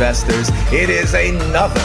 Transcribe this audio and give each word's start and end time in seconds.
investors. 0.00 0.48
It 0.72 0.88
is 0.88 1.12
another 1.12 1.78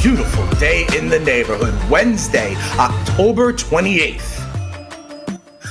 beautiful 0.00 0.46
day 0.56 0.86
in 0.96 1.08
the 1.08 1.18
neighborhood. 1.18 1.74
Wednesday, 1.90 2.54
October 2.78 3.52
28th. 3.52 4.35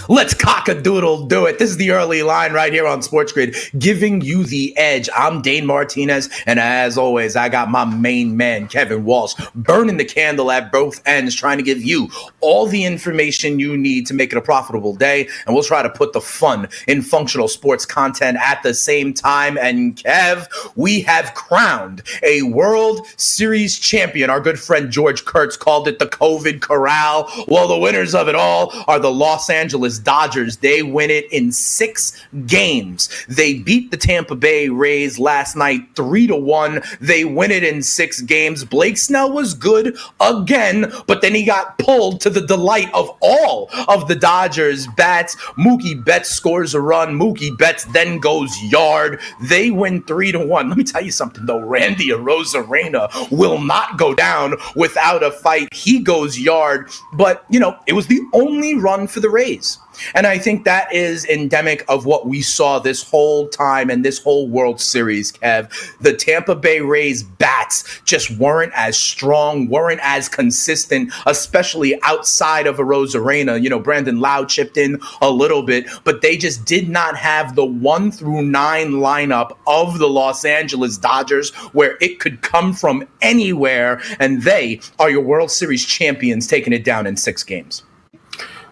Let's 0.07 0.35
cock 0.35 0.67
a 0.67 0.79
doodle 0.79 1.25
do 1.25 1.45
it. 1.45 1.57
This 1.57 1.71
is 1.71 1.77
the 1.77 1.89
early 1.91 2.21
line 2.21 2.53
right 2.53 2.71
here 2.71 2.85
on 2.85 3.01
Sports 3.01 3.31
Grid, 3.31 3.55
giving 3.77 4.21
you 4.21 4.43
the 4.43 4.77
edge. 4.77 5.09
I'm 5.15 5.41
Dane 5.41 5.65
Martinez, 5.65 6.29
and 6.45 6.59
as 6.59 6.95
always, 6.95 7.35
I 7.35 7.49
got 7.49 7.71
my 7.71 7.85
main 7.85 8.37
man, 8.37 8.67
Kevin 8.67 9.03
Walsh, 9.03 9.33
burning 9.55 9.97
the 9.97 10.05
candle 10.05 10.51
at 10.51 10.71
both 10.71 11.01
ends, 11.07 11.33
trying 11.33 11.57
to 11.57 11.63
give 11.63 11.81
you 11.81 12.09
all 12.41 12.67
the 12.67 12.85
information 12.85 13.57
you 13.57 13.75
need 13.75 14.05
to 14.05 14.13
make 14.13 14.31
it 14.31 14.37
a 14.37 14.41
profitable 14.41 14.95
day. 14.95 15.27
And 15.47 15.55
we'll 15.55 15.63
try 15.63 15.81
to 15.81 15.89
put 15.89 16.13
the 16.13 16.21
fun 16.21 16.67
in 16.87 17.01
functional 17.01 17.47
sports 17.47 17.85
content 17.85 18.37
at 18.39 18.61
the 18.61 18.75
same 18.75 19.11
time. 19.13 19.57
And 19.57 19.95
Kev, 19.95 20.47
we 20.75 21.01
have 21.01 21.33
crowned 21.33 22.03
a 22.21 22.43
World 22.43 23.07
Series 23.17 23.79
champion. 23.79 24.29
Our 24.29 24.39
good 24.39 24.59
friend 24.59 24.91
George 24.91 25.25
Kurtz 25.25 25.57
called 25.57 25.87
it 25.87 25.97
the 25.97 26.07
COVID 26.07 26.61
Corral. 26.61 27.31
Well, 27.47 27.67
the 27.67 27.79
winners 27.79 28.13
of 28.13 28.27
it 28.27 28.35
all 28.35 28.71
are 28.87 28.99
the 28.99 29.11
Los 29.11 29.49
Angeles 29.49 29.94
Dodgers. 29.99 30.57
They 30.57 30.83
win 30.83 31.09
it 31.09 31.31
in 31.31 31.51
six 31.51 32.21
games. 32.45 33.09
They 33.27 33.55
beat 33.55 33.91
the 33.91 33.97
Tampa 33.97 34.35
Bay 34.35 34.69
Rays 34.69 35.19
last 35.19 35.55
night 35.55 35.81
three 35.95 36.27
to 36.27 36.35
one. 36.35 36.81
They 36.99 37.25
win 37.25 37.51
it 37.51 37.63
in 37.63 37.81
six 37.81 38.21
games. 38.21 38.63
Blake 38.63 38.97
Snell 38.97 39.31
was 39.31 39.53
good 39.53 39.97
again, 40.19 40.91
but 41.07 41.21
then 41.21 41.35
he 41.35 41.43
got 41.43 41.77
pulled 41.77 42.21
to 42.21 42.29
the 42.29 42.45
delight 42.45 42.89
of 42.93 43.09
all 43.21 43.69
of 43.87 44.07
the 44.07 44.15
Dodgers 44.15 44.87
bats. 44.97 45.35
Mookie 45.57 46.03
Betts 46.03 46.29
scores 46.29 46.73
a 46.73 46.81
run. 46.81 47.17
Mookie 47.17 47.57
Betts 47.57 47.85
then 47.85 48.19
goes 48.19 48.51
yard. 48.63 49.19
They 49.41 49.71
win 49.71 50.03
three 50.03 50.31
to 50.31 50.39
one. 50.39 50.69
Let 50.69 50.77
me 50.77 50.83
tell 50.83 51.03
you 51.03 51.11
something 51.11 51.45
though. 51.45 51.59
Randy 51.59 52.09
Arozarena 52.09 53.31
will 53.31 53.59
not 53.59 53.97
go 53.97 54.13
down 54.13 54.55
without 54.75 55.23
a 55.23 55.31
fight. 55.31 55.67
He 55.73 55.99
goes 55.99 56.39
yard, 56.39 56.89
but 57.13 57.45
you 57.49 57.59
know 57.59 57.77
it 57.87 57.93
was 57.93 58.07
the 58.07 58.21
only 58.33 58.75
run 58.75 59.07
for 59.07 59.19
the 59.19 59.29
Rays. 59.29 59.79
And 60.13 60.27
I 60.27 60.37
think 60.37 60.65
that 60.65 60.93
is 60.93 61.25
endemic 61.25 61.85
of 61.87 62.05
what 62.05 62.27
we 62.27 62.41
saw 62.41 62.79
this 62.79 63.03
whole 63.03 63.47
time 63.49 63.89
and 63.89 64.03
this 64.03 64.21
whole 64.21 64.47
World 64.47 64.79
Series, 64.81 65.31
Kev. 65.31 65.71
The 65.99 66.13
Tampa 66.13 66.55
Bay 66.55 66.81
Rays 66.81 67.23
bats 67.23 68.01
just 68.03 68.31
weren't 68.31 68.73
as 68.75 68.97
strong, 68.97 69.67
weren't 69.67 69.99
as 70.03 70.29
consistent, 70.29 71.11
especially 71.25 71.99
outside 72.03 72.67
of 72.67 72.77
Arozarena. 72.77 73.61
You 73.61 73.69
know, 73.69 73.79
Brandon 73.79 74.19
Lowe 74.19 74.45
chipped 74.45 74.77
in 74.77 74.99
a 75.21 75.29
little 75.29 75.63
bit, 75.63 75.87
but 76.03 76.21
they 76.21 76.37
just 76.37 76.65
did 76.65 76.89
not 76.89 77.17
have 77.17 77.55
the 77.55 77.65
one 77.65 78.11
through 78.11 78.41
nine 78.43 78.93
lineup 78.93 79.57
of 79.67 79.99
the 79.99 80.07
Los 80.07 80.45
Angeles 80.45 80.97
Dodgers 80.97 81.51
where 81.73 81.97
it 82.01 82.19
could 82.19 82.41
come 82.41 82.73
from 82.73 83.07
anywhere. 83.21 84.01
And 84.19 84.41
they 84.43 84.81
are 84.99 85.09
your 85.09 85.21
World 85.21 85.51
Series 85.51 85.85
champions, 85.85 86.47
taking 86.47 86.73
it 86.73 86.83
down 86.83 87.07
in 87.07 87.17
six 87.17 87.43
games. 87.43 87.83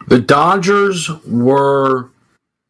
The 0.08 0.20
Dodgers 0.20 1.09
were 1.26 2.09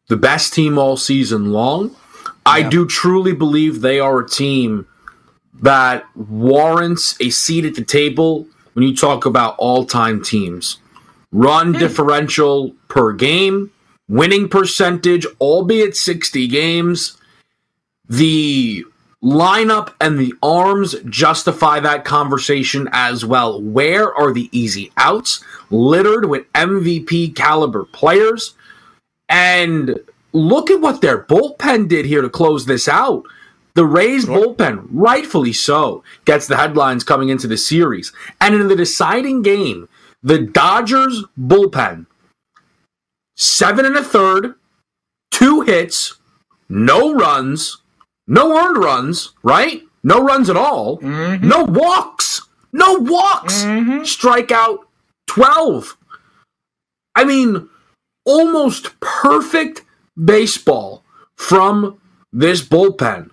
the 0.08 0.16
best 0.16 0.54
team 0.54 0.78
all 0.78 0.96
season 0.96 1.52
long. 1.52 1.90
Yeah. 1.90 2.30
I 2.46 2.62
do 2.62 2.86
truly 2.86 3.32
believe 3.32 3.80
they 3.80 4.00
are 4.00 4.20
a 4.20 4.28
team 4.28 4.86
that 5.62 6.04
warrants 6.14 7.16
a 7.20 7.30
seat 7.30 7.64
at 7.64 7.74
the 7.74 7.84
table 7.84 8.46
when 8.74 8.86
you 8.86 8.94
talk 8.94 9.24
about 9.24 9.56
all 9.58 9.84
time 9.84 10.22
teams. 10.22 10.78
Run 11.32 11.72
hmm. 11.72 11.80
differential 11.80 12.74
per 12.88 13.12
game, 13.12 13.70
winning 14.08 14.48
percentage, 14.48 15.26
albeit 15.40 15.96
60 15.96 16.46
games. 16.48 17.16
The 18.08 18.84
lineup 19.24 19.94
and 20.00 20.18
the 20.18 20.34
arms 20.42 20.94
justify 21.06 21.80
that 21.80 22.04
conversation 22.04 22.88
as 22.92 23.24
well. 23.24 23.60
Where 23.60 24.14
are 24.14 24.32
the 24.32 24.50
easy 24.52 24.92
outs 24.98 25.42
littered 25.70 26.26
with 26.28 26.52
MVP 26.52 27.34
caliber 27.34 27.84
players? 27.84 28.54
And 29.28 29.98
look 30.32 30.70
at 30.70 30.80
what 30.80 31.00
their 31.00 31.24
bullpen 31.24 31.88
did 31.88 32.04
here 32.04 32.20
to 32.20 32.28
close 32.28 32.66
this 32.66 32.86
out. 32.86 33.24
The 33.74 33.86
Rays 33.86 34.26
bullpen, 34.26 34.86
rightfully 34.90 35.52
so, 35.52 36.04
gets 36.26 36.46
the 36.46 36.56
headlines 36.56 37.02
coming 37.02 37.30
into 37.30 37.48
the 37.48 37.56
series. 37.56 38.12
And 38.40 38.54
in 38.54 38.68
the 38.68 38.76
deciding 38.76 39.42
game, 39.42 39.88
the 40.22 40.38
Dodgers 40.38 41.24
bullpen, 41.40 42.06
seven 43.36 43.84
and 43.84 43.96
a 43.96 44.04
third, 44.04 44.54
two 45.32 45.62
hits, 45.62 46.18
no 46.68 47.14
runs, 47.14 47.78
no 48.26 48.56
earned 48.56 48.78
runs, 48.78 49.32
right? 49.42 49.82
No 50.02 50.22
runs 50.22 50.50
at 50.50 50.56
all. 50.56 50.98
Mm-hmm. 50.98 51.48
No 51.48 51.64
walks. 51.64 52.42
No 52.72 52.94
walks. 52.94 53.64
Mm-hmm. 53.64 54.02
Strikeout 54.02 54.80
12. 55.26 55.96
I 57.14 57.24
mean, 57.24 57.68
almost 58.24 58.98
perfect 59.00 59.82
baseball 60.22 61.02
from 61.36 62.00
this 62.32 62.62
bullpen. 62.62 63.30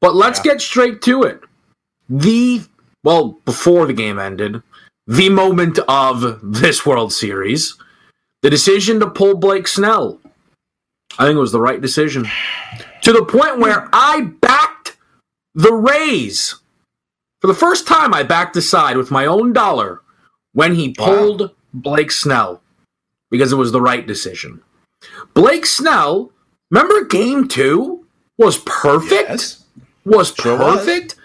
But 0.00 0.14
let's 0.14 0.38
yeah. 0.38 0.52
get 0.52 0.60
straight 0.60 1.02
to 1.02 1.22
it. 1.24 1.40
The, 2.08 2.62
well, 3.04 3.38
before 3.44 3.86
the 3.86 3.92
game 3.92 4.18
ended, 4.18 4.62
the 5.06 5.28
moment 5.28 5.78
of 5.88 6.40
this 6.42 6.86
World 6.86 7.12
Series, 7.12 7.76
the 8.42 8.50
decision 8.50 9.00
to 9.00 9.10
pull 9.10 9.36
Blake 9.36 9.68
Snell. 9.68 10.18
I 11.18 11.24
think 11.26 11.36
it 11.36 11.40
was 11.40 11.52
the 11.52 11.60
right 11.60 11.80
decision 11.80 12.26
to 13.02 13.12
the 13.12 13.24
point 13.24 13.58
where 13.58 13.88
I 13.92 14.22
backed 14.40 14.96
the 15.54 15.72
Rays. 15.72 16.56
For 17.40 17.46
the 17.46 17.54
first 17.54 17.86
time, 17.86 18.12
I 18.12 18.22
backed 18.22 18.54
the 18.54 18.62
side 18.62 18.96
with 18.96 19.10
my 19.10 19.26
own 19.26 19.52
dollar 19.52 20.02
when 20.52 20.74
he 20.74 20.92
pulled 20.92 21.40
wow. 21.40 21.50
Blake 21.72 22.10
Snell 22.10 22.62
because 23.30 23.52
it 23.52 23.56
was 23.56 23.72
the 23.72 23.80
right 23.80 24.06
decision. 24.06 24.62
Blake 25.32 25.64
Snell, 25.64 26.32
remember 26.70 27.04
game 27.04 27.48
two 27.48 28.06
was 28.36 28.58
perfect? 28.58 29.30
Yes. 29.30 29.64
Was 30.04 30.34
sure 30.34 30.58
perfect. 30.58 31.14
Was. 31.14 31.16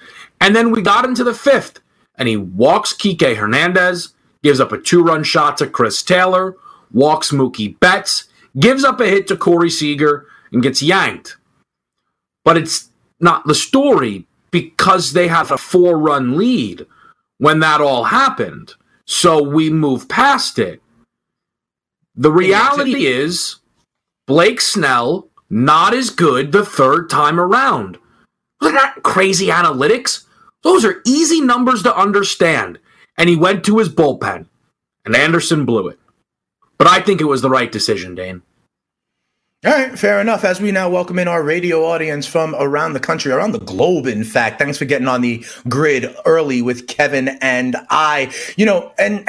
And 0.41 0.56
then 0.56 0.72
we 0.72 0.81
got 0.81 1.06
into 1.06 1.24
the 1.24 1.34
fifth, 1.34 1.80
and 2.18 2.28
he 2.28 2.38
walks 2.38 2.94
Kike 2.94 3.35
Hernandez, 3.35 4.14
gives 4.44 4.59
up 4.59 4.72
a 4.72 4.78
two 4.78 5.02
run 5.02 5.24
shot 5.24 5.58
to 5.58 5.68
Chris 5.68 6.03
Taylor, 6.03 6.56
walks 6.91 7.31
Mookie 7.31 7.80
Betts, 7.80 8.25
gives 8.59 8.84
up 8.84 9.00
a 9.00 9.08
hit 9.08 9.28
to 9.28 9.38
Corey 9.38 9.69
Seager, 9.69 10.28
and 10.52 10.62
gets 10.62 10.81
yanked 10.81 11.38
but 12.46 12.58
it's 12.58 12.90
not 13.20 13.46
the 13.46 13.56
story 13.56 14.26
because 14.52 15.12
they 15.12 15.28
have 15.28 15.52
a 15.52 15.58
four 15.58 15.98
run 15.98 16.38
lead 16.38 16.86
when 17.40 17.60
that 17.60 17.82
all 17.82 18.06
happened. 18.06 18.74
So 19.06 19.44
we 19.44 19.70
move 19.70 20.08
past 20.08 20.58
it. 20.58 20.82
The 22.16 22.32
reality 22.32 23.06
is 23.08 23.58
Blake 24.26 24.62
Snell 24.62 25.28
not 25.50 25.94
as 25.94 26.10
good 26.10 26.52
the 26.52 26.66
third 26.66 27.10
time 27.10 27.40
around. 27.40 27.98
Look 28.62 28.74
at 28.74 28.96
that 28.96 29.04
crazy 29.04 29.48
analytics. 29.48 30.24
Those 30.64 30.86
are 30.86 31.02
easy 31.06 31.42
numbers 31.42 31.84
to 31.84 31.96
understand. 31.96 32.80
And 33.18 33.30
he 33.30 33.36
went 33.36 33.64
to 33.66 33.78
his 33.78 33.90
bullpen, 33.90 34.48
and 35.06 35.16
Anderson 35.16 35.66
blew 35.66 35.88
it. 35.88 36.00
But 36.78 36.88
I 36.88 37.00
think 37.00 37.22
it 37.22 37.26
was 37.26 37.41
the 37.41 37.50
right 37.50 37.72
decision, 37.72 38.16
Dane. 38.16 38.41
All 39.66 39.72
right, 39.72 39.97
fair 39.97 40.22
enough. 40.22 40.44
As 40.44 40.62
we 40.62 40.72
now 40.72 40.88
welcome 40.88 41.17
in 41.17 41.28
our 41.28 41.41
radio 41.41 41.85
audience 41.85 42.28
from 42.28 42.53
around 42.59 42.94
the 42.94 43.00
country, 43.00 43.32
around 43.32 43.53
the 43.53 43.59
globe, 43.59 44.06
in 44.06 44.23
fact. 44.23 44.59
Thanks 44.59 44.78
for 44.78 44.85
getting 44.85 45.08
on 45.08 45.22
the 45.22 45.44
grid 45.67 46.16
early 46.28 46.62
with 46.62 46.85
Kevin 46.85 47.29
and 47.41 47.76
I. 47.90 48.32
You 48.58 48.67
know, 48.67 48.91
and 49.00 49.28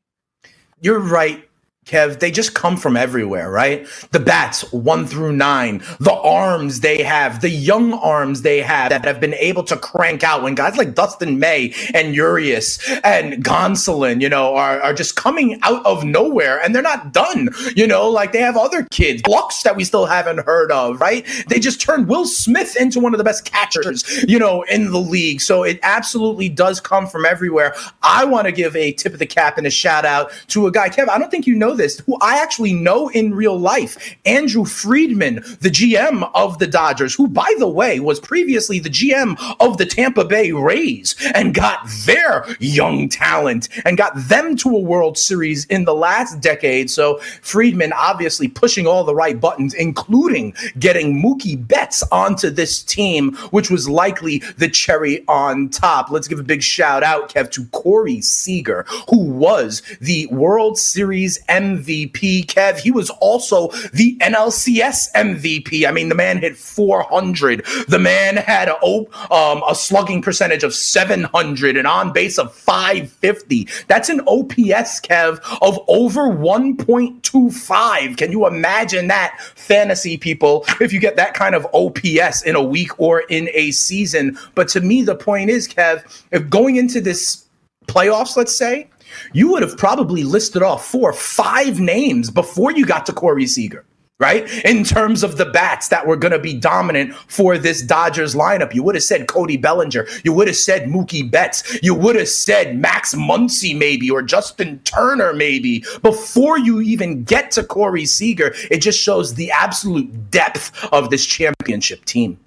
you're 0.80 1.00
right, 1.00 1.47
Kev, 1.88 2.20
they 2.20 2.30
just 2.30 2.54
come 2.54 2.76
from 2.76 2.98
everywhere, 2.98 3.50
right? 3.50 3.86
The 4.10 4.20
bats, 4.20 4.70
one 4.72 5.06
through 5.06 5.32
nine, 5.32 5.82
the 5.98 6.12
arms 6.12 6.80
they 6.80 7.02
have, 7.02 7.40
the 7.40 7.48
young 7.48 7.94
arms 7.94 8.42
they 8.42 8.60
have 8.60 8.90
that 8.90 9.06
have 9.06 9.20
been 9.20 9.32
able 9.34 9.64
to 9.64 9.76
crank 9.76 10.22
out 10.22 10.42
when 10.42 10.54
guys 10.54 10.76
like 10.76 10.94
Dustin 10.94 11.38
May 11.38 11.72
and 11.94 12.14
Urias 12.14 12.78
and 13.02 13.42
Gonsolin, 13.42 14.20
you 14.20 14.28
know, 14.28 14.54
are, 14.54 14.80
are 14.82 14.92
just 14.92 15.16
coming 15.16 15.58
out 15.62 15.84
of 15.86 16.04
nowhere 16.04 16.60
and 16.60 16.74
they're 16.74 16.82
not 16.82 17.14
done, 17.14 17.48
you 17.74 17.86
know, 17.86 18.10
like 18.10 18.32
they 18.32 18.40
have 18.40 18.58
other 18.58 18.86
kids, 18.90 19.22
blocks 19.22 19.62
that 19.62 19.74
we 19.74 19.82
still 19.82 20.04
haven't 20.04 20.44
heard 20.44 20.70
of, 20.70 21.00
right? 21.00 21.26
They 21.48 21.58
just 21.58 21.80
turned 21.80 22.06
Will 22.06 22.26
Smith 22.26 22.76
into 22.76 23.00
one 23.00 23.14
of 23.14 23.18
the 23.18 23.24
best 23.24 23.46
catchers, 23.46 24.24
you 24.28 24.38
know, 24.38 24.60
in 24.64 24.90
the 24.90 25.00
league. 25.00 25.40
So 25.40 25.62
it 25.62 25.80
absolutely 25.82 26.50
does 26.50 26.80
come 26.80 27.06
from 27.06 27.24
everywhere. 27.24 27.74
I 28.02 28.26
want 28.26 28.44
to 28.44 28.52
give 28.52 28.76
a 28.76 28.92
tip 28.92 29.14
of 29.14 29.18
the 29.18 29.26
cap 29.26 29.56
and 29.56 29.66
a 29.66 29.70
shout 29.70 30.04
out 30.04 30.30
to 30.48 30.66
a 30.66 30.70
guy, 30.70 30.90
Kev, 30.90 31.08
I 31.08 31.18
don't 31.18 31.30
think 31.30 31.46
you 31.46 31.54
know 31.54 31.77
this, 31.78 32.00
who 32.00 32.18
I 32.20 32.38
actually 32.42 32.74
know 32.74 33.08
in 33.08 33.34
real 33.34 33.58
life, 33.58 34.16
Andrew 34.26 34.66
Friedman, 34.66 35.36
the 35.60 35.70
GM 35.70 36.30
of 36.34 36.58
the 36.58 36.66
Dodgers, 36.66 37.14
who, 37.14 37.26
by 37.28 37.52
the 37.58 37.68
way, 37.68 38.00
was 38.00 38.20
previously 38.20 38.78
the 38.78 38.90
GM 38.90 39.36
of 39.60 39.78
the 39.78 39.86
Tampa 39.86 40.24
Bay 40.24 40.52
Rays 40.52 41.14
and 41.34 41.54
got 41.54 41.88
their 42.04 42.44
young 42.60 43.08
talent 43.08 43.68
and 43.86 43.96
got 43.96 44.12
them 44.14 44.56
to 44.56 44.76
a 44.76 44.80
World 44.80 45.16
Series 45.16 45.64
in 45.66 45.84
the 45.84 45.94
last 45.94 46.40
decade. 46.40 46.90
So 46.90 47.18
Friedman 47.40 47.92
obviously 47.94 48.48
pushing 48.48 48.86
all 48.86 49.04
the 49.04 49.14
right 49.14 49.40
buttons, 49.40 49.72
including 49.74 50.54
getting 50.78 51.22
Mookie 51.22 51.66
Betts 51.66 52.02
onto 52.12 52.50
this 52.50 52.82
team, 52.82 53.34
which 53.50 53.70
was 53.70 53.88
likely 53.88 54.38
the 54.56 54.68
cherry 54.68 55.24
on 55.28 55.68
top. 55.68 56.10
Let's 56.10 56.28
give 56.28 56.40
a 56.40 56.44
big 56.44 56.62
shout 56.62 57.02
out, 57.02 57.32
Kev, 57.32 57.50
to 57.52 57.64
Corey 57.66 58.20
Seager, 58.20 58.84
who 59.08 59.24
was 59.24 59.82
the 60.00 60.26
World 60.26 60.78
Series 60.78 61.38
MVP. 61.46 61.67
Kev, 61.76 62.78
he 62.78 62.90
was 62.90 63.10
also 63.10 63.68
the 63.92 64.16
NLCS 64.20 65.12
MVP. 65.12 65.86
I 65.86 65.92
mean, 65.92 66.08
the 66.08 66.14
man 66.14 66.38
hit 66.38 66.56
400. 66.56 67.64
The 67.88 67.98
man 67.98 68.36
had 68.36 68.68
a, 68.68 68.84
um, 69.32 69.62
a 69.68 69.74
slugging 69.74 70.22
percentage 70.22 70.62
of 70.62 70.74
700 70.74 71.76
and 71.76 71.86
on 71.86 72.12
base 72.12 72.38
of 72.38 72.54
550. 72.54 73.68
That's 73.86 74.08
an 74.08 74.20
OPS, 74.20 75.00
Kev, 75.00 75.40
of 75.62 75.78
over 75.88 76.28
1.25. 76.28 78.16
Can 78.16 78.32
you 78.32 78.46
imagine 78.46 79.08
that, 79.08 79.38
fantasy 79.54 80.16
people, 80.16 80.64
if 80.80 80.92
you 80.92 81.00
get 81.00 81.16
that 81.16 81.34
kind 81.34 81.54
of 81.54 81.66
OPS 81.74 82.42
in 82.42 82.54
a 82.54 82.62
week 82.62 82.98
or 83.00 83.20
in 83.28 83.48
a 83.54 83.70
season? 83.72 84.38
But 84.54 84.68
to 84.68 84.80
me, 84.80 85.02
the 85.02 85.16
point 85.16 85.50
is, 85.50 85.68
Kev, 85.68 86.04
if 86.30 86.48
going 86.48 86.76
into 86.76 87.00
this 87.00 87.44
playoffs, 87.86 88.36
let's 88.36 88.56
say, 88.56 88.88
you 89.32 89.52
would 89.52 89.62
have 89.62 89.76
probably 89.76 90.24
listed 90.24 90.62
off 90.62 90.86
four, 90.86 91.12
five 91.12 91.80
names 91.80 92.30
before 92.30 92.72
you 92.72 92.86
got 92.86 93.06
to 93.06 93.12
Corey 93.12 93.46
Seager 93.46 93.84
right? 94.20 94.64
In 94.64 94.82
terms 94.82 95.22
of 95.22 95.36
the 95.36 95.46
bats 95.46 95.88
that 95.88 96.06
were 96.06 96.16
going 96.16 96.32
to 96.32 96.38
be 96.38 96.54
dominant 96.54 97.14
for 97.14 97.56
this 97.56 97.82
Dodgers 97.82 98.34
lineup. 98.34 98.74
You 98.74 98.82
would 98.82 98.96
have 98.96 99.04
said 99.04 99.28
Cody 99.28 99.56
Bellinger. 99.56 100.06
You 100.24 100.32
would 100.32 100.48
have 100.48 100.56
said 100.56 100.88
Mookie 100.88 101.28
Betts. 101.28 101.78
You 101.82 101.94
would 101.94 102.16
have 102.16 102.28
said 102.28 102.76
Max 102.76 103.14
Muncy 103.14 103.76
maybe 103.76 104.10
or 104.10 104.22
Justin 104.22 104.80
Turner 104.80 105.32
maybe 105.32 105.84
before 106.02 106.58
you 106.58 106.80
even 106.80 107.22
get 107.24 107.50
to 107.52 107.62
Corey 107.62 108.06
Seager. 108.06 108.54
It 108.70 108.78
just 108.78 108.98
shows 108.98 109.34
the 109.34 109.50
absolute 109.52 110.30
depth 110.30 110.84
of 110.92 111.10
this 111.10 111.24
championship 111.24 112.04
team. 112.04 112.38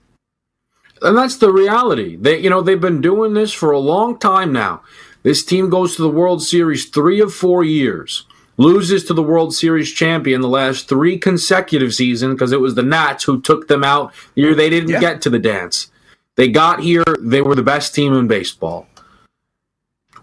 And 1.01 1.17
that's 1.17 1.37
the 1.37 1.51
reality. 1.51 2.15
They 2.15 2.37
you 2.39 2.49
know 2.49 2.61
they've 2.61 2.79
been 2.79 3.01
doing 3.01 3.33
this 3.33 3.51
for 3.51 3.71
a 3.71 3.79
long 3.79 4.19
time 4.19 4.53
now. 4.53 4.83
This 5.23 5.43
team 5.43 5.69
goes 5.69 5.95
to 5.95 6.01
the 6.01 6.09
World 6.09 6.41
Series 6.41 6.89
3 6.89 7.19
of 7.21 7.33
4 7.33 7.63
years 7.63 8.25
loses 8.57 9.03
to 9.05 9.13
the 9.13 9.23
World 9.23 9.53
Series 9.53 9.91
champion 9.91 10.41
the 10.41 10.47
last 10.47 10.87
three 10.87 11.17
consecutive 11.17 11.93
seasons 11.93 12.35
because 12.35 12.51
it 12.51 12.61
was 12.61 12.75
the 12.75 12.83
Nats 12.83 13.23
who 13.23 13.41
took 13.41 13.67
them 13.67 13.83
out 13.83 14.13
the 14.35 14.41
year 14.41 14.55
they 14.55 14.69
didn't 14.69 14.89
yeah. 14.89 14.99
get 14.99 15.21
to 15.23 15.29
the 15.29 15.39
dance. 15.39 15.89
They 16.35 16.47
got 16.47 16.79
here, 16.79 17.03
they 17.19 17.41
were 17.41 17.55
the 17.55 17.63
best 17.63 17.93
team 17.93 18.13
in 18.13 18.27
baseball. 18.27 18.87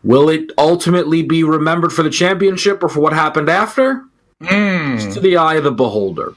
Will 0.03 0.29
it 0.29 0.53
ultimately 0.57 1.23
be 1.23 1.43
remembered 1.43 1.93
for 1.93 2.03
the 2.03 2.11
championship 2.11 2.83
or 2.83 2.89
for 2.89 3.01
what 3.01 3.13
happened 3.13 3.49
after? 3.49 4.05
Mm. 4.41 4.95
It's 4.95 5.15
to 5.15 5.21
the 5.21 5.37
eye 5.37 5.57
of 5.57 5.65
the 5.65 5.73
beholder. 5.73 6.35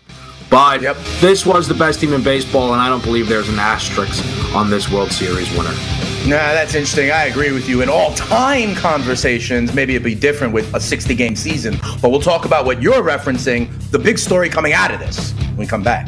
But 0.50 0.82
yep. 0.82 0.98
this 1.22 1.46
was 1.46 1.68
the 1.68 1.76
best 1.76 2.02
team 2.02 2.14
in 2.14 2.24
baseball, 2.24 2.74
and 2.74 2.82
I 2.82 2.90
don't 2.90 3.04
believe 3.04 3.30
there's 3.30 3.48
an 3.48 3.60
asterisk 3.60 4.26
on 4.54 4.70
this 4.70 4.90
World 4.90 5.12
Series 5.12 5.50
winner. 5.56 6.11
Nah, 6.28 6.54
that's 6.54 6.76
interesting. 6.76 7.10
I 7.10 7.26
agree 7.26 7.52
with 7.52 7.68
you. 7.68 7.82
In 7.82 7.90
all 7.90 8.14
time 8.14 8.76
conversations, 8.76 9.74
maybe 9.74 9.96
it'd 9.96 10.04
be 10.04 10.14
different 10.14 10.54
with 10.54 10.72
a 10.76 10.80
60 10.80 11.16
game 11.16 11.36
season, 11.36 11.80
but 12.00 12.10
we'll 12.10 12.22
talk 12.22 12.46
about 12.46 12.64
what 12.64 12.80
you're 12.80 13.02
referencing, 13.02 13.68
the 13.90 13.98
big 13.98 14.20
story 14.20 14.48
coming 14.48 14.72
out 14.72 14.92
of 14.92 15.00
this 15.00 15.34
when 15.34 15.58
we 15.58 15.66
come 15.66 15.82
back. 15.82 16.08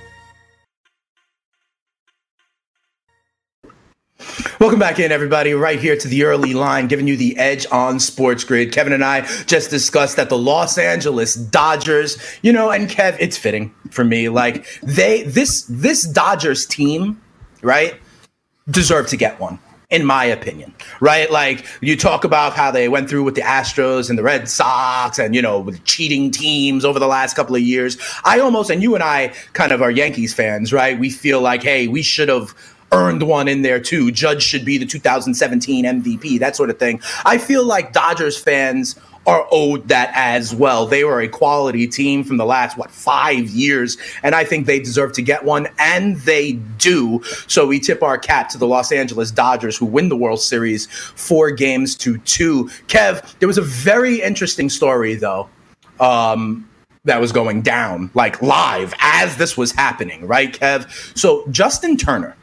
Welcome 4.59 4.79
back 4.79 4.99
in, 4.99 5.11
everybody, 5.11 5.53
right 5.53 5.79
here 5.79 5.95
to 5.95 6.07
the 6.07 6.23
early 6.23 6.53
line, 6.53 6.87
giving 6.87 7.07
you 7.07 7.17
the 7.17 7.37
edge 7.37 7.65
on 7.71 7.99
Sports 7.99 8.43
Grid. 8.43 8.71
Kevin 8.71 8.93
and 8.93 9.03
I 9.03 9.21
just 9.45 9.69
discussed 9.69 10.15
that 10.15 10.29
the 10.29 10.37
Los 10.37 10.77
Angeles 10.77 11.35
Dodgers, 11.35 12.17
you 12.41 12.53
know, 12.53 12.71
and 12.71 12.89
Kev, 12.89 13.17
it's 13.19 13.37
fitting 13.37 13.73
for 13.91 14.03
me. 14.03 14.29
Like 14.29 14.65
they, 14.81 15.23
this, 15.23 15.65
this 15.69 16.03
Dodgers 16.03 16.65
team, 16.65 17.21
right, 17.61 17.95
deserve 18.69 19.07
to 19.07 19.17
get 19.17 19.39
one 19.39 19.59
in 19.91 20.05
my 20.05 20.23
opinion, 20.23 20.73
right? 21.01 21.29
Like 21.29 21.65
you 21.81 21.97
talk 21.97 22.23
about 22.23 22.53
how 22.53 22.71
they 22.71 22.87
went 22.87 23.09
through 23.09 23.23
with 23.23 23.35
the 23.35 23.41
Astros 23.41 24.09
and 24.09 24.17
the 24.17 24.23
Red 24.23 24.47
Sox 24.47 25.19
and, 25.19 25.35
you 25.35 25.41
know, 25.41 25.59
with 25.59 25.83
cheating 25.83 26.31
teams 26.31 26.85
over 26.85 26.97
the 26.97 27.07
last 27.07 27.35
couple 27.35 27.57
of 27.57 27.61
years. 27.61 27.97
I 28.23 28.39
almost, 28.39 28.69
and 28.69 28.81
you 28.81 28.95
and 28.95 29.03
I 29.03 29.33
kind 29.51 29.73
of 29.73 29.81
are 29.81 29.91
Yankees 29.91 30.33
fans, 30.33 30.71
right? 30.71 30.97
We 30.97 31.09
feel 31.09 31.41
like, 31.41 31.61
hey, 31.61 31.89
we 31.89 32.01
should 32.01 32.29
have 32.29 32.55
earned 32.91 33.23
one 33.23 33.47
in 33.47 33.61
there 33.61 33.79
too. 33.79 34.11
Judge 34.11 34.43
should 34.43 34.65
be 34.65 34.77
the 34.77 34.85
2017 34.85 35.85
MVP, 35.85 36.39
that 36.39 36.55
sort 36.55 36.69
of 36.69 36.77
thing. 36.77 37.01
I 37.25 37.37
feel 37.37 37.65
like 37.65 37.93
Dodgers 37.93 38.37
fans 38.37 38.99
are 39.27 39.47
owed 39.51 39.87
that 39.87 40.11
as 40.15 40.53
well. 40.53 40.87
They 40.87 41.03
were 41.03 41.21
a 41.21 41.27
quality 41.27 41.87
team 41.87 42.23
from 42.23 42.37
the 42.37 42.45
last, 42.45 42.77
what, 42.77 42.89
five 42.89 43.49
years, 43.49 43.97
and 44.23 44.33
I 44.33 44.43
think 44.43 44.65
they 44.65 44.79
deserve 44.79 45.13
to 45.13 45.21
get 45.21 45.43
one, 45.45 45.67
and 45.77 46.17
they 46.21 46.53
do. 46.53 47.21
So 47.47 47.67
we 47.67 47.79
tip 47.79 48.01
our 48.01 48.17
cap 48.17 48.49
to 48.49 48.57
the 48.57 48.67
Los 48.67 48.91
Angeles 48.91 49.31
Dodgers, 49.31 49.77
who 49.77 49.85
win 49.85 50.09
the 50.09 50.17
World 50.17 50.41
Series 50.41 50.87
four 50.87 51.51
games 51.51 51.95
to 51.97 52.17
two. 52.19 52.65
Kev, 52.87 53.37
there 53.39 53.47
was 53.47 53.59
a 53.59 53.63
very 53.63 54.21
interesting 54.21 54.69
story, 54.69 55.15
though. 55.15 55.49
Um, 55.99 56.67
that 57.03 57.19
was 57.19 57.31
going 57.31 57.63
down 57.63 58.11
like 58.13 58.41
live 58.43 58.93
as 58.99 59.37
this 59.37 59.57
was 59.57 59.71
happening, 59.71 60.25
right, 60.27 60.53
Kev? 60.53 61.17
So 61.17 61.47
Justin 61.49 61.97
Turner, 61.97 62.35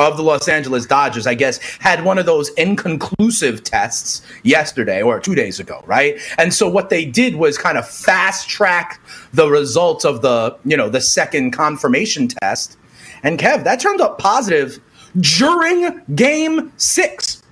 of 0.00 0.16
the 0.16 0.22
Los 0.22 0.48
Angeles 0.48 0.86
Dodgers, 0.86 1.26
I 1.26 1.34
guess, 1.34 1.58
had 1.78 2.04
one 2.04 2.16
of 2.16 2.24
those 2.24 2.48
inconclusive 2.50 3.62
tests 3.62 4.22
yesterday 4.42 5.02
or 5.02 5.20
two 5.20 5.34
days 5.34 5.60
ago, 5.60 5.82
right? 5.86 6.18
And 6.38 6.54
so 6.54 6.68
what 6.68 6.88
they 6.88 7.04
did 7.04 7.36
was 7.36 7.58
kind 7.58 7.76
of 7.76 7.86
fast 7.86 8.48
track 8.48 8.98
the 9.34 9.48
results 9.50 10.06
of 10.06 10.22
the, 10.22 10.56
you 10.64 10.76
know, 10.76 10.88
the 10.88 11.02
second 11.02 11.50
confirmation 11.50 12.28
test. 12.28 12.78
And 13.22 13.38
Kev, 13.38 13.64
that 13.64 13.80
turned 13.80 14.00
up 14.00 14.18
positive 14.18 14.80
during 15.18 16.00
game 16.14 16.72
six. 16.78 17.42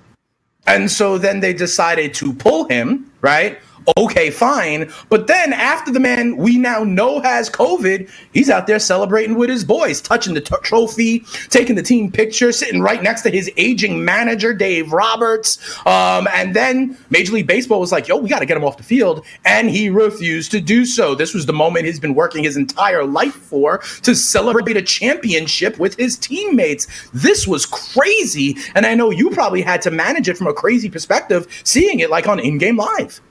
And 0.65 0.89
so 0.89 1.19
then 1.19 1.41
they 1.41 1.53
decided 1.53 2.15
to 2.15 2.33
pull 2.33 2.65
him, 2.65 3.11
right? 3.21 3.59
Okay, 3.97 4.29
fine. 4.29 4.91
But 5.09 5.27
then 5.27 5.53
after 5.53 5.91
the 5.91 5.99
man 5.99 6.37
we 6.37 6.57
now 6.57 6.83
know 6.83 7.21
has 7.21 7.49
COVID, 7.49 8.09
he's 8.33 8.49
out 8.49 8.67
there 8.67 8.79
celebrating 8.79 9.35
with 9.35 9.49
his 9.49 9.63
boys, 9.63 10.01
touching 10.01 10.33
the 10.33 10.41
t- 10.41 10.55
trophy, 10.63 11.19
taking 11.49 11.75
the 11.75 11.83
team 11.83 12.11
picture, 12.11 12.51
sitting 12.51 12.81
right 12.81 13.01
next 13.01 13.21
to 13.23 13.29
his 13.29 13.49
aging 13.57 14.03
manager, 14.03 14.53
Dave 14.53 14.91
Roberts. 14.91 15.57
Um, 15.85 16.27
and 16.33 16.55
then 16.55 16.97
Major 17.09 17.33
League 17.33 17.47
Baseball 17.47 17.79
was 17.79 17.91
like, 17.91 18.07
yo, 18.07 18.17
we 18.17 18.29
got 18.29 18.39
to 18.39 18.45
get 18.45 18.57
him 18.57 18.63
off 18.63 18.77
the 18.77 18.83
field. 18.83 19.25
And 19.45 19.69
he 19.69 19.89
refused 19.89 20.51
to 20.51 20.61
do 20.61 20.85
so. 20.85 21.15
This 21.15 21.33
was 21.33 21.45
the 21.45 21.53
moment 21.53 21.85
he's 21.85 21.99
been 21.99 22.15
working 22.15 22.43
his 22.43 22.57
entire 22.57 23.03
life 23.03 23.35
for 23.35 23.79
to 24.03 24.15
celebrate 24.15 24.77
a 24.77 24.81
championship 24.81 25.79
with 25.79 25.95
his 25.95 26.17
teammates. 26.17 26.87
This 27.13 27.47
was 27.47 27.65
crazy. 27.65 28.57
And 28.75 28.85
I 28.85 28.95
know 28.95 29.11
you 29.11 29.29
probably 29.29 29.61
had 29.61 29.81
to 29.83 29.91
manage 29.91 30.29
it 30.29 30.37
from 30.37 30.47
a 30.47 30.53
crazy 30.53 30.89
perspective, 30.89 31.47
seeing 31.63 31.99
it 31.99 32.09
like 32.09 32.27
on 32.27 32.39
in 32.39 32.57
game 32.57 32.77
live. 32.77 33.21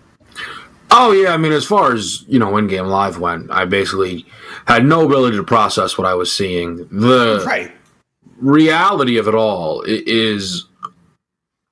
Oh 0.90 1.12
yeah, 1.12 1.34
I 1.34 1.36
mean, 1.36 1.52
as 1.52 1.66
far 1.66 1.92
as 1.92 2.24
you 2.28 2.38
know, 2.38 2.56
in-game 2.56 2.86
live 2.86 3.18
went, 3.18 3.50
I 3.50 3.64
basically 3.64 4.24
had 4.66 4.84
no 4.84 5.04
ability 5.04 5.36
to 5.36 5.44
process 5.44 5.98
what 5.98 6.06
I 6.06 6.14
was 6.14 6.32
seeing. 6.32 6.88
The 6.90 7.42
right. 7.46 7.72
reality 8.38 9.18
of 9.18 9.28
it 9.28 9.34
all 9.34 9.82
is, 9.86 10.66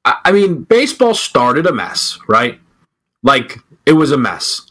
I 0.04 0.32
mean, 0.32 0.62
baseball 0.62 1.14
started 1.14 1.66
a 1.66 1.72
mess, 1.72 2.18
right? 2.28 2.60
Like 3.22 3.58
it 3.86 3.92
was 3.92 4.12
a 4.12 4.18
mess. 4.18 4.66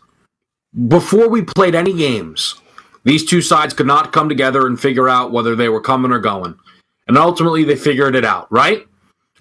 Before 0.87 1.29
we 1.29 1.41
played 1.41 1.73
any 1.73 1.93
games, 1.93 2.55
these 3.03 3.25
two 3.25 3.41
sides 3.41 3.73
could 3.73 3.87
not 3.87 4.11
come 4.13 4.29
together 4.29 4.67
and 4.67 4.79
figure 4.79 5.07
out 5.09 5.31
whether 5.31 5.55
they 5.55 5.69
were 5.69 5.81
coming 5.81 6.11
or 6.11 6.19
going. 6.19 6.57
And 7.07 7.17
ultimately 7.17 7.63
they 7.63 7.75
figured 7.75 8.15
it 8.15 8.25
out, 8.25 8.51
right? 8.51 8.85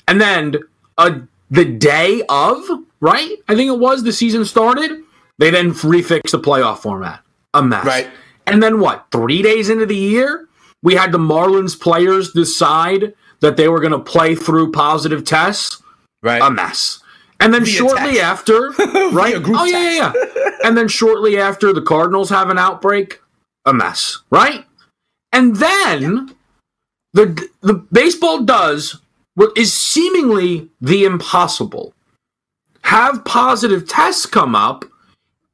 And 0.06 0.20
then 0.20 0.56
uh, 0.99 1.20
the 1.50 1.64
day 1.64 2.23
of, 2.28 2.62
right? 3.04 3.37
I 3.49 3.54
think 3.54 3.68
it 3.68 3.78
was 3.78 4.02
the 4.02 4.12
season 4.12 4.46
started, 4.46 5.02
they 5.38 5.50
then 5.50 5.73
refixed 5.73 6.30
the 6.30 6.40
playoff 6.40 6.78
format. 6.78 7.20
A 7.52 7.62
mess. 7.62 7.84
Right. 7.84 8.08
And 8.46 8.62
then 8.62 8.80
what? 8.80 9.06
Three 9.12 9.42
days 9.42 9.68
into 9.68 9.84
the 9.84 9.96
year, 9.96 10.49
we 10.82 10.94
had 10.94 11.12
the 11.12 11.18
Marlins 11.18 11.78
players 11.78 12.32
decide 12.32 13.14
that 13.40 13.58
they 13.58 13.68
were 13.68 13.80
going 13.80 13.92
to 13.92 13.99
play 13.99 14.34
through 14.34 14.73
positive 14.73 15.25
tests. 15.25 15.82
Right. 16.23 16.40
A 16.40 16.50
mess. 16.50 17.02
And 17.40 17.52
then 17.52 17.64
Via 17.64 17.75
shortly 17.75 18.20
after, 18.20 18.70
right? 19.12 19.34
Oh 19.46 19.64
yeah, 19.64 19.90
yeah, 19.90 20.12
yeah. 20.14 20.50
and 20.64 20.78
then 20.78 20.88
shortly 20.88 21.37
after, 21.37 21.75
the 21.75 21.82
Cardinals 21.82 22.30
have 22.30 22.49
an 22.49 22.58
outbreak. 22.58 23.20
A 23.66 23.75
mess, 23.75 24.18
right? 24.30 24.64
And 25.32 25.56
then 25.56 26.34
the 27.12 27.49
the 27.61 27.75
baseball 27.75 28.44
does 28.44 29.00
what 29.34 29.56
is 29.58 29.75
seemingly 29.75 30.70
the 30.80 31.04
impossible: 31.04 31.92
have 32.85 33.25
positive 33.25 33.88
tests 33.88 34.26
come 34.26 34.55
up 34.55 34.85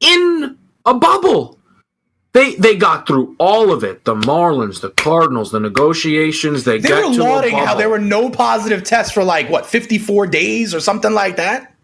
in 0.01 0.59
a 0.87 0.95
bubble. 0.95 1.59
They 2.33 2.55
they 2.57 2.77
got 2.77 3.07
through 3.09 3.37
all 3.39 3.73
of 3.73 3.85
it. 3.85 4.05
The 4.05 4.15
Marlins, 4.15 4.81
the 4.83 4.91
Cardinals, 4.91 5.53
the 5.53 5.61
negotiations. 5.61 6.65
They, 6.65 6.79
They 6.79 6.89
get 6.89 7.05
were 7.05 7.11
lauding 7.15 7.57
how 7.57 7.75
there 7.77 7.89
were 7.91 7.99
no 8.01 8.31
positive 8.31 8.85
tests 8.85 9.13
for 9.13 9.25
like 9.25 9.51
what 9.51 9.67
54 9.67 10.29
days 10.29 10.75
or 10.75 10.81
something 10.81 11.13
like 11.13 11.37
that. 11.37 11.75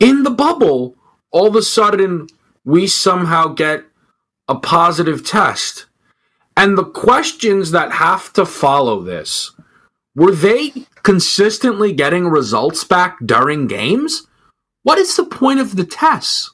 in 0.00 0.24
the 0.24 0.30
bubble, 0.30 0.96
all 1.32 1.46
of 1.48 1.56
a 1.56 1.62
sudden 1.62 2.28
we 2.64 2.86
somehow 2.88 3.48
get 3.48 3.84
a 4.48 4.56
positive 4.56 5.24
test. 5.26 5.86
And 6.56 6.78
the 6.78 6.84
questions 6.84 7.70
that 7.72 7.92
have 7.92 8.32
to 8.34 8.46
follow 8.46 9.02
this 9.02 9.52
were 10.16 10.32
they 10.32 10.72
consistently 11.04 11.92
getting 11.92 12.26
results 12.28 12.84
back 12.84 13.18
during 13.24 13.66
games? 13.68 14.26
What 14.86 14.98
is 14.98 15.16
the 15.16 15.24
point 15.24 15.58
of 15.58 15.74
the 15.74 15.84
tests? 15.84 16.52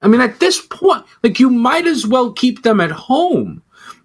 I 0.00 0.08
mean, 0.08 0.22
at 0.22 0.40
this 0.40 0.62
point, 0.62 1.04
like 1.22 1.38
you 1.38 1.50
might 1.50 1.86
as 1.86 2.06
well 2.06 2.32
keep 2.32 2.62
them 2.62 2.80
at 2.80 2.90
home. 2.90 3.62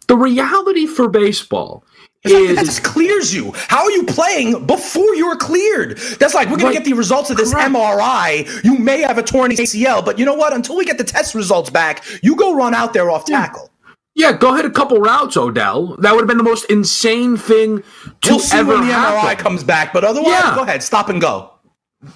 The 0.08 0.18
reality 0.18 0.86
for 0.88 1.08
baseball 1.08 1.86
It's 2.26 2.34
like, 2.34 2.44
is 2.50 2.56
that 2.58 2.66
just 2.66 2.84
clears 2.84 3.34
you. 3.34 3.54
How 3.56 3.84
are 3.86 3.92
you 3.92 4.04
playing 4.04 4.66
before 4.68 5.16
you're 5.16 5.38
cleared? 5.38 5.98
That's 6.20 6.34
like 6.34 6.50
we're 6.50 6.58
gonna 6.58 6.66
Right. 6.72 6.74
get 6.74 6.84
the 6.84 6.92
results 6.94 7.30
of 7.30 7.38
this 7.38 7.54
Correct. 7.54 7.70
MRI. 7.70 8.46
You 8.66 8.78
may 8.78 9.00
have 9.04 9.18
a 9.18 9.24
torn 9.24 9.52
ACL, 9.54 10.02
but 10.02 10.20
you 10.20 10.26
know 10.26 10.34
what? 10.34 10.52
Until 10.54 10.76
we 10.76 10.84
get 10.84 10.98
the 10.98 11.06
test 11.06 11.34
results 11.34 11.70
back, 11.70 12.04
you 12.22 12.36
go 12.36 12.54
run 12.54 12.74
out 12.74 12.92
there 12.92 13.10
off 13.10 13.24
tackle. 13.24 13.70
Yeah, 14.16 14.34
go 14.34 14.54
hit 14.54 14.66
a 14.66 14.70
couple 14.70 14.98
routes, 15.00 15.38
Odell. 15.38 15.96
That 16.00 16.12
would 16.14 16.22
have 16.24 16.28
been 16.28 16.38
the 16.38 16.44
most 16.44 16.66
insane 16.70 17.38
thing 17.38 17.84
to 18.24 18.30
We'll 18.32 18.40
see 18.40 18.58
ever 18.58 18.74
when 18.74 18.88
the 18.88 18.94
happen. 18.94 19.18
MRI 19.30 19.36
comes 19.36 19.64
back, 19.64 19.94
but 19.94 20.04
otherwise, 20.04 20.32
Yeah. 20.44 20.56
go 20.56 20.64
ahead, 20.64 20.84
stop 20.84 21.08
and 21.08 21.22
go. 21.22 21.51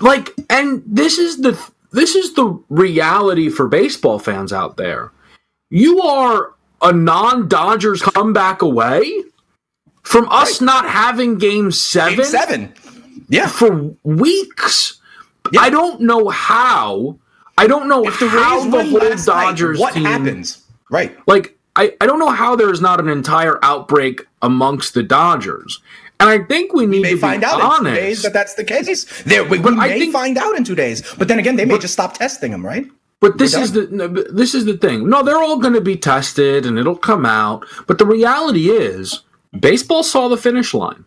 Like, 0.01 0.33
and 0.49 0.83
this 0.85 1.17
is 1.17 1.37
the 1.41 1.59
this 1.91 2.15
is 2.15 2.33
the 2.33 2.45
reality 2.69 3.49
for 3.49 3.67
baseball 3.67 4.19
fans 4.19 4.51
out 4.51 4.77
there. 4.77 5.11
You 5.69 6.01
are 6.01 6.53
a 6.81 6.91
non-Dodgers 6.91 8.01
comeback 8.01 8.61
away 8.61 9.23
from 10.03 10.27
us 10.29 10.61
not 10.61 10.87
having 10.87 11.37
Game 11.37 11.71
Seven, 11.71 12.17
Game 12.17 12.25
seven. 12.25 12.73
Yeah. 13.29 13.47
for 13.47 13.95
weeks. 14.03 14.99
Yeah. 15.51 15.61
I 15.61 15.69
don't 15.69 16.01
know 16.01 16.29
how. 16.29 17.17
I 17.57 17.67
don't 17.67 17.87
know 17.87 18.05
If 18.05 18.19
the 18.19 18.27
how 18.27 18.69
the 18.69 18.83
whole 18.83 18.99
last 18.99 19.27
night, 19.27 19.45
Dodgers 19.45 19.79
what 19.79 19.93
team, 19.93 20.03
happens? 20.03 20.63
Right. 20.91 21.17
like 21.27 21.57
I, 21.77 21.93
I 22.01 22.05
don't 22.05 22.19
know 22.19 22.29
how 22.31 22.55
there's 22.55 22.81
not 22.81 22.99
an 22.99 23.09
entire 23.09 23.63
outbreak 23.63 24.25
amongst 24.41 24.93
the 24.93 25.03
Dodgers. 25.03 25.81
And 26.19 26.29
I 26.29 26.39
think 26.39 26.73
we 26.73 26.85
need 26.85 27.01
may 27.01 27.09
to 27.11 27.15
be 27.15 27.21
find 27.21 27.43
out 27.43 27.61
honest. 27.61 27.79
in 27.87 27.93
two 27.93 28.01
days 28.01 28.21
that 28.23 28.33
that's 28.33 28.53
the 28.55 28.63
case. 28.63 29.23
There, 29.23 29.43
we, 29.43 29.59
we 29.59 29.75
may 29.75 29.99
think- 29.99 30.13
find 30.13 30.37
out 30.37 30.55
in 30.55 30.63
two 30.63 30.75
days. 30.75 31.01
But 31.17 31.27
then 31.27 31.39
again, 31.39 31.55
they 31.57 31.65
may 31.65 31.77
just 31.77 31.93
stop 31.93 32.13
testing 32.17 32.51
them, 32.51 32.65
right? 32.65 32.85
But 33.21 33.37
this 33.37 33.53
is 33.55 33.71
the 33.71 33.85
this 34.31 34.53
is 34.53 34.65
the 34.65 34.77
thing. 34.77 35.09
No, 35.09 35.23
they're 35.23 35.41
all 35.41 35.57
going 35.57 35.73
to 35.73 35.81
be 35.81 35.95
tested 35.97 36.65
and 36.65 36.77
it'll 36.77 36.97
come 36.97 37.25
out. 37.25 37.65
But 37.87 37.97
the 37.97 38.05
reality 38.05 38.69
is, 38.69 39.23
baseball 39.59 40.03
saw 40.03 40.27
the 40.27 40.37
finish 40.37 40.73
line, 40.73 41.05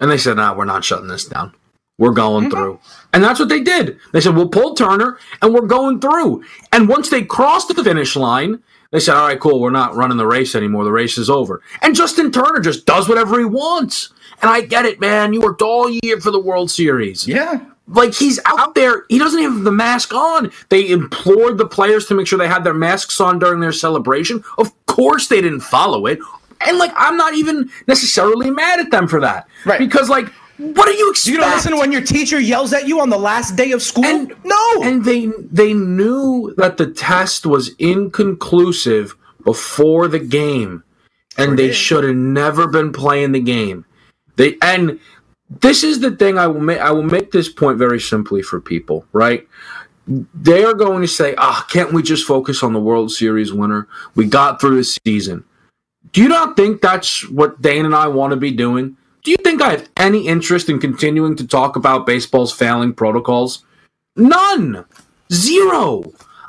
and 0.00 0.10
they 0.10 0.18
said, 0.18 0.36
"Nah, 0.36 0.54
we're 0.54 0.64
not 0.64 0.84
shutting 0.84 1.08
this 1.08 1.24
down. 1.26 1.54
We're 1.98 2.12
going 2.12 2.44
Mm-hmm. 2.46 2.50
through." 2.58 2.80
And 3.12 3.22
that's 3.22 3.38
what 3.38 3.48
they 3.50 3.60
did. 3.60 3.98
They 4.12 4.20
said, 4.20 4.34
"We'll 4.36 4.48
pull 4.48 4.74
Turner, 4.74 5.18
and 5.42 5.54
we're 5.54 5.62
going 5.66 6.00
through." 6.00 6.42
And 6.72 6.88
once 6.88 7.08
they 7.10 7.22
crossed 7.22 7.68
the 7.74 7.84
finish 7.84 8.16
line, 8.16 8.62
they 8.90 9.00
said, 9.00 9.14
"All 9.16 9.26
right, 9.26 9.38
cool. 9.40 9.60
We're 9.60 9.70
not 9.70 9.94
running 9.96 10.16
the 10.16 10.26
race 10.26 10.54
anymore. 10.54 10.84
The 10.84 10.92
race 10.92 11.18
is 11.18 11.28
over." 11.30 11.62
And 11.82 11.94
Justin 11.94 12.30
Turner 12.32 12.60
just 12.60 12.86
does 12.86 13.08
whatever 13.08 13.38
he 13.38 13.44
wants. 13.44 14.10
And 14.40 14.50
I 14.50 14.60
get 14.62 14.84
it, 14.86 15.00
man. 15.00 15.32
You 15.32 15.40
worked 15.40 15.62
all 15.62 15.88
year 16.02 16.20
for 16.20 16.30
the 16.30 16.38
World 16.40 16.70
Series 16.70 17.26
Yeah. 17.26 17.58
like 17.88 18.14
he's 18.14 18.38
out 18.46 18.74
there 18.74 19.04
he 19.08 19.18
doesn't 19.18 19.40
even 19.40 19.54
have 19.54 19.64
the 19.64 19.72
mask 19.72 20.12
on 20.14 20.50
they 20.68 20.88
implored 20.90 21.56
the 21.58 21.66
players 21.66 22.04
to 22.06 22.14
make 22.14 22.26
sure 22.26 22.38
they 22.38 22.46
had 22.46 22.62
their 22.62 22.74
masks 22.74 23.18
on 23.20 23.38
during 23.38 23.60
their 23.60 23.72
celebration 23.72 24.44
of 24.58 24.70
course 24.86 25.28
they 25.28 25.40
didn't 25.40 25.60
follow 25.60 26.04
it 26.04 26.18
and 26.60 26.76
like 26.76 26.92
i'm 26.96 27.16
not 27.16 27.32
even 27.32 27.70
necessarily 27.86 28.50
mad 28.50 28.78
at 28.78 28.90
them 28.90 29.08
for 29.08 29.20
that 29.22 29.46
Right. 29.64 29.78
because 29.78 30.10
like 30.10 30.30
what 30.58 30.86
do 30.86 30.92
you 30.92 31.10
expect 31.10 31.32
You 31.32 31.40
don't 31.40 31.50
listen 31.52 31.76
when 31.76 31.92
your 31.92 32.02
teacher 32.02 32.40
yells 32.40 32.72
at 32.72 32.88
you 32.88 33.00
on 33.00 33.10
the 33.10 33.18
last 33.18 33.54
day 33.54 33.70
of 33.70 33.80
school? 33.80 34.04
and 34.04 34.34
no. 34.44 34.82
and 34.82 35.04
they 35.04 35.26
they 35.52 35.72
knew 35.72 36.52
that 36.56 36.76
the 36.76 36.90
test 36.90 37.46
was 37.46 37.74
inconclusive 37.78 39.16
before 39.44 40.08
the 40.08 40.18
game 40.18 40.82
and 41.36 41.50
Sure 41.50 41.56
they 41.56 41.72
should 41.72 42.04
have 42.04 42.16
never 42.16 42.66
been 42.66 42.92
playing 42.92 43.32
the 43.32 43.40
game. 43.40 43.84
They 44.34 44.56
and 44.60 44.98
this 45.48 45.82
is 45.82 46.00
the 46.00 46.10
thing 46.10 46.36
i 46.36 46.46
will 46.46 46.60
make 46.60 46.78
i 46.78 46.90
will 46.90 47.02
make 47.02 47.30
this 47.30 47.48
point 47.48 47.78
very 47.78 48.00
simply 48.00 48.42
for 48.42 48.60
people 48.60 49.06
right? 49.12 49.46
They 50.34 50.64
are 50.64 50.74
going 50.74 51.02
to 51.02 51.08
say 51.08 51.34
ah 51.38 51.64
can't 51.70 51.92
we 51.92 52.02
just 52.02 52.26
focus 52.26 52.62
on 52.62 52.72
the 52.72 52.80
world 52.80 53.12
series 53.12 53.52
winner 53.52 53.86
we 54.16 54.26
got 54.26 54.60
through 54.60 54.76
the 54.76 54.84
season? 54.84 55.44
Do 56.12 56.22
you 56.22 56.28
not 56.28 56.56
think 56.56 56.80
that's 56.80 57.28
what 57.30 57.62
dane 57.62 57.86
and 57.86 57.94
i 57.94 58.08
want 58.08 58.32
to 58.32 58.36
be 58.36 58.50
doing 58.50 58.96
do 59.24 59.30
you 59.30 59.36
think 59.38 59.62
i 59.62 59.70
have 59.70 59.88
any 59.96 60.26
interest 60.26 60.68
in 60.68 60.78
continuing 60.78 61.36
to 61.36 61.46
talk 61.46 61.76
about 61.76 62.06
baseball's 62.06 62.52
failing 62.52 62.92
protocols 62.92 63.64
None. 64.18 64.84
Zero. 65.32 66.02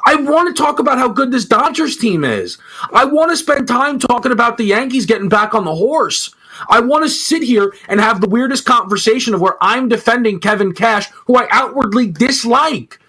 I 0.06 0.16
want 0.16 0.56
to 0.56 0.62
talk 0.62 0.80
about 0.80 0.98
how 0.98 1.08
good 1.10 1.32
this 1.32 1.46
Dodgers 1.46 1.98
team 1.98 2.24
is. 2.24 2.58
I 2.92 3.06
want 3.06 3.30
to 3.30 3.38
spend 3.38 3.68
time 3.68 4.00
talking 4.00 4.32
about 4.32 4.58
the 4.58 4.64
Yankees 4.64 5.06
getting 5.06 5.30
back 5.30 5.54
on 5.54 5.66
the 5.66 5.76
horse. 5.76 6.34
I 6.68 6.80
want 6.80 7.04
to 7.04 7.10
sit 7.10 7.44
here 7.44 7.74
and 7.88 8.00
have 8.02 8.20
the 8.20 8.28
weirdest 8.30 8.66
conversation 8.66 9.34
of 9.34 9.42
where 9.42 9.56
I'm 9.62 9.88
defending 9.88 10.40
Kevin 10.40 10.74
Cash, 10.74 11.10
who 11.28 11.38
I 11.38 11.48
outwardly 11.52 12.08
dislike. 12.08 13.00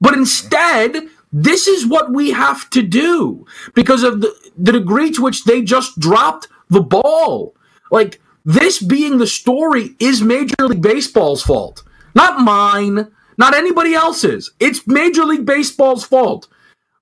But 0.00 0.14
instead, 0.14 0.96
this 1.32 1.68
is 1.68 1.86
what 1.86 2.12
we 2.12 2.32
have 2.32 2.68
to 2.70 2.82
do 2.82 3.46
because 3.74 4.02
of 4.02 4.20
the, 4.20 4.34
the 4.56 4.72
degree 4.72 5.12
to 5.12 5.22
which 5.22 5.44
they 5.44 5.62
just 5.62 5.98
dropped 6.00 6.48
the 6.70 6.80
ball. 6.80 7.54
Like, 7.90 8.20
this 8.48 8.82
being 8.82 9.18
the 9.18 9.26
story 9.26 9.94
is 10.00 10.22
Major 10.22 10.54
League 10.60 10.80
Baseball's 10.80 11.42
fault, 11.42 11.82
not 12.14 12.40
mine, 12.40 13.08
not 13.36 13.54
anybody 13.54 13.92
else's. 13.92 14.52
It's 14.58 14.86
Major 14.86 15.24
League 15.24 15.44
Baseball's 15.44 16.02
fault 16.02 16.48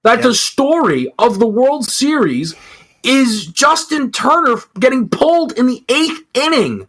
that 0.02 0.22
the 0.22 0.34
story 0.34 1.06
of 1.20 1.38
the 1.38 1.46
World 1.46 1.84
Series 1.84 2.56
is 3.04 3.46
Justin 3.46 4.10
Turner 4.10 4.56
getting 4.80 5.08
pulled 5.08 5.52
in 5.52 5.68
the 5.68 5.84
eighth 5.88 6.24
inning. 6.34 6.88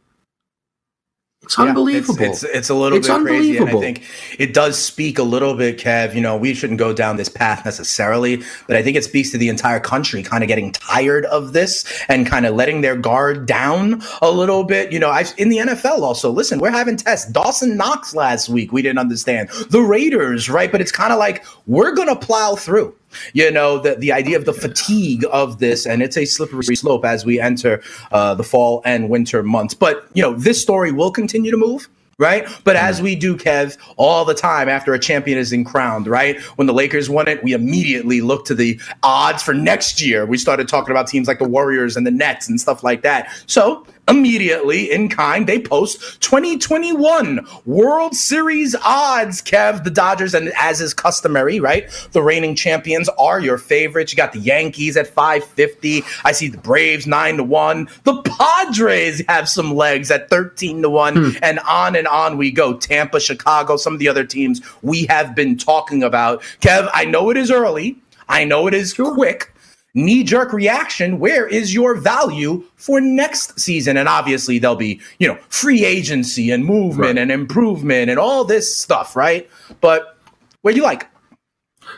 It's 1.48 1.58
Yeah, 1.58 1.66
unbelievable. 1.66 2.22
It's, 2.22 2.44
it's, 2.44 2.56
it's 2.56 2.70
a 2.70 2.76
little 2.76 2.98
It's 2.98 3.08
bit 3.08 3.22
crazy, 3.22 3.58
and 3.58 3.70
I 3.70 3.80
think 3.80 4.04
it 4.38 4.54
does 4.54 4.78
speak 4.78 5.18
a 5.18 5.24
little 5.24 5.56
bit, 5.56 5.78
Kev. 5.78 6.14
You 6.14 6.20
know, 6.20 6.36
we 6.36 6.54
shouldn't 6.54 6.78
go 6.78 6.92
down 6.92 7.16
this 7.16 7.30
path 7.30 7.64
necessarily, 7.64 8.44
but 8.68 8.76
I 8.76 8.84
think 8.84 8.98
it 8.98 9.06
speaks 9.06 9.32
to 9.32 9.38
the 9.38 9.48
entire 9.48 9.80
country 9.80 10.22
kind 10.24 10.44
of 10.44 10.50
getting 10.50 10.74
tired 10.74 11.26
of 11.26 11.54
this 11.54 11.86
and 12.10 12.28
kind 12.28 12.46
of 12.46 12.54
letting 12.54 12.82
their 12.82 12.98
guard 12.98 13.46
down 13.46 14.02
a 14.22 14.30
little 14.30 14.66
bit. 14.66 14.92
You 14.92 15.00
know, 15.00 15.10
I've 15.10 15.34
in 15.38 15.48
the 15.48 15.58
NFL 15.58 16.02
also. 16.02 16.32
Listen, 16.32 16.60
we're 16.60 16.70
having 16.70 16.98
tests. 16.98 17.32
Dawson 17.32 17.78
Knox 17.78 18.14
last 18.14 18.50
week, 18.50 18.74
we 18.74 18.82
didn't 18.82 19.00
understand 19.00 19.48
the 19.70 19.82
Raiders, 19.82 20.50
right? 20.50 20.70
But 20.70 20.82
it's 20.82 20.92
kind 20.92 21.14
of 21.14 21.20
like 21.20 21.46
we're 21.66 21.96
gonna 21.96 22.18
plow 22.18 22.56
through 22.56 22.94
you 23.34 23.52
know 23.52 23.80
the, 23.80 23.96
the 23.96 24.12
idea 24.12 24.38
of 24.38 24.46
the 24.46 24.54
fatigue 24.54 25.26
of 25.32 25.60
this 25.60 25.86
and 25.86 26.02
it's 26.02 26.18
a 26.18 26.26
slippery 26.26 26.76
slope 26.76 27.06
as 27.06 27.26
we 27.26 27.40
enter 27.40 27.82
uh, 28.12 28.34
the 28.36 28.44
fall 28.44 28.82
and 28.86 29.10
winter 29.10 29.44
months. 29.44 29.74
But 29.74 30.08
you 30.14 30.22
know 30.22 30.34
this 30.34 30.62
story 30.62 30.92
will 30.92 31.12
continue 31.12 31.52
to 31.52 31.58
move 31.58 31.90
right? 32.20 32.48
But 32.64 32.76
as 32.76 33.00
we 33.00 33.16
do 33.16 33.38
kev 33.38 33.78
all 33.96 34.26
the 34.26 34.34
time 34.34 34.70
after 34.70 34.94
a 34.94 35.00
champion 35.00 35.38
is 35.38 35.56
crowned 35.66 36.08
right? 36.08 36.40
When 36.58 36.68
the 36.68 36.74
lakers 36.74 37.10
won 37.10 37.28
it 37.28 37.44
we 37.44 37.54
immediately 37.54 38.22
looked 38.22 38.48
to 38.48 38.56
the 38.56 38.80
odds 39.04 39.44
for 39.44 39.54
next 39.54 40.02
year. 40.02 40.26
We 40.26 40.38
started 40.38 40.68
talking 40.68 40.92
about 40.92 41.08
teams 41.08 41.28
like 41.28 41.40
the 41.40 41.48
warriors 41.48 41.96
and 41.96 42.08
the 42.08 42.12
nets 42.12 42.50
and 42.50 42.60
stuff 42.60 42.84
like 42.84 43.02
that. 43.04 43.32
So 43.46 43.86
immediately 44.08 44.92
in 44.92 45.10
kind, 45.10 45.48
they 45.48 45.60
post 45.60 46.22
2021 46.22 47.46
World 47.66 48.16
Series 48.16 48.76
odds. 48.84 49.42
Kev, 49.42 49.84
the 49.84 49.90
Dodgers, 49.90 50.34
and 50.34 50.52
as 50.58 50.82
is 50.82 50.94
customary, 50.94 51.60
right? 51.60 51.90
The 52.12 52.22
reigning 52.22 52.56
champions 52.56 53.10
are 53.18 53.40
your 53.40 53.58
favorites. 53.58 54.12
You 54.12 54.18
got 54.18 54.34
the 54.34 54.40
Yankees 54.40 54.98
at 54.98 55.08
550. 55.08 56.04
I 56.24 56.32
see 56.32 56.48
the 56.48 56.58
Braves 56.58 57.08
9 57.08 57.38
to 57.38 57.44
1. 57.44 57.90
The 58.04 58.22
Padres 58.24 59.22
have 59.28 59.50
some 59.50 59.74
legs 59.74 60.12
at 60.12 60.30
13 60.30 60.82
to 60.82 60.90
1. 60.90 61.16
Hmm. 61.16 61.38
And 61.42 61.60
on 61.60 61.96
and 61.96 62.08
on 62.08 62.38
we 62.38 62.52
go. 62.52 62.78
Tampa, 62.78 63.20
Chicago, 63.20 63.78
some 63.78 63.94
of 63.94 64.00
the 64.00 64.08
other 64.08 64.26
teams 64.26 64.62
we 64.82 65.06
have 65.06 65.36
been 65.36 65.58
talking 65.58 66.04
about. 66.04 66.42
Kev, 66.62 66.90
I 66.94 67.06
know 67.06 67.30
it 67.30 67.38
is 67.38 67.52
early. 67.52 67.98
I 68.30 68.44
know 68.44 68.68
it 68.68 68.74
is 68.74 68.94
quick 68.94 69.54
knee 69.98 70.24
jerk 70.24 70.54
reaction. 70.54 71.20
Where 71.20 71.48
is 71.48 71.74
your 71.74 71.96
value 71.96 72.64
for 72.76 73.02
next 73.02 73.60
season? 73.60 73.98
And 73.98 74.08
obviously, 74.08 74.60
there'll 74.60 74.76
be, 74.78 75.02
you 75.20 75.28
know, 75.28 75.38
free 75.50 75.84
agency 75.84 76.52
and 76.52 76.64
movement 76.64 77.16
right. 77.16 77.18
and 77.18 77.32
improvement 77.32 78.10
and 78.10 78.20
all 78.20 78.46
this 78.46 78.74
stuff, 78.74 79.16
right? 79.16 79.50
But 79.82 80.18
where 80.62 80.74
do 80.74 80.80
you 80.80 80.86
like? 80.86 81.08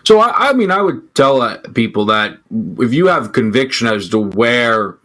So, 0.04 0.20
I, 0.20 0.50
I 0.50 0.54
mean, 0.54 0.72
I 0.72 0.82
would 0.82 1.14
tell 1.14 1.42
uh, 1.42 1.58
people 1.74 2.06
that 2.06 2.38
if 2.80 2.94
you 2.94 3.08
have 3.08 3.34
conviction 3.34 3.88
as 3.88 4.08
to 4.10 4.20
where 4.20 4.98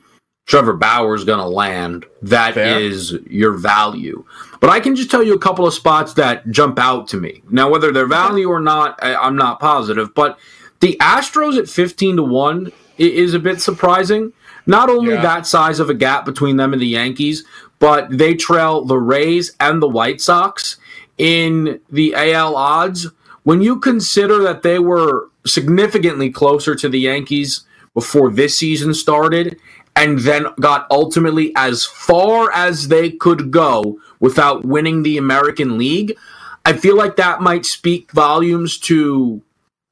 Trevor 0.46 0.74
Bauer 0.74 1.14
is 1.14 1.24
going 1.24 1.40
to 1.40 1.46
land, 1.46 2.06
that 2.22 2.54
Fair. 2.54 2.78
is 2.78 3.12
your 3.28 3.52
value. 3.52 4.24
But 4.60 4.70
I 4.70 4.78
can 4.78 4.94
just 4.94 5.10
tell 5.10 5.22
you 5.22 5.34
a 5.34 5.38
couple 5.38 5.66
of 5.66 5.74
spots 5.74 6.14
that 6.14 6.48
jump 6.50 6.78
out 6.78 7.08
to 7.08 7.16
me. 7.16 7.42
Now, 7.50 7.68
whether 7.68 7.90
they're 7.92 8.06
value 8.06 8.48
or 8.48 8.60
not, 8.60 9.02
I, 9.02 9.16
I'm 9.16 9.36
not 9.36 9.58
positive. 9.58 10.14
But 10.14 10.38
the 10.80 10.96
Astros 11.00 11.58
at 11.58 11.68
15 11.68 12.16
to 12.16 12.22
1 12.22 12.72
is 12.98 13.34
a 13.34 13.38
bit 13.38 13.60
surprising. 13.60 14.32
Not 14.66 14.88
only 14.88 15.14
yeah. 15.14 15.22
that 15.22 15.46
size 15.46 15.80
of 15.80 15.90
a 15.90 15.94
gap 15.94 16.24
between 16.24 16.56
them 16.56 16.72
and 16.72 16.80
the 16.80 16.86
Yankees, 16.86 17.44
but 17.78 18.16
they 18.16 18.34
trail 18.34 18.84
the 18.84 18.98
Rays 18.98 19.54
and 19.60 19.82
the 19.82 19.88
White 19.88 20.20
Sox 20.20 20.78
in 21.18 21.80
the 21.90 22.14
AL 22.14 22.56
odds. 22.56 23.08
When 23.42 23.60
you 23.60 23.78
consider 23.78 24.42
that 24.42 24.62
they 24.62 24.78
were 24.78 25.28
significantly 25.46 26.30
closer 26.30 26.74
to 26.74 26.88
the 26.88 27.00
Yankees 27.00 27.64
before 27.92 28.30
this 28.30 28.58
season 28.58 28.94
started 28.94 29.58
and 29.96 30.18
then 30.20 30.46
got 30.60 30.86
ultimately 30.90 31.52
as 31.56 31.84
far 31.84 32.50
as 32.52 32.88
they 32.88 33.10
could 33.10 33.50
go 33.50 34.00
without 34.18 34.64
winning 34.64 35.02
the 35.02 35.18
American 35.18 35.78
League, 35.78 36.16
I 36.64 36.72
feel 36.72 36.96
like 36.96 37.16
that 37.16 37.42
might 37.42 37.66
speak 37.66 38.10
volumes 38.12 38.78
to 38.78 39.42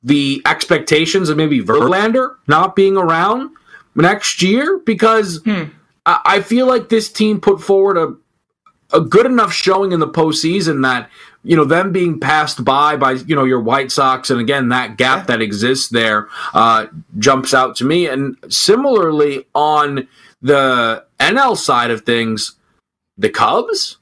the 0.03 0.43
expectations 0.47 1.29
of 1.29 1.37
maybe 1.37 1.63
Verlander 1.63 2.37
not 2.47 2.75
being 2.75 2.97
around 2.97 3.51
next 3.95 4.43
year 4.43 4.81
because 4.85 5.41
hmm. 5.45 5.65
I 6.05 6.41
feel 6.41 6.67
like 6.67 6.89
this 6.89 7.11
team 7.11 7.41
put 7.41 7.61
forward 7.61 7.97
a 7.97 8.17
a 8.93 9.01
good 9.01 9.27
enough 9.27 9.53
showing 9.53 9.93
in 9.93 10.01
the 10.01 10.09
postseason 10.09 10.83
that 10.83 11.11
you 11.45 11.57
know 11.57 11.65
them 11.65 11.93
being 11.93 12.21
passed 12.21 12.65
by 12.65 12.97
by 12.97 13.13
you 13.13 13.35
know 13.35 13.45
your 13.45 13.61
White 13.61 13.91
Sox 13.91 14.31
and 14.31 14.41
again 14.41 14.69
that 14.69 14.97
gap 14.97 15.21
yeah. 15.21 15.25
that 15.27 15.43
exists 15.43 15.89
there 15.89 16.29
uh, 16.55 16.87
jumps 17.19 17.55
out 17.55 17.77
to 17.77 17.85
me. 17.85 18.07
And 18.07 18.37
similarly 18.49 19.47
on 19.55 20.09
the 20.41 21.05
NL 21.19 21.57
side 21.57 21.91
of 21.91 22.03
things, 22.03 22.57
the 23.17 23.31
Cubs 23.31 23.99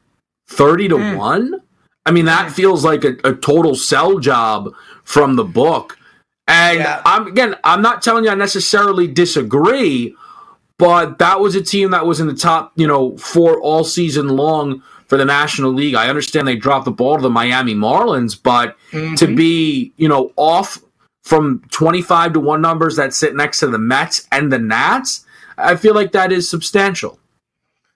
thirty 0.48 0.88
to 0.88 0.98
hmm. 0.98 1.16
one. 1.16 1.62
I 2.06 2.12
mean 2.12 2.24
that 2.24 2.50
feels 2.50 2.84
like 2.84 3.04
a, 3.04 3.16
a 3.24 3.34
total 3.34 3.74
sell 3.74 4.18
job 4.18 4.70
from 5.04 5.36
the 5.36 5.44
book. 5.44 5.98
And 6.48 6.80
yeah. 6.80 7.02
I'm 7.04 7.26
again, 7.26 7.54
I'm 7.62 7.82
not 7.82 8.02
telling 8.02 8.24
you 8.24 8.30
I 8.30 8.34
necessarily 8.34 9.06
disagree, 9.06 10.16
but 10.78 11.18
that 11.18 11.40
was 11.40 11.54
a 11.54 11.62
team 11.62 11.92
that 11.92 12.06
was 12.06 12.20
in 12.20 12.26
the 12.26 12.34
top, 12.34 12.72
you 12.74 12.86
know, 12.86 13.16
four 13.18 13.60
all 13.60 13.84
season 13.84 14.28
long 14.28 14.82
for 15.06 15.16
the 15.16 15.24
National 15.24 15.72
League. 15.72 15.94
I 15.94 16.08
understand 16.08 16.48
they 16.48 16.56
dropped 16.56 16.86
the 16.86 16.90
ball 16.90 17.16
to 17.16 17.22
the 17.22 17.30
Miami 17.30 17.74
Marlins, 17.74 18.40
but 18.40 18.76
mm-hmm. 18.90 19.14
to 19.16 19.26
be, 19.26 19.92
you 19.96 20.08
know, 20.08 20.32
off 20.36 20.78
from 21.22 21.62
25 21.70 22.32
to 22.32 22.40
1 22.40 22.60
numbers 22.60 22.96
that 22.96 23.14
sit 23.14 23.36
next 23.36 23.60
to 23.60 23.68
the 23.68 23.78
Mets 23.78 24.26
and 24.32 24.52
the 24.52 24.58
Nats, 24.58 25.24
I 25.56 25.76
feel 25.76 25.94
like 25.94 26.12
that 26.12 26.32
is 26.32 26.50
substantial. 26.50 27.19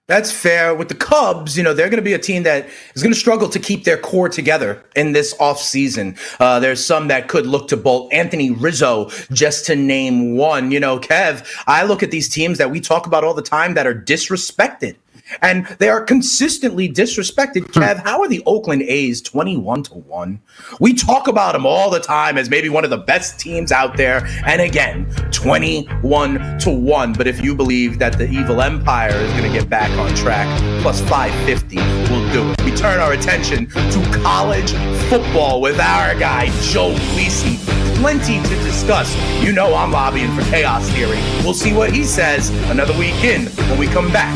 That's 0.07 0.31
fair. 0.31 0.75
With 0.75 0.89
the 0.89 0.95
Cubs, 0.95 1.57
you 1.57 1.63
know, 1.63 1.73
they're 1.73 1.89
going 1.89 1.97
to 1.97 2.03
be 2.03 2.13
a 2.13 2.19
team 2.19 2.43
that 2.43 2.67
is 2.93 3.01
going 3.01 3.13
to 3.13 3.19
struggle 3.19 3.49
to 3.49 3.57
keep 3.57 3.85
their 3.85 3.97
core 3.97 4.29
together 4.29 4.83
in 4.95 5.13
this 5.13 5.33
offseason. 5.37 6.15
Uh, 6.39 6.59
there's 6.59 6.85
some 6.85 7.07
that 7.07 7.27
could 7.27 7.47
look 7.47 7.67
to 7.69 7.77
bolt 7.77 8.13
Anthony 8.13 8.51
Rizzo, 8.51 9.09
just 9.31 9.65
to 9.65 9.75
name 9.75 10.37
one. 10.37 10.69
You 10.69 10.79
know, 10.79 10.99
Kev, 10.99 11.43
I 11.65 11.85
look 11.85 12.03
at 12.03 12.11
these 12.11 12.29
teams 12.29 12.59
that 12.59 12.69
we 12.69 12.79
talk 12.79 13.07
about 13.07 13.23
all 13.23 13.33
the 13.33 13.41
time 13.41 13.73
that 13.73 13.87
are 13.87 13.95
disrespected 13.95 14.95
and 15.41 15.65
they 15.79 15.89
are 15.89 16.01
consistently 16.01 16.91
disrespected. 16.91 17.65
Hmm. 17.73 17.81
Kev, 17.81 18.03
how 18.03 18.21
are 18.21 18.27
the 18.27 18.43
Oakland 18.45 18.83
A's 18.83 19.21
21 19.21 19.83
to 19.83 19.93
1? 19.95 20.41
We 20.79 20.93
talk 20.93 21.27
about 21.27 21.53
them 21.53 21.65
all 21.65 21.89
the 21.89 21.99
time 21.99 22.37
as 22.37 22.49
maybe 22.49 22.69
one 22.69 22.83
of 22.83 22.89
the 22.89 22.97
best 22.97 23.39
teams 23.39 23.71
out 23.71 23.97
there. 23.97 24.25
And 24.45 24.61
again, 24.61 25.05
21 25.31 26.59
to 26.59 26.69
1. 26.69 27.13
But 27.13 27.27
if 27.27 27.43
you 27.43 27.55
believe 27.55 27.99
that 27.99 28.17
the 28.17 28.29
evil 28.29 28.61
empire 28.61 29.15
is 29.15 29.31
going 29.31 29.51
to 29.51 29.59
get 29.59 29.69
back 29.69 29.91
on 29.99 30.13
track, 30.15 30.47
plus 30.81 31.01
550 31.01 31.77
will 32.11 32.31
do 32.31 32.51
it. 32.51 32.61
We 32.63 32.71
turn 32.71 32.99
our 32.99 33.13
attention 33.13 33.67
to 33.67 34.19
college 34.23 34.71
football 35.09 35.61
with 35.61 35.79
our 35.79 36.17
guy, 36.17 36.47
Joe 36.61 36.93
Lisi. 37.15 37.57
Plenty 37.95 38.41
to 38.41 38.55
discuss. 38.63 39.15
You 39.41 39.53
know 39.53 39.73
I'm 39.73 39.91
lobbying 39.91 40.35
for 40.35 40.41
chaos 40.43 40.87
theory. 40.89 41.19
We'll 41.43 41.53
see 41.53 41.73
what 41.73 41.91
he 41.91 42.03
says 42.03 42.49
another 42.69 42.97
week 42.97 43.23
in 43.23 43.45
when 43.69 43.79
we 43.79 43.87
come 43.87 44.11
back 44.11 44.35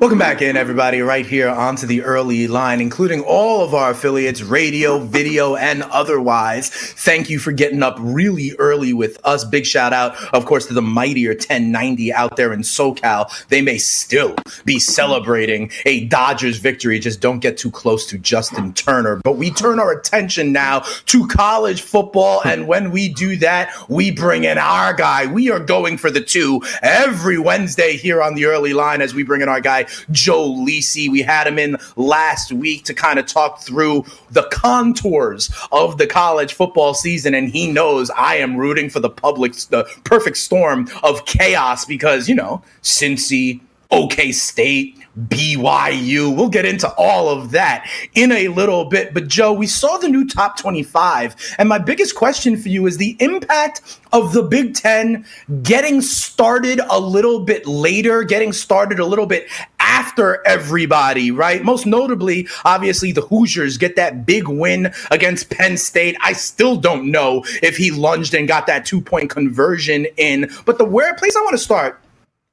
Welcome 0.00 0.18
back 0.18 0.42
in, 0.42 0.56
everybody, 0.56 1.02
right 1.02 1.24
here 1.24 1.48
onto 1.48 1.86
the 1.86 2.02
early 2.02 2.48
line, 2.48 2.80
including 2.80 3.20
all 3.22 3.64
of 3.64 3.74
our 3.74 3.92
affiliates, 3.92 4.42
radio, 4.42 4.98
video, 4.98 5.54
and 5.54 5.82
otherwise. 5.84 6.68
Thank 6.68 7.30
you 7.30 7.38
for 7.38 7.52
getting 7.52 7.82
up 7.82 7.96
really 8.00 8.52
early 8.58 8.92
with 8.92 9.18
us. 9.24 9.44
Big 9.44 9.64
shout 9.64 9.92
out, 9.92 10.16
of 10.34 10.46
course, 10.46 10.66
to 10.66 10.74
the 10.74 10.82
mightier 10.82 11.30
1090 11.30 12.12
out 12.12 12.36
there 12.36 12.52
in 12.52 12.60
SoCal. 12.60 13.46
They 13.48 13.62
may 13.62 13.78
still 13.78 14.34
be 14.64 14.80
celebrating 14.80 15.70
a 15.86 16.06
Dodgers 16.06 16.58
victory. 16.58 16.98
Just 16.98 17.20
don't 17.20 17.38
get 17.38 17.56
too 17.56 17.70
close 17.70 18.04
to 18.06 18.18
Justin 18.18 18.74
Turner. 18.74 19.20
But 19.22 19.36
we 19.36 19.52
turn 19.52 19.78
our 19.78 19.92
attention 19.92 20.52
now 20.52 20.80
to 21.06 21.26
college 21.28 21.82
football. 21.82 22.42
And 22.44 22.66
when 22.66 22.90
we 22.90 23.08
do 23.08 23.36
that, 23.36 23.72
we 23.88 24.10
bring 24.10 24.44
in 24.44 24.58
our 24.58 24.92
guy. 24.92 25.26
We 25.26 25.50
are 25.50 25.60
going 25.60 25.98
for 25.98 26.10
the 26.10 26.20
two 26.20 26.62
every 26.82 27.38
Wednesday 27.38 27.96
here 27.96 28.20
on 28.20 28.34
the 28.34 28.46
early 28.46 28.74
line 28.74 29.00
as 29.00 29.14
we 29.14 29.22
bring 29.22 29.40
in 29.40 29.48
our 29.48 29.60
guy, 29.60 29.83
Joe 30.10 30.48
Lisi. 30.48 31.10
We 31.10 31.22
had 31.22 31.46
him 31.46 31.58
in 31.58 31.76
last 31.96 32.52
week 32.52 32.84
to 32.84 32.94
kind 32.94 33.18
of 33.18 33.26
talk 33.26 33.62
through 33.62 34.04
the 34.30 34.48
contours 34.50 35.50
of 35.72 35.98
the 35.98 36.06
college 36.06 36.54
football 36.54 36.94
season, 36.94 37.34
and 37.34 37.48
he 37.48 37.70
knows 37.70 38.10
I 38.10 38.36
am 38.36 38.56
rooting 38.56 38.90
for 38.90 39.00
the 39.00 39.10
public, 39.10 39.54
the 39.54 39.88
perfect 40.04 40.36
storm 40.36 40.88
of 41.02 41.26
chaos 41.26 41.84
because 41.84 42.28
you 42.28 42.34
know 42.34 42.62
Cincy, 42.82 43.60
OK 43.90 44.32
State, 44.32 45.03
BYU. 45.18 46.34
We'll 46.34 46.48
get 46.48 46.64
into 46.64 46.92
all 46.94 47.28
of 47.28 47.50
that 47.52 47.88
in 48.14 48.32
a 48.32 48.48
little 48.48 48.86
bit. 48.86 49.14
But, 49.14 49.28
Joe, 49.28 49.52
we 49.52 49.66
saw 49.66 49.96
the 49.98 50.08
new 50.08 50.26
top 50.26 50.58
25. 50.58 51.56
And 51.58 51.68
my 51.68 51.78
biggest 51.78 52.14
question 52.14 52.56
for 52.56 52.68
you 52.68 52.86
is 52.86 52.96
the 52.96 53.16
impact 53.20 54.00
of 54.12 54.32
the 54.32 54.42
Big 54.42 54.74
Ten 54.74 55.24
getting 55.62 56.00
started 56.00 56.80
a 56.90 56.98
little 56.98 57.40
bit 57.40 57.66
later, 57.66 58.22
getting 58.22 58.52
started 58.52 58.98
a 58.98 59.06
little 59.06 59.26
bit 59.26 59.48
after 59.78 60.44
everybody, 60.46 61.30
right? 61.30 61.62
Most 61.62 61.86
notably, 61.86 62.48
obviously, 62.64 63.12
the 63.12 63.20
Hoosiers 63.22 63.76
get 63.76 63.96
that 63.96 64.26
big 64.26 64.48
win 64.48 64.92
against 65.10 65.50
Penn 65.50 65.76
State. 65.76 66.16
I 66.20 66.32
still 66.32 66.76
don't 66.76 67.10
know 67.10 67.44
if 67.62 67.76
he 67.76 67.90
lunged 67.90 68.34
and 68.34 68.48
got 68.48 68.66
that 68.66 68.86
two 68.86 69.00
point 69.00 69.30
conversion 69.30 70.06
in. 70.16 70.50
But 70.64 70.78
the 70.78 70.84
where 70.84 71.14
place 71.14 71.36
I 71.36 71.40
want 71.40 71.52
to 71.52 71.58
start 71.58 72.00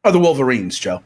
are 0.03 0.11
the 0.11 0.19
Wolverines, 0.19 0.77
Joe. 0.77 1.01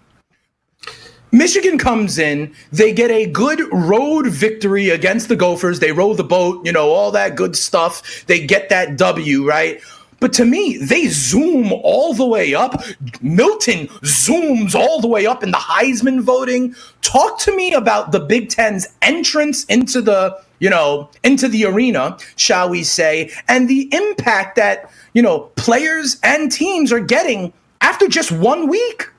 Michigan 1.32 1.78
comes 1.78 2.18
in, 2.18 2.54
they 2.72 2.94
get 2.94 3.12
a 3.12 3.26
good 3.26 3.62
road 3.72 4.28
victory 4.28 4.90
against 4.90 5.28
the 5.28 5.36
Gophers. 5.36 5.80
They 5.80 5.92
row 5.92 6.14
the 6.14 6.24
boat, 6.24 6.66
you 6.66 6.72
know, 6.72 6.90
all 6.92 7.12
that 7.12 7.36
good 7.36 7.56
stuff. 7.56 8.26
They 8.28 8.46
get 8.46 8.70
that 8.70 8.98
W, 8.98 9.48
right? 9.48 9.82
But 10.20 10.32
to 10.34 10.46
me, 10.46 10.78
they 10.78 11.08
zoom 11.08 11.74
all 11.74 12.14
the 12.14 12.26
way 12.26 12.56
up. 12.56 12.82
Milton 13.22 13.88
zooms 14.04 14.74
all 14.74 15.02
the 15.02 15.08
way 15.08 15.26
up 15.26 15.44
in 15.44 15.52
the 15.52 15.58
Heisman 15.58 16.22
voting. 16.22 16.74
Talk 17.02 17.38
to 17.40 17.56
me 17.56 17.74
about 17.74 18.12
the 18.12 18.22
Big 18.22 18.50
Ten's 18.50 18.88
entrance 19.02 19.66
into 19.66 20.02
the 20.02 20.40
you 20.60 20.70
know, 20.70 21.10
into 21.24 21.48
the 21.48 21.66
arena, 21.66 22.18
shall 22.38 22.70
we 22.70 22.82
say, 22.84 23.30
and 23.48 23.68
the 23.68 23.94
impact 23.94 24.56
that, 24.56 24.90
you 25.14 25.22
know, 25.22 25.40
players 25.56 26.18
and 26.24 26.52
teams 26.52 26.92
are 26.92 27.00
getting 27.02 27.52
after 27.82 28.08
just 28.08 28.32
one 28.32 28.68
week. 28.68 29.10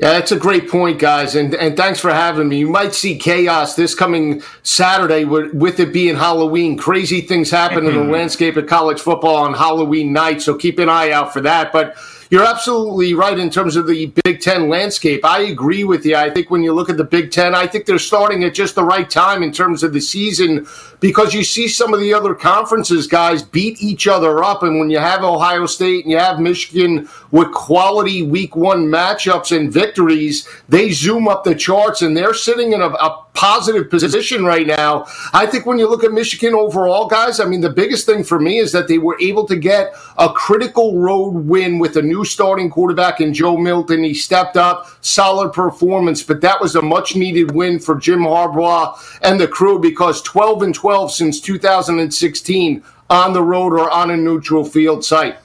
Yeah, 0.00 0.14
that's 0.14 0.32
a 0.32 0.38
great 0.38 0.70
point, 0.70 0.98
guys, 0.98 1.34
and 1.34 1.54
and 1.54 1.76
thanks 1.76 2.00
for 2.00 2.10
having 2.10 2.48
me. 2.48 2.60
You 2.60 2.70
might 2.70 2.94
see 2.94 3.18
chaos 3.18 3.74
this 3.74 3.94
coming 3.94 4.42
Saturday 4.62 5.24
with, 5.24 5.52
with 5.52 5.78
it 5.78 5.92
being 5.92 6.16
Halloween. 6.16 6.78
Crazy 6.78 7.20
things 7.20 7.50
happen 7.50 7.84
in 7.84 7.92
the 7.92 8.00
mm-hmm. 8.00 8.10
landscape 8.10 8.56
of 8.56 8.66
college 8.66 8.98
football 8.98 9.36
on 9.36 9.52
Halloween 9.52 10.14
night, 10.14 10.40
so 10.40 10.54
keep 10.54 10.78
an 10.78 10.88
eye 10.88 11.10
out 11.10 11.34
for 11.34 11.42
that. 11.42 11.70
But 11.70 11.98
you're 12.30 12.46
absolutely 12.46 13.12
right 13.12 13.38
in 13.38 13.50
terms 13.50 13.76
of 13.76 13.86
the 13.86 14.06
Big 14.24 14.40
Ten 14.40 14.70
landscape. 14.70 15.22
I 15.22 15.40
agree 15.40 15.84
with 15.84 16.06
you. 16.06 16.16
I 16.16 16.30
think 16.30 16.48
when 16.48 16.62
you 16.62 16.72
look 16.72 16.88
at 16.88 16.96
the 16.96 17.04
Big 17.04 17.30
Ten, 17.30 17.54
I 17.54 17.66
think 17.66 17.84
they're 17.84 17.98
starting 17.98 18.42
at 18.44 18.54
just 18.54 18.76
the 18.76 18.84
right 18.84 19.10
time 19.10 19.42
in 19.42 19.52
terms 19.52 19.82
of 19.82 19.92
the 19.92 20.00
season 20.00 20.66
because 21.00 21.34
you 21.34 21.42
see 21.42 21.66
some 21.66 21.94
of 21.94 22.00
the 22.00 22.12
other 22.12 22.34
conferences, 22.34 23.06
guys, 23.06 23.42
beat 23.42 23.82
each 23.82 24.06
other 24.06 24.44
up. 24.44 24.62
And 24.62 24.78
when 24.78 24.90
you 24.90 24.98
have 24.98 25.24
Ohio 25.24 25.66
State 25.66 26.04
and 26.04 26.12
you 26.12 26.18
have 26.18 26.38
Michigan 26.38 27.08
with 27.30 27.50
quality 27.52 28.22
week 28.22 28.54
one 28.54 28.86
matchups 28.86 29.56
and 29.56 29.72
victories, 29.72 30.46
they 30.68 30.90
zoom 30.90 31.26
up 31.26 31.44
the 31.44 31.54
charts 31.54 32.02
and 32.02 32.16
they're 32.16 32.34
sitting 32.34 32.72
in 32.72 32.82
a, 32.82 32.88
a 32.88 33.24
positive 33.32 33.88
position 33.88 34.44
right 34.44 34.66
now. 34.66 35.06
I 35.32 35.46
think 35.46 35.64
when 35.64 35.78
you 35.78 35.88
look 35.88 36.04
at 36.04 36.12
Michigan 36.12 36.54
overall, 36.54 37.06
guys, 37.06 37.40
I 37.40 37.46
mean, 37.46 37.60
the 37.60 37.70
biggest 37.70 38.04
thing 38.04 38.22
for 38.22 38.38
me 38.38 38.58
is 38.58 38.72
that 38.72 38.88
they 38.88 38.98
were 38.98 39.16
able 39.20 39.46
to 39.46 39.56
get 39.56 39.94
a 40.18 40.28
critical 40.28 40.98
road 40.98 41.30
win 41.30 41.78
with 41.78 41.96
a 41.96 42.02
new 42.02 42.24
starting 42.24 42.68
quarterback 42.68 43.20
in 43.20 43.32
Joe 43.32 43.56
Milton. 43.56 44.04
He 44.04 44.14
stepped 44.14 44.56
up, 44.56 44.88
solid 45.00 45.52
performance, 45.52 46.22
but 46.22 46.40
that 46.42 46.60
was 46.60 46.76
a 46.76 46.82
much 46.82 47.16
needed 47.16 47.52
win 47.52 47.78
for 47.78 47.94
Jim 47.96 48.20
Harbaugh 48.20 48.98
and 49.22 49.40
the 49.40 49.48
crew 49.48 49.78
because 49.78 50.20
12 50.22 50.62
and 50.62 50.74
12 50.74 50.89
since 51.08 51.40
2016 51.40 52.82
on 53.08 53.32
the 53.32 53.42
road 53.42 53.72
or 53.72 53.90
on 53.90 54.10
a 54.10 54.16
neutral 54.16 54.64
field 54.64 55.04
site. 55.04 55.36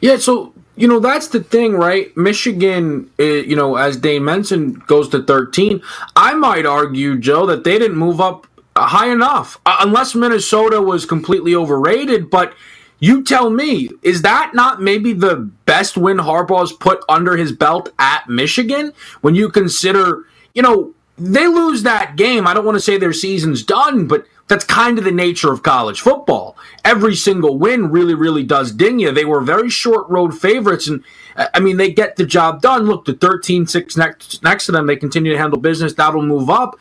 Yeah, 0.00 0.16
so 0.16 0.54
you 0.76 0.88
know 0.88 1.00
that's 1.00 1.28
the 1.28 1.40
thing, 1.40 1.74
right? 1.74 2.14
Michigan, 2.16 3.10
uh, 3.18 3.24
you 3.24 3.56
know, 3.56 3.76
as 3.76 3.96
Dane 3.96 4.24
mentioned, 4.24 4.86
goes 4.86 5.08
to 5.10 5.22
13. 5.22 5.82
I 6.16 6.34
might 6.34 6.66
argue, 6.66 7.18
Joe, 7.18 7.46
that 7.46 7.64
they 7.64 7.78
didn't 7.78 7.96
move 7.98 8.20
up 8.20 8.46
high 8.76 9.10
enough, 9.10 9.60
uh, 9.66 9.78
unless 9.80 10.14
Minnesota 10.14 10.80
was 10.80 11.04
completely 11.04 11.54
overrated. 11.54 12.30
But 12.30 12.54
you 12.98 13.24
tell 13.24 13.50
me, 13.50 13.90
is 14.02 14.22
that 14.22 14.52
not 14.54 14.80
maybe 14.80 15.12
the 15.12 15.36
best 15.64 15.96
win 15.96 16.18
Harbaugh's 16.18 16.72
put 16.72 17.02
under 17.08 17.36
his 17.36 17.52
belt 17.52 17.90
at 17.98 18.28
Michigan? 18.28 18.92
When 19.22 19.34
you 19.34 19.48
consider, 19.48 20.26
you 20.54 20.62
know, 20.62 20.94
they 21.18 21.46
lose 21.46 21.82
that 21.82 22.16
game. 22.16 22.46
I 22.46 22.54
don't 22.54 22.64
want 22.64 22.76
to 22.76 22.80
say 22.80 22.96
their 22.96 23.12
season's 23.12 23.62
done, 23.62 24.06
but 24.06 24.26
that's 24.50 24.64
kind 24.64 24.98
of 24.98 25.04
the 25.04 25.12
nature 25.12 25.52
of 25.52 25.62
college 25.62 26.00
football. 26.00 26.56
Every 26.84 27.14
single 27.14 27.56
win 27.56 27.92
really, 27.92 28.14
really 28.14 28.42
does 28.42 28.72
ding 28.72 28.98
you. 28.98 29.12
They 29.12 29.24
were 29.24 29.40
very 29.40 29.70
short 29.70 30.10
road 30.10 30.36
favorites, 30.36 30.88
and 30.88 31.04
uh, 31.36 31.46
I 31.54 31.60
mean, 31.60 31.76
they 31.76 31.92
get 31.92 32.16
the 32.16 32.26
job 32.26 32.60
done. 32.60 32.86
Look, 32.86 33.04
the 33.04 33.14
13 33.14 33.68
6 33.68 33.96
next, 33.96 34.42
next 34.42 34.66
to 34.66 34.72
them, 34.72 34.88
they 34.88 34.96
continue 34.96 35.30
to 35.30 35.38
handle 35.38 35.60
business. 35.60 35.94
That'll 35.94 36.22
move 36.22 36.50
up. 36.50 36.78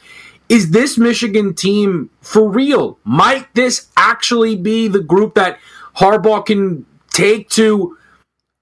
Is 0.50 0.72
this 0.72 0.98
Michigan 0.98 1.54
team 1.54 2.10
for 2.22 2.50
real? 2.50 2.98
Might 3.04 3.54
this 3.54 3.90
actually 3.96 4.56
be 4.56 4.88
the 4.88 5.00
group 5.00 5.36
that 5.36 5.60
Harbaugh 5.98 6.44
can 6.44 6.88
take 7.12 7.50
to 7.50 7.96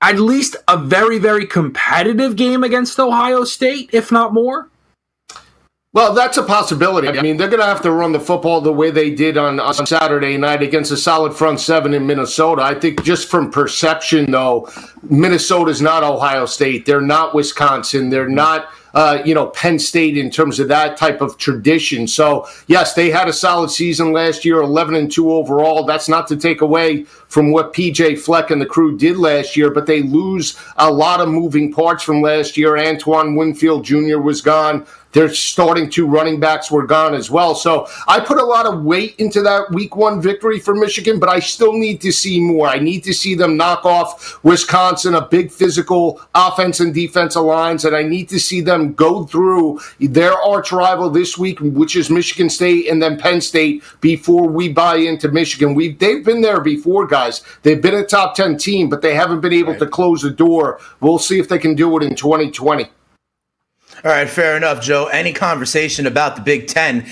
at 0.01 0.19
least 0.19 0.57
a 0.67 0.77
very, 0.77 1.17
very 1.17 1.45
competitive 1.45 2.35
game 2.35 2.61
against 2.61 2.99
Ohio 2.99 3.45
State, 3.45 3.89
if 3.93 4.11
not 4.11 4.33
more? 4.33 4.69
Well, 5.97 6.13
that's 6.13 6.37
a 6.37 6.43
possibility. 6.43 7.07
I 7.07 7.23
mean, 7.23 7.37
they're 7.37 7.47
going 7.47 7.59
to 7.59 7.65
have 7.65 7.81
to 7.81 7.89
run 7.91 8.11
the 8.11 8.19
football 8.19 8.61
the 8.61 8.71
way 8.71 8.91
they 8.91 9.09
did 9.09 9.35
on, 9.35 9.59
on 9.59 9.73
Saturday 9.87 10.37
night 10.37 10.61
against 10.61 10.91
a 10.91 10.97
solid 10.97 11.33
front 11.33 11.59
seven 11.59 11.91
in 11.95 12.05
Minnesota. 12.05 12.61
I 12.61 12.75
think 12.75 13.03
just 13.03 13.29
from 13.29 13.49
perception, 13.49 14.29
though, 14.29 14.69
Minnesota's 15.01 15.81
not 15.81 16.03
Ohio 16.03 16.45
State. 16.45 16.85
They're 16.85 17.01
not 17.01 17.33
Wisconsin. 17.33 18.11
They're 18.11 18.29
not 18.29 18.69
uh, 18.93 19.21
you 19.25 19.35
know, 19.35 19.47
Penn 19.47 19.77
State 19.77 20.17
in 20.17 20.31
terms 20.31 20.59
of 20.59 20.67
that 20.69 20.97
type 20.97 21.21
of 21.21 21.37
tradition. 21.37 22.07
So, 22.07 22.47
yes, 22.65 22.95
they 22.95 23.11
had 23.11 23.27
a 23.27 23.33
solid 23.33 23.69
season 23.69 24.11
last 24.11 24.43
year, 24.43 24.57
11 24.57 24.95
and 24.95 25.11
2 25.11 25.31
overall. 25.31 25.83
That's 25.83 26.09
not 26.09 26.27
to 26.29 26.35
take 26.35 26.61
away 26.61 27.05
from 27.27 27.51
what 27.51 27.73
PJ 27.73 28.19
Fleck 28.19 28.51
and 28.51 28.61
the 28.61 28.65
crew 28.65 28.97
did 28.97 29.17
last 29.17 29.55
year, 29.55 29.71
but 29.71 29.85
they 29.85 30.01
lose 30.01 30.57
a 30.77 30.91
lot 30.91 31.19
of 31.19 31.29
moving 31.29 31.71
parts 31.71 32.03
from 32.03 32.21
last 32.21 32.57
year. 32.57 32.77
Antoine 32.77 33.35
Winfield 33.35 33.83
Jr. 33.83 34.19
was 34.19 34.41
gone. 34.41 34.85
Their 35.13 35.33
starting 35.33 35.89
two 35.89 36.05
running 36.05 36.39
backs 36.39 36.69
were 36.69 36.85
gone 36.85 37.15
as 37.15 37.31
well. 37.31 37.55
So 37.55 37.87
I 38.07 38.19
put 38.19 38.37
a 38.37 38.45
lot 38.45 38.67
of 38.67 38.83
weight 38.83 39.15
into 39.17 39.41
that 39.41 39.71
week 39.71 39.95
one 39.95 40.21
victory 40.21 40.59
for 40.59 40.75
Michigan, 40.75 41.19
but 41.19 41.27
I 41.27 41.39
still 41.39 41.73
need 41.73 42.01
to 42.01 42.11
see 42.11 42.39
more. 42.39 42.67
I 42.67 42.77
need 42.77 43.03
to 43.05 43.13
see 43.13 43.33
them 43.33 43.57
knock 43.57 43.83
off 43.83 44.43
Wisconsin, 44.43 45.15
a 45.15 45.25
big 45.25 45.49
physical 45.49 46.21
offense 46.35 46.81
and 46.81 46.93
defensive 46.93 47.41
lines, 47.41 47.85
and 47.85 47.95
I 47.95 48.03
need 48.03 48.29
to 48.29 48.39
see 48.39 48.61
them 48.61 48.93
go 48.93 49.25
through 49.25 49.79
their 49.99 50.33
arch 50.33 50.71
rival 50.71 51.09
this 51.09 51.37
week, 51.37 51.57
which 51.61 51.95
is 51.95 52.11
Michigan 52.11 52.49
State 52.49 52.87
and 52.87 53.01
then 53.01 53.17
Penn 53.17 53.41
State, 53.41 53.83
before 54.01 54.47
we 54.47 54.71
buy 54.71 54.97
into 54.97 55.31
Michigan. 55.31 55.73
We 55.73 55.93
they've 55.93 56.23
been 56.23 56.41
there 56.41 56.59
before, 56.59 57.07
guys. 57.07 57.16
They've 57.63 57.81
been 57.81 57.95
a 57.95 58.05
top 58.05 58.35
ten 58.35 58.57
team, 58.57 58.89
but 58.89 59.01
they 59.01 59.15
haven't 59.15 59.41
been 59.41 59.53
able 59.53 59.71
right. 59.71 59.79
to 59.79 59.87
close 59.87 60.21
the 60.21 60.29
door. 60.29 60.79
We'll 60.99 61.19
see 61.19 61.39
if 61.39 61.49
they 61.49 61.59
can 61.59 61.75
do 61.75 61.97
it 61.97 62.03
in 62.03 62.15
2020. 62.15 62.89
All 64.03 64.11
right, 64.11 64.29
fair 64.29 64.55
enough, 64.55 64.81
Joe. 64.81 65.07
Any 65.07 65.33
conversation 65.33 66.05
about 66.05 66.35
the 66.35 66.41
Big 66.41 66.67
Ten 66.67 67.05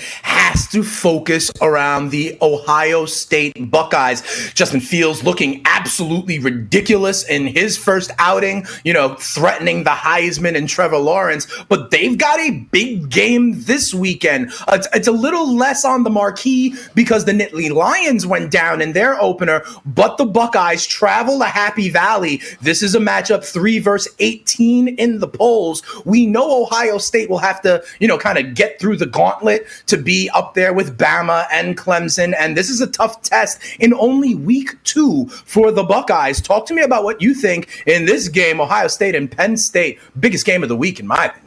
has 0.56 0.66
to 0.68 0.82
focus 0.82 1.50
around 1.60 2.08
the 2.08 2.38
Ohio 2.40 3.04
State 3.04 3.70
Buckeyes. 3.70 4.22
Justin 4.54 4.80
Fields 4.80 5.22
looking 5.22 5.60
absolutely 5.66 6.38
ridiculous 6.38 7.28
in 7.28 7.46
his 7.46 7.76
first 7.76 8.10
outing, 8.18 8.64
you 8.82 8.94
know, 8.94 9.16
threatening 9.16 9.84
the 9.84 9.90
Heisman 9.90 10.56
and 10.56 10.66
Trevor 10.66 10.96
Lawrence. 10.96 11.46
But 11.68 11.90
they've 11.90 12.16
got 12.16 12.40
a 12.40 12.52
big 12.72 13.10
game 13.10 13.64
this 13.64 13.92
weekend. 13.92 14.50
It's, 14.68 14.88
it's 14.94 15.08
a 15.08 15.12
little 15.12 15.54
less 15.54 15.84
on 15.84 16.04
the 16.04 16.10
marquee 16.10 16.74
because 16.94 17.26
the 17.26 17.32
Nittany 17.32 17.70
Lions 17.70 18.26
went 18.26 18.50
down 18.50 18.80
in 18.80 18.94
their 18.94 19.20
opener, 19.20 19.62
but 19.84 20.16
the 20.16 20.24
Buckeyes 20.24 20.86
travel 20.86 21.38
to 21.38 21.44
Happy 21.44 21.90
Valley. 21.90 22.40
This 22.62 22.82
is 22.82 22.94
a 22.94 22.98
matchup 22.98 23.44
three 23.44 23.78
versus 23.78 24.14
18 24.20 24.88
in 24.88 25.18
the 25.20 25.28
polls. 25.28 25.82
We 26.06 26.24
know 26.24 26.62
Ohio 26.62 26.96
State 26.96 27.28
will 27.28 27.36
have 27.36 27.60
to, 27.60 27.84
you 28.00 28.08
know, 28.08 28.16
kind 28.16 28.38
of 28.38 28.54
get 28.54 28.80
through 28.80 28.96
the 28.96 29.04
gauntlet 29.04 29.66
to 29.88 29.98
be 29.98 30.30
up 30.30 30.45
there 30.54 30.72
with 30.72 30.98
Bama 30.98 31.46
and 31.52 31.76
Clemson. 31.76 32.34
And 32.38 32.56
this 32.56 32.70
is 32.70 32.80
a 32.80 32.86
tough 32.86 33.22
test 33.22 33.60
in 33.80 33.94
only 33.94 34.34
week 34.34 34.82
two 34.84 35.26
for 35.26 35.70
the 35.70 35.84
Buckeyes. 35.84 36.40
Talk 36.40 36.66
to 36.66 36.74
me 36.74 36.82
about 36.82 37.04
what 37.04 37.22
you 37.22 37.34
think 37.34 37.82
in 37.86 38.06
this 38.06 38.28
game, 38.28 38.60
Ohio 38.60 38.88
State 38.88 39.14
and 39.14 39.30
Penn 39.30 39.56
State, 39.56 39.98
biggest 40.20 40.46
game 40.46 40.62
of 40.62 40.68
the 40.68 40.76
week, 40.76 41.00
in 41.00 41.06
my 41.06 41.26
opinion. 41.26 41.45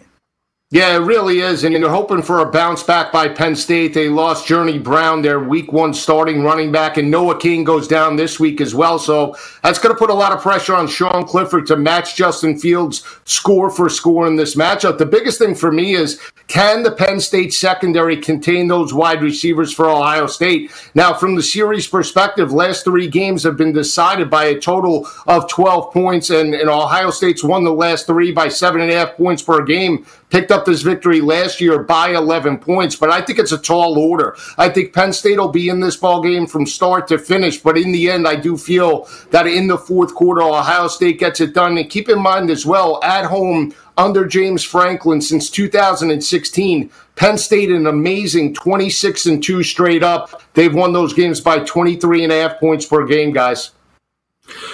Yeah, 0.72 0.98
it 0.98 1.00
really 1.00 1.40
is. 1.40 1.64
And 1.64 1.74
you're 1.74 1.90
hoping 1.90 2.22
for 2.22 2.42
a 2.42 2.52
bounce 2.52 2.84
back 2.84 3.12
by 3.12 3.28
Penn 3.28 3.56
State. 3.56 3.96
They 3.96 4.08
lost 4.08 4.46
Journey 4.46 4.78
Brown, 4.78 5.24
their 5.24 5.40
week 5.40 5.74
one 5.74 5.96
starting 5.96 6.44
running 6.44 6.72
back, 6.72 6.98
and 6.98 7.10
Noah 7.10 7.40
Cain 7.40 7.64
goes 7.64 7.88
down 7.88 8.18
this 8.18 8.40
week 8.40 8.62
as 8.62 8.76
well. 8.76 9.00
So 9.00 9.36
that's 9.64 9.80
going 9.80 9.96
to 9.96 9.98
put 9.98 10.12
a 10.12 10.14
lot 10.14 10.32
of 10.32 10.44
pressure 10.44 10.76
on 10.76 10.88
Sean 10.88 11.26
Clifford 11.26 11.66
to 11.68 11.76
match 11.76 12.16
Justin 12.16 12.60
Fields 12.60 13.04
score 13.26 13.72
for 13.72 13.90
score 13.90 14.28
in 14.28 14.36
this 14.36 14.56
matchup. 14.56 15.00
The 15.00 15.08
biggest 15.08 15.40
thing 15.40 15.56
for 15.56 15.72
me 15.72 15.96
is 15.96 16.22
can 16.48 16.84
the 16.84 16.92
Penn 16.92 17.20
State 17.20 17.52
secondary 17.52 18.18
contain 18.18 18.68
those 18.68 18.94
wide 18.94 19.24
receivers 19.24 19.74
for 19.74 19.90
Ohio 19.90 20.28
State? 20.28 20.72
Now, 20.94 21.16
from 21.16 21.36
the 21.36 21.42
series 21.42 21.88
perspective, 21.88 22.52
last 22.52 22.84
three 22.84 23.08
games 23.08 23.42
have 23.42 23.58
been 23.58 23.74
decided 23.74 24.30
by 24.30 24.46
a 24.46 24.60
total 24.60 25.08
of 25.26 25.50
12 25.50 25.92
points, 25.92 26.30
and, 26.30 26.54
and 26.54 26.70
Ohio 26.70 27.10
State's 27.10 27.44
won 27.44 27.64
the 27.64 27.74
last 27.74 28.06
three 28.06 28.32
by 28.32 28.50
seven 28.50 28.82
and 28.82 28.92
a 28.92 28.96
half 28.96 29.18
points 29.18 29.42
per 29.42 29.64
game 29.64 30.06
picked 30.30 30.52
up 30.52 30.66
this 30.66 30.82
victory 30.82 31.22
last 31.22 31.60
year 31.60 31.84
by 31.84 32.10
11 32.10 32.60
points, 32.60 32.96
but 32.96 33.10
I 33.10 33.22
think 33.22 33.40
it's 33.40 33.52
a 33.52 33.58
tall 33.58 33.98
order. 33.98 34.36
I 34.58 34.70
think 34.70 34.94
Penn 34.94 35.12
State 35.12 35.40
will 35.40 35.50
be 35.50 35.70
in 35.70 35.80
this 35.80 35.98
ball 35.98 36.22
game 36.22 36.48
from 36.48 36.66
start 36.66 37.08
to 37.10 37.18
finish, 37.18 37.58
but 37.58 37.78
in 37.78 37.92
the 37.92 38.10
end, 38.10 38.28
I 38.28 38.36
do 38.36 38.58
feel 38.58 39.08
that 39.32 39.48
in 39.48 39.68
the 39.68 39.78
fourth 39.78 40.14
quarter, 40.14 40.42
Ohio 40.42 40.88
State 40.88 41.20
gets 41.20 41.42
it 41.42 41.54
done. 41.54 41.78
And 41.78 41.90
keep 41.90 42.10
in 42.10 42.20
mind 42.20 42.50
as 42.50 42.66
well, 42.66 43.04
at 43.04 43.26
home 43.26 43.74
under 43.98 44.26
James 44.26 44.64
Franklin 44.64 45.20
since 45.20 45.50
2016, 45.50 46.90
Penn 47.16 47.38
State 47.38 47.70
an 47.70 47.88
amazing 47.88 48.54
26 48.54 49.26
and 49.26 49.44
2 49.44 49.64
straight 49.64 50.04
up. 50.04 50.42
They've 50.54 50.74
won 50.74 50.94
those 50.94 51.14
games 51.14 51.42
by 51.42 51.60
23 51.60 52.24
and 52.24 52.32
a 52.32 52.42
half 52.42 52.60
points 52.60 52.86
per 52.86 53.06
game, 53.06 53.34
guys. 53.34 53.72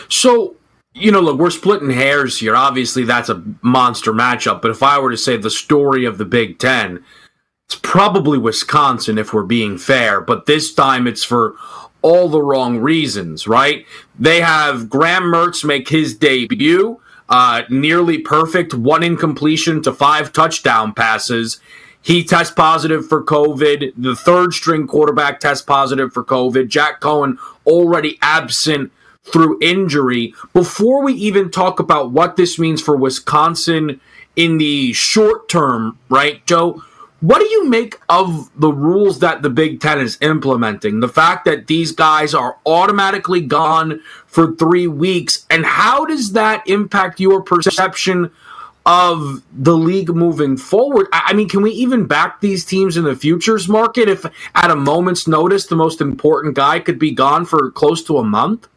So 0.10 0.56
you 0.96 1.12
know, 1.12 1.20
look, 1.20 1.38
we're 1.38 1.50
splitting 1.50 1.92
hairs 1.92 2.40
here. 2.40 2.56
Obviously, 2.56 3.04
that's 3.04 3.28
a 3.28 3.44
monster 3.62 4.14
matchup. 4.14 4.62
But 4.62 4.72
if 4.72 4.82
I 4.82 4.98
were 4.98 5.12
to 5.12 5.18
say 5.18 5.36
the 5.36 5.50
story 5.50 6.06
of 6.06 6.18
the 6.18 6.26
Big 6.26 6.58
Ten, 6.58 7.04
it's 7.66 7.76
probably 7.76 8.38
Wisconsin 8.38 9.18
if 9.18 9.34
we're 9.34 9.44
being 9.44 9.78
fair. 9.78 10.22
But 10.22 10.46
this 10.46 10.74
time 10.74 11.06
it's 11.06 11.24
for 11.24 11.56
all 12.02 12.30
the 12.30 12.42
wrong 12.42 12.80
reasons, 12.80 13.46
right? 13.46 13.86
They 14.18 14.40
have 14.40 14.90
Graham 14.90 15.24
Mertz 15.24 15.66
make 15.66 15.90
his 15.90 16.16
debut, 16.16 17.02
uh, 17.28 17.64
nearly 17.70 18.20
perfect, 18.20 18.74
one 18.74 19.04
incompletion 19.04 19.82
to 19.84 19.92
five 19.92 20.32
touchdown 20.32 20.94
passes. 20.94 21.60
he 22.06 22.24
tests 22.24 22.54
positive 22.54 23.08
for 23.08 23.24
COVID. 23.24 23.94
The 23.98 24.16
third 24.16 24.54
string 24.54 24.86
quarterback 24.86 25.40
tests 25.40 25.66
positive 25.66 26.14
for 26.14 26.24
COVID. 26.24 26.68
Jack 26.68 27.02
Coan 27.02 27.38
already 27.66 28.20
absent 28.22 28.92
through 29.32 29.60
injury. 29.62 30.34
Before 30.54 31.04
we 31.04 31.14
even 31.14 31.52
talk 31.52 31.80
about 31.80 32.12
what 32.12 32.36
this 32.36 32.60
means 32.60 32.82
for 32.82 32.96
Wisconsin 32.96 34.00
in 34.36 34.58
the 34.58 34.94
short 34.94 35.50
term, 35.50 35.98
right, 36.10 36.46
Joe? 36.46 36.84
What 37.22 37.40
do 37.40 37.46
you 37.46 37.68
make 37.68 38.00
of 38.08 38.52
the 38.60 38.72
rules 38.72 39.20
that 39.20 39.42
the 39.42 39.50
Big 39.50 39.80
Ten 39.80 40.00
is 40.00 40.18
implementing? 40.22 41.00
The 41.00 41.08
fact 41.08 41.46
that 41.46 41.66
these 41.66 41.92
guys 41.92 42.36
are 42.36 42.58
automatically 42.66 43.42
gone 43.42 44.02
for 44.28 44.54
three 44.56 44.86
weeks, 44.86 45.46
and 45.50 45.66
how 45.66 46.06
does 46.06 46.34
that 46.34 46.68
impact 46.68 47.20
your 47.20 47.42
perception 47.42 48.32
of 48.86 49.42
the 49.52 49.76
league 49.76 50.10
moving 50.10 50.58
forward? 50.58 51.08
I 51.12 51.34
mean, 51.34 51.50
can 51.50 51.64
we 51.64 51.72
even 51.72 52.06
back 52.06 52.42
these 52.42 52.64
teams 52.64 52.98
in 52.98 53.06
the 53.06 53.16
futures 53.16 53.68
market 53.68 54.08
if 54.08 54.26
at 54.54 54.70
a 54.70 54.76
moment's 54.76 55.28
notice 55.28 55.66
the 55.66 55.76
most 55.76 56.02
important 56.02 56.54
guy 56.54 56.80
could 56.80 57.00
be 57.00 57.12
gone 57.12 57.46
for 57.46 57.72
close 57.72 58.04
to 58.04 58.18
a 58.18 58.24
month? 58.24 58.68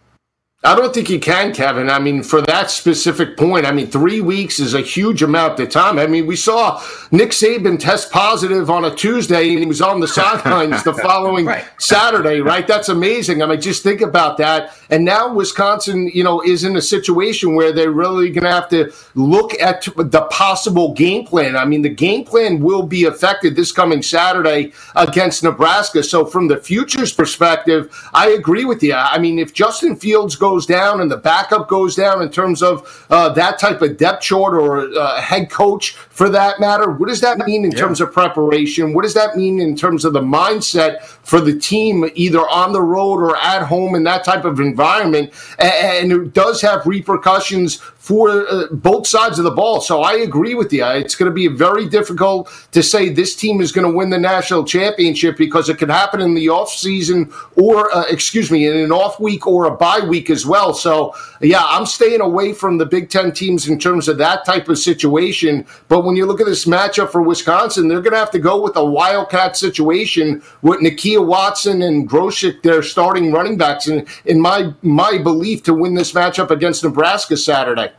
I 0.64 0.74
don't 0.74 0.92
think 0.92 1.08
you 1.08 1.20
can, 1.20 1.54
Kevin. 1.54 1.88
I 1.88 2.00
mean, 2.00 2.24
for 2.24 2.42
that 2.42 2.72
specific 2.72 3.36
point, 3.36 3.64
I 3.64 3.70
mean, 3.70 3.86
three 3.86 4.20
weeks 4.20 4.58
is 4.58 4.74
a 4.74 4.80
huge 4.80 5.22
amount 5.22 5.60
of 5.60 5.70
time. 5.70 6.00
I 6.00 6.08
mean, 6.08 6.26
we 6.26 6.34
saw 6.34 6.82
Nick 7.12 7.30
Saban 7.30 7.78
test 7.78 8.10
positive 8.10 8.68
on 8.68 8.84
a 8.84 8.92
Tuesday 8.92 9.50
and 9.50 9.60
he 9.60 9.66
was 9.66 9.80
on 9.80 10.00
the 10.00 10.08
sidelines 10.18 10.82
the 10.82 10.94
following 10.94 11.46
right. 11.46 11.64
Saturday, 11.78 12.40
right? 12.40 12.66
That's 12.66 12.88
amazing. 12.88 13.40
I 13.40 13.46
mean, 13.46 13.60
just 13.60 13.84
think 13.84 14.00
about 14.00 14.36
that. 14.38 14.76
And 14.90 15.04
now 15.04 15.32
Wisconsin, 15.32 16.10
you 16.12 16.24
know, 16.24 16.40
is 16.40 16.64
in 16.64 16.76
a 16.76 16.82
situation 16.82 17.54
where 17.54 17.70
they're 17.70 17.92
really 17.92 18.28
going 18.28 18.42
to 18.42 18.50
have 18.50 18.68
to 18.70 18.92
look 19.14 19.54
at 19.60 19.82
the 19.96 20.26
possible 20.32 20.92
game 20.92 21.24
plan. 21.24 21.54
I 21.54 21.66
mean, 21.66 21.82
the 21.82 21.88
game 21.88 22.24
plan 22.24 22.58
will 22.58 22.82
be 22.82 23.04
affected 23.04 23.54
this 23.54 23.70
coming 23.70 24.02
Saturday 24.02 24.72
against 24.96 25.44
Nebraska. 25.44 26.02
So, 26.02 26.24
from 26.24 26.48
the 26.48 26.56
futures 26.56 27.12
perspective, 27.12 27.94
I 28.12 28.30
agree 28.30 28.64
with 28.64 28.82
you. 28.82 28.94
I 28.94 29.18
mean, 29.18 29.38
if 29.38 29.54
Justin 29.54 29.94
Fields 29.94 30.34
goes 30.34 30.47
goes 30.48 30.66
down 30.66 31.00
and 31.00 31.10
the 31.10 31.16
backup 31.16 31.68
goes 31.68 31.94
down 31.94 32.22
in 32.22 32.30
terms 32.30 32.62
of 32.62 33.06
uh, 33.10 33.28
that 33.30 33.58
type 33.58 33.82
of 33.82 33.96
depth 33.98 34.22
chart 34.22 34.54
or 34.54 34.88
uh, 34.98 35.20
head 35.20 35.50
coach 35.50 35.92
for 35.92 36.28
that 36.30 36.58
matter? 36.58 36.90
What 36.90 37.08
does 37.08 37.20
that 37.20 37.38
mean 37.38 37.64
in 37.64 37.72
yeah. 37.72 37.78
terms 37.78 38.00
of 38.00 38.12
preparation? 38.12 38.94
What 38.94 39.02
does 39.02 39.14
that 39.14 39.36
mean 39.36 39.60
in 39.60 39.76
terms 39.76 40.04
of 40.06 40.14
the 40.14 40.22
mindset 40.22 41.02
for 41.02 41.40
the 41.40 41.58
team, 41.58 42.08
either 42.14 42.40
on 42.40 42.72
the 42.72 42.80
road 42.80 43.20
or 43.20 43.36
at 43.36 43.62
home 43.62 43.94
in 43.94 44.04
that 44.04 44.24
type 44.24 44.44
of 44.44 44.58
environment? 44.58 45.32
And 45.58 46.12
it 46.12 46.32
does 46.32 46.62
have 46.62 46.86
repercussions 46.86 47.76
for 48.08 48.48
uh, 48.48 48.68
both 48.70 49.06
sides 49.06 49.38
of 49.38 49.44
the 49.44 49.50
ball. 49.50 49.82
So 49.82 50.00
I 50.00 50.14
agree 50.14 50.54
with 50.54 50.72
you. 50.72 50.82
It's 50.82 51.14
going 51.14 51.30
to 51.30 51.34
be 51.34 51.46
very 51.46 51.86
difficult 51.86 52.50
to 52.72 52.82
say 52.82 53.10
this 53.10 53.36
team 53.36 53.60
is 53.60 53.70
going 53.70 53.86
to 53.86 53.94
win 53.94 54.08
the 54.08 54.18
national 54.18 54.64
championship 54.64 55.36
because 55.36 55.68
it 55.68 55.76
could 55.76 55.90
happen 55.90 56.22
in 56.22 56.32
the 56.32 56.48
off 56.48 56.70
season 56.70 57.30
or, 57.56 57.94
uh, 57.94 58.04
excuse 58.08 58.50
me, 58.50 58.66
in 58.66 58.78
an 58.78 58.92
off 58.92 59.20
week 59.20 59.46
or 59.46 59.66
a 59.66 59.76
bye 59.76 60.00
week 60.00 60.30
as 60.30 60.46
well. 60.46 60.72
So 60.72 61.14
yeah, 61.42 61.62
I'm 61.62 61.84
staying 61.84 62.22
away 62.22 62.54
from 62.54 62.78
the 62.78 62.86
Big 62.86 63.10
Ten 63.10 63.30
teams 63.30 63.68
in 63.68 63.78
terms 63.78 64.08
of 64.08 64.16
that 64.16 64.46
type 64.46 64.70
of 64.70 64.78
situation. 64.78 65.66
But 65.88 66.06
when 66.06 66.16
you 66.16 66.24
look 66.24 66.40
at 66.40 66.46
this 66.46 66.64
matchup 66.64 67.10
for 67.10 67.20
Wisconsin, 67.20 67.88
they're 67.88 68.00
going 68.00 68.14
to 68.14 68.18
have 68.18 68.30
to 68.30 68.38
go 68.38 68.58
with 68.58 68.76
a 68.76 68.84
Wildcat 68.84 69.54
situation 69.54 70.42
with 70.62 70.80
Nakia 70.80 71.22
Watson 71.22 71.82
and 71.82 72.08
Groshek, 72.08 72.62
their 72.62 72.82
starting 72.82 73.32
running 73.32 73.58
backs, 73.58 73.86
in, 73.86 74.06
in 74.24 74.40
my 74.40 74.72
my 74.80 75.18
belief 75.18 75.62
to 75.64 75.74
win 75.74 75.94
this 75.94 76.12
matchup 76.14 76.50
against 76.50 76.82
Nebraska 76.82 77.36
Saturday. 77.36 77.92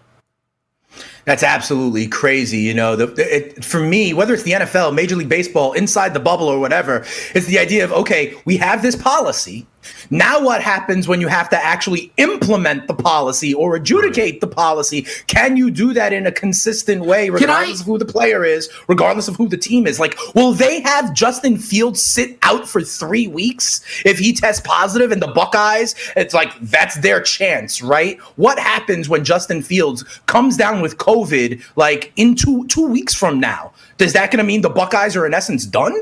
That's 1.25 1.43
absolutely 1.43 2.07
crazy. 2.07 2.59
You 2.59 2.73
know, 2.73 2.95
the, 2.95 3.13
it, 3.17 3.63
for 3.63 3.79
me, 3.79 4.13
whether 4.13 4.33
it's 4.33 4.43
the 4.43 4.53
NFL, 4.53 4.93
Major 4.93 5.15
League 5.15 5.29
Baseball, 5.29 5.73
inside 5.73 6.13
the 6.13 6.19
bubble 6.19 6.47
or 6.47 6.59
whatever, 6.59 7.05
it's 7.35 7.45
the 7.47 7.59
idea 7.59 7.83
of 7.83 7.91
okay, 7.91 8.35
we 8.45 8.57
have 8.57 8.81
this 8.81 8.95
policy. 8.95 9.67
Now, 10.09 10.41
what 10.41 10.61
happens 10.61 11.07
when 11.07 11.21
you 11.21 11.27
have 11.27 11.49
to 11.49 11.63
actually 11.63 12.11
implement 12.17 12.87
the 12.87 12.93
policy 12.93 13.53
or 13.53 13.75
adjudicate 13.75 14.41
the 14.41 14.47
policy? 14.47 15.05
Can 15.27 15.57
you 15.57 15.69
do 15.69 15.93
that 15.93 16.13
in 16.13 16.25
a 16.25 16.31
consistent 16.31 17.05
way, 17.05 17.29
regardless 17.29 17.79
I, 17.79 17.81
of 17.81 17.85
who 17.85 17.97
the 17.97 18.05
player 18.05 18.43
is, 18.43 18.69
regardless 18.87 19.27
of 19.27 19.35
who 19.35 19.47
the 19.47 19.57
team 19.57 19.87
is? 19.87 19.99
Like, 19.99 20.17
will 20.35 20.53
they 20.53 20.81
have 20.81 21.13
Justin 21.13 21.57
Fields 21.57 22.01
sit 22.01 22.37
out 22.43 22.67
for 22.67 22.81
three 22.81 23.27
weeks 23.27 23.81
if 24.05 24.19
he 24.19 24.33
tests 24.33 24.61
positive 24.65 25.11
and 25.11 25.21
the 25.21 25.27
Buckeyes? 25.27 25.95
It's 26.15 26.33
like 26.33 26.57
that's 26.61 26.95
their 26.99 27.21
chance, 27.21 27.81
right? 27.81 28.19
What 28.35 28.59
happens 28.59 29.09
when 29.09 29.23
Justin 29.23 29.61
Fields 29.61 30.03
comes 30.25 30.57
down 30.57 30.81
with 30.81 30.97
COVID, 30.97 31.61
like 31.75 32.11
in 32.15 32.35
two 32.35 32.65
two 32.67 32.87
weeks 32.87 33.13
from 33.13 33.39
now? 33.39 33.73
Does 33.97 34.13
that 34.13 34.31
going 34.31 34.37
to 34.37 34.43
mean 34.43 34.61
the 34.61 34.69
Buckeyes 34.69 35.15
are 35.15 35.25
in 35.25 35.33
essence 35.33 35.65
done? 35.65 35.93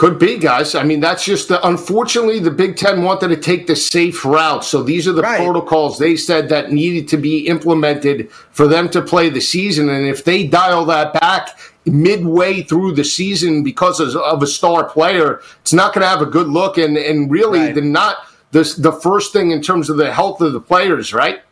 Could 0.00 0.18
be, 0.18 0.38
guys. 0.38 0.74
I 0.74 0.82
mean, 0.82 1.00
that's 1.00 1.26
just 1.26 1.48
the, 1.48 1.68
unfortunately 1.68 2.38
the 2.38 2.50
Big 2.50 2.78
Ten 2.78 3.02
wanted 3.02 3.28
to 3.28 3.36
take 3.36 3.66
the 3.66 3.76
safe 3.76 4.24
route. 4.24 4.64
So 4.64 4.82
these 4.82 5.06
are 5.06 5.12
the 5.12 5.20
right. 5.20 5.36
protocols 5.36 5.98
they 5.98 6.16
said 6.16 6.48
that 6.48 6.72
needed 6.72 7.06
to 7.08 7.18
be 7.18 7.46
implemented 7.46 8.30
for 8.32 8.66
them 8.66 8.88
to 8.92 9.02
play 9.02 9.28
the 9.28 9.42
season. 9.42 9.90
And 9.90 10.06
if 10.06 10.24
they 10.24 10.46
dial 10.46 10.86
that 10.86 11.12
back 11.12 11.50
midway 11.84 12.62
through 12.62 12.92
the 12.92 13.04
season 13.04 13.62
because 13.62 14.00
of, 14.00 14.16
of 14.16 14.42
a 14.42 14.46
star 14.46 14.88
player, 14.88 15.42
it's 15.60 15.74
not 15.74 15.92
going 15.92 16.00
to 16.00 16.08
have 16.08 16.22
a 16.22 16.26
good 16.26 16.48
look. 16.48 16.78
And 16.78 16.96
and 16.96 17.30
really, 17.30 17.58
right. 17.58 17.74
the 17.74 17.82
not 17.82 18.26
the 18.52 18.74
the 18.78 18.92
first 18.92 19.34
thing 19.34 19.50
in 19.50 19.60
terms 19.60 19.90
of 19.90 19.98
the 19.98 20.10
health 20.10 20.40
of 20.40 20.54
the 20.54 20.62
players, 20.62 21.12
right? 21.12 21.42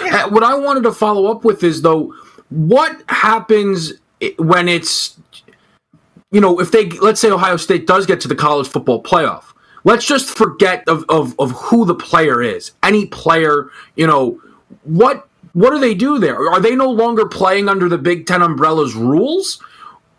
Yeah. 0.00 0.26
What 0.26 0.42
I 0.42 0.56
wanted 0.56 0.82
to 0.82 0.92
follow 0.92 1.30
up 1.30 1.44
with 1.44 1.62
is 1.62 1.82
though, 1.82 2.16
what 2.48 3.00
happens 3.08 3.92
when 4.38 4.68
it's 4.68 5.20
you 6.34 6.40
know, 6.40 6.58
if 6.58 6.72
they 6.72 6.90
let's 6.90 7.20
say 7.20 7.30
Ohio 7.30 7.56
State 7.56 7.86
does 7.86 8.06
get 8.06 8.20
to 8.22 8.28
the 8.28 8.34
college 8.34 8.66
football 8.66 9.00
playoff, 9.00 9.54
let's 9.84 10.04
just 10.04 10.36
forget 10.36 10.82
of, 10.88 11.04
of, 11.08 11.38
of 11.38 11.52
who 11.52 11.84
the 11.84 11.94
player 11.94 12.42
is. 12.42 12.72
Any 12.82 13.06
player, 13.06 13.70
you 13.94 14.08
know, 14.08 14.42
what 14.82 15.28
what 15.52 15.70
do 15.70 15.78
they 15.78 15.94
do 15.94 16.18
there? 16.18 16.36
Are 16.50 16.58
they 16.58 16.74
no 16.74 16.90
longer 16.90 17.28
playing 17.28 17.68
under 17.68 17.88
the 17.88 17.98
Big 17.98 18.26
Ten 18.26 18.42
umbrella's 18.42 18.96
rules? 18.96 19.62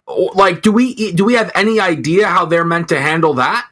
Like, 0.08 0.62
do 0.62 0.71
we 0.71 1.12
do 1.12 1.25
we 1.25 1.34
have 1.34 1.51
any 1.54 1.82
idea 1.82 2.28
how 2.28 2.45
they're 2.45 2.63
meant 2.63 2.88
to 2.89 3.01
handle 3.01 3.34
that? 3.34 3.67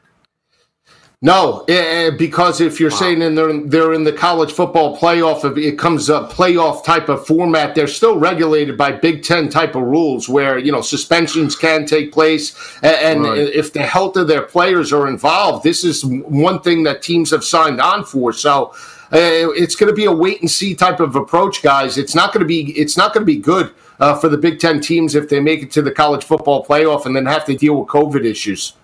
No, 1.22 1.64
eh, 1.68 1.72
eh, 1.72 2.10
because 2.10 2.60
if 2.60 2.78
you're 2.78 2.90
wow. 2.90 2.96
saying 2.96 3.22
in 3.22 3.34
they're, 3.34 3.60
they're 3.62 3.92
in 3.94 4.04
the 4.04 4.12
college 4.12 4.52
football 4.52 4.98
playoff, 4.98 5.56
it 5.56 5.78
comes 5.78 6.10
a 6.10 6.28
playoff 6.30 6.84
type 6.84 7.08
of 7.08 7.26
format. 7.26 7.74
They're 7.74 7.86
still 7.86 8.18
regulated 8.18 8.76
by 8.76 8.92
Big 8.92 9.22
Ten 9.22 9.48
type 9.48 9.74
of 9.74 9.84
rules, 9.84 10.28
where 10.28 10.58
you 10.58 10.70
know 10.70 10.82
suspensions 10.82 11.56
can 11.56 11.86
take 11.86 12.12
place, 12.12 12.54
and 12.82 13.22
right. 13.22 13.38
if 13.38 13.72
the 13.72 13.82
health 13.82 14.16
of 14.16 14.28
their 14.28 14.42
players 14.42 14.92
are 14.92 15.08
involved, 15.08 15.64
this 15.64 15.82
is 15.82 16.04
one 16.04 16.60
thing 16.60 16.82
that 16.82 17.00
teams 17.00 17.30
have 17.30 17.44
signed 17.44 17.80
on 17.80 18.04
for. 18.04 18.32
So 18.32 18.74
uh, 19.12 19.48
it's 19.52 19.76
going 19.76 19.88
to 19.88 19.96
be 19.96 20.04
a 20.04 20.12
wait 20.12 20.40
and 20.40 20.50
see 20.50 20.74
type 20.74 21.00
of 21.00 21.16
approach, 21.16 21.62
guys. 21.62 21.96
It's 21.96 22.14
not 22.14 22.34
going 22.34 22.40
to 22.42 22.46
be 22.46 22.72
it's 22.78 22.96
not 22.96 23.14
going 23.14 23.22
to 23.22 23.32
be 23.32 23.38
good 23.38 23.72
uh, 23.98 24.14
for 24.18 24.28
the 24.28 24.36
Big 24.36 24.58
Ten 24.58 24.80
teams 24.80 25.14
if 25.14 25.28
they 25.28 25.40
make 25.40 25.62
it 25.62 25.70
to 25.72 25.82
the 25.82 25.90
college 25.92 26.24
football 26.24 26.64
playoff 26.64 27.06
and 27.06 27.14
then 27.14 27.24
have 27.26 27.44
to 27.46 27.56
deal 27.56 27.76
with 27.76 27.88
COVID 27.88 28.24
issues. 28.24 28.74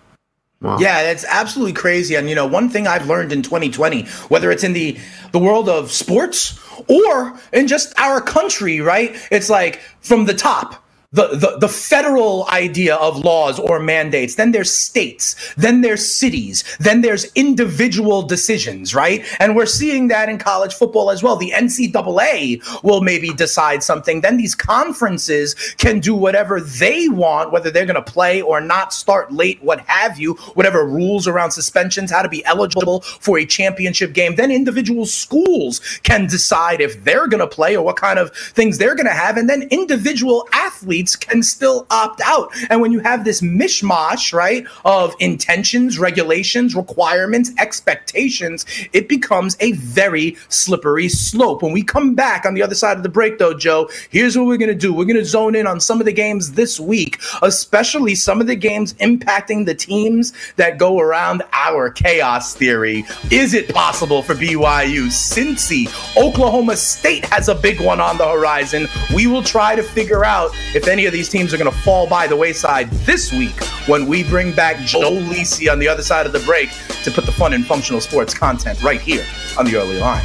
Wow. 0.62 0.78
Yeah, 0.78 1.02
that's 1.02 1.24
absolutely 1.24 1.72
crazy. 1.72 2.16
And 2.16 2.28
you 2.28 2.34
know, 2.34 2.46
one 2.46 2.68
thing 2.68 2.86
I've 2.86 3.06
learned 3.06 3.32
in 3.32 3.42
2020, 3.42 4.02
whether 4.28 4.50
it's 4.50 4.62
in 4.62 4.74
the 4.74 4.98
the 5.32 5.38
world 5.38 5.68
of 5.70 5.90
sports 5.90 6.58
or 6.86 7.38
in 7.52 7.66
just 7.66 7.98
our 7.98 8.20
country, 8.20 8.80
right? 8.80 9.16
It's 9.30 9.48
like 9.48 9.80
from 10.00 10.26
the 10.26 10.34
top 10.34 10.79
the, 11.12 11.26
the, 11.26 11.58
the 11.58 11.68
federal 11.68 12.46
idea 12.50 12.94
of 12.94 13.24
laws 13.24 13.58
or 13.58 13.80
mandates. 13.80 14.36
Then 14.36 14.52
there's 14.52 14.70
states. 14.70 15.34
Then 15.56 15.80
there's 15.80 16.14
cities. 16.14 16.62
Then 16.78 17.00
there's 17.00 17.24
individual 17.34 18.22
decisions, 18.22 18.94
right? 18.94 19.24
And 19.40 19.56
we're 19.56 19.66
seeing 19.66 20.06
that 20.08 20.28
in 20.28 20.38
college 20.38 20.72
football 20.72 21.10
as 21.10 21.20
well. 21.20 21.34
The 21.34 21.50
NCAA 21.50 22.84
will 22.84 23.00
maybe 23.00 23.30
decide 23.30 23.82
something. 23.82 24.20
Then 24.20 24.36
these 24.36 24.54
conferences 24.54 25.54
can 25.78 25.98
do 25.98 26.14
whatever 26.14 26.60
they 26.60 27.08
want, 27.08 27.50
whether 27.50 27.72
they're 27.72 27.86
going 27.86 27.96
to 27.96 28.12
play 28.12 28.40
or 28.40 28.60
not, 28.60 28.92
start 28.92 29.32
late, 29.32 29.60
what 29.64 29.80
have 29.80 30.16
you, 30.16 30.34
whatever 30.54 30.86
rules 30.86 31.26
around 31.26 31.50
suspensions, 31.50 32.12
how 32.12 32.22
to 32.22 32.28
be 32.28 32.44
eligible 32.44 33.00
for 33.00 33.36
a 33.36 33.44
championship 33.44 34.12
game. 34.12 34.36
Then 34.36 34.52
individual 34.52 35.06
schools 35.06 35.80
can 36.04 36.28
decide 36.28 36.80
if 36.80 37.02
they're 37.02 37.26
going 37.26 37.40
to 37.40 37.48
play 37.48 37.76
or 37.76 37.84
what 37.84 37.96
kind 37.96 38.20
of 38.20 38.32
things 38.32 38.78
they're 38.78 38.94
going 38.94 39.06
to 39.06 39.12
have. 39.12 39.36
And 39.36 39.50
then 39.50 39.62
individual 39.72 40.46
athletes 40.52 40.99
can 41.08 41.42
still 41.42 41.86
opt 41.90 42.20
out. 42.24 42.50
And 42.68 42.80
when 42.80 42.92
you 42.92 43.00
have 43.00 43.24
this 43.24 43.40
mishmash, 43.40 44.32
right, 44.32 44.66
of 44.84 45.14
intentions, 45.20 45.98
regulations, 45.98 46.74
requirements, 46.74 47.50
expectations, 47.58 48.66
it 48.92 49.08
becomes 49.08 49.56
a 49.60 49.72
very 49.72 50.36
slippery 50.48 51.08
slope. 51.08 51.62
When 51.62 51.72
we 51.72 51.82
come 51.82 52.14
back 52.14 52.44
on 52.44 52.54
the 52.54 52.62
other 52.62 52.74
side 52.74 52.96
of 52.96 53.02
the 53.02 53.08
break, 53.08 53.38
though, 53.38 53.54
Joe, 53.54 53.88
here's 54.10 54.36
what 54.36 54.46
we're 54.46 54.56
going 54.56 54.68
to 54.68 54.74
do. 54.74 54.92
We're 54.92 55.04
going 55.04 55.16
to 55.16 55.24
zone 55.24 55.54
in 55.54 55.66
on 55.66 55.80
some 55.80 56.00
of 56.00 56.06
the 56.06 56.12
games 56.12 56.52
this 56.52 56.78
week, 56.78 57.20
especially 57.42 58.14
some 58.14 58.40
of 58.40 58.46
the 58.46 58.56
games 58.56 58.94
impacting 58.94 59.66
the 59.66 59.74
teams 59.74 60.32
that 60.56 60.78
go 60.78 60.98
around 60.98 61.42
our 61.52 61.90
chaos 61.90 62.54
theory. 62.54 63.04
Is 63.30 63.54
it 63.54 63.72
possible 63.72 64.22
for 64.22 64.34
BYU? 64.34 65.06
Cincy, 65.06 65.88
Oklahoma 66.16 66.76
State 66.76 67.24
has 67.26 67.48
a 67.48 67.54
big 67.54 67.80
one 67.80 68.00
on 68.00 68.18
the 68.18 68.28
horizon. 68.28 68.88
We 69.14 69.26
will 69.26 69.42
try 69.42 69.74
to 69.74 69.82
figure 69.82 70.24
out 70.24 70.50
if 70.74 70.86
any 70.90 71.06
of 71.06 71.12
these 71.12 71.28
teams 71.28 71.54
are 71.54 71.58
going 71.58 71.70
to 71.70 71.78
fall 71.78 72.06
by 72.06 72.26
the 72.26 72.36
wayside 72.36 72.90
this 73.06 73.32
week 73.32 73.58
when 73.86 74.06
we 74.06 74.24
bring 74.24 74.52
back 74.52 74.76
Joe 74.84 75.12
Lisi 75.12 75.70
on 75.70 75.78
the 75.78 75.88
other 75.88 76.02
side 76.02 76.26
of 76.26 76.32
the 76.32 76.40
break 76.40 76.70
to 77.04 77.10
put 77.10 77.24
the 77.24 77.32
fun 77.32 77.54
and 77.54 77.64
functional 77.64 78.00
sports 78.00 78.34
content 78.34 78.82
right 78.82 79.00
here 79.00 79.24
on 79.56 79.64
the 79.64 79.76
early 79.76 79.98
line. 79.98 80.24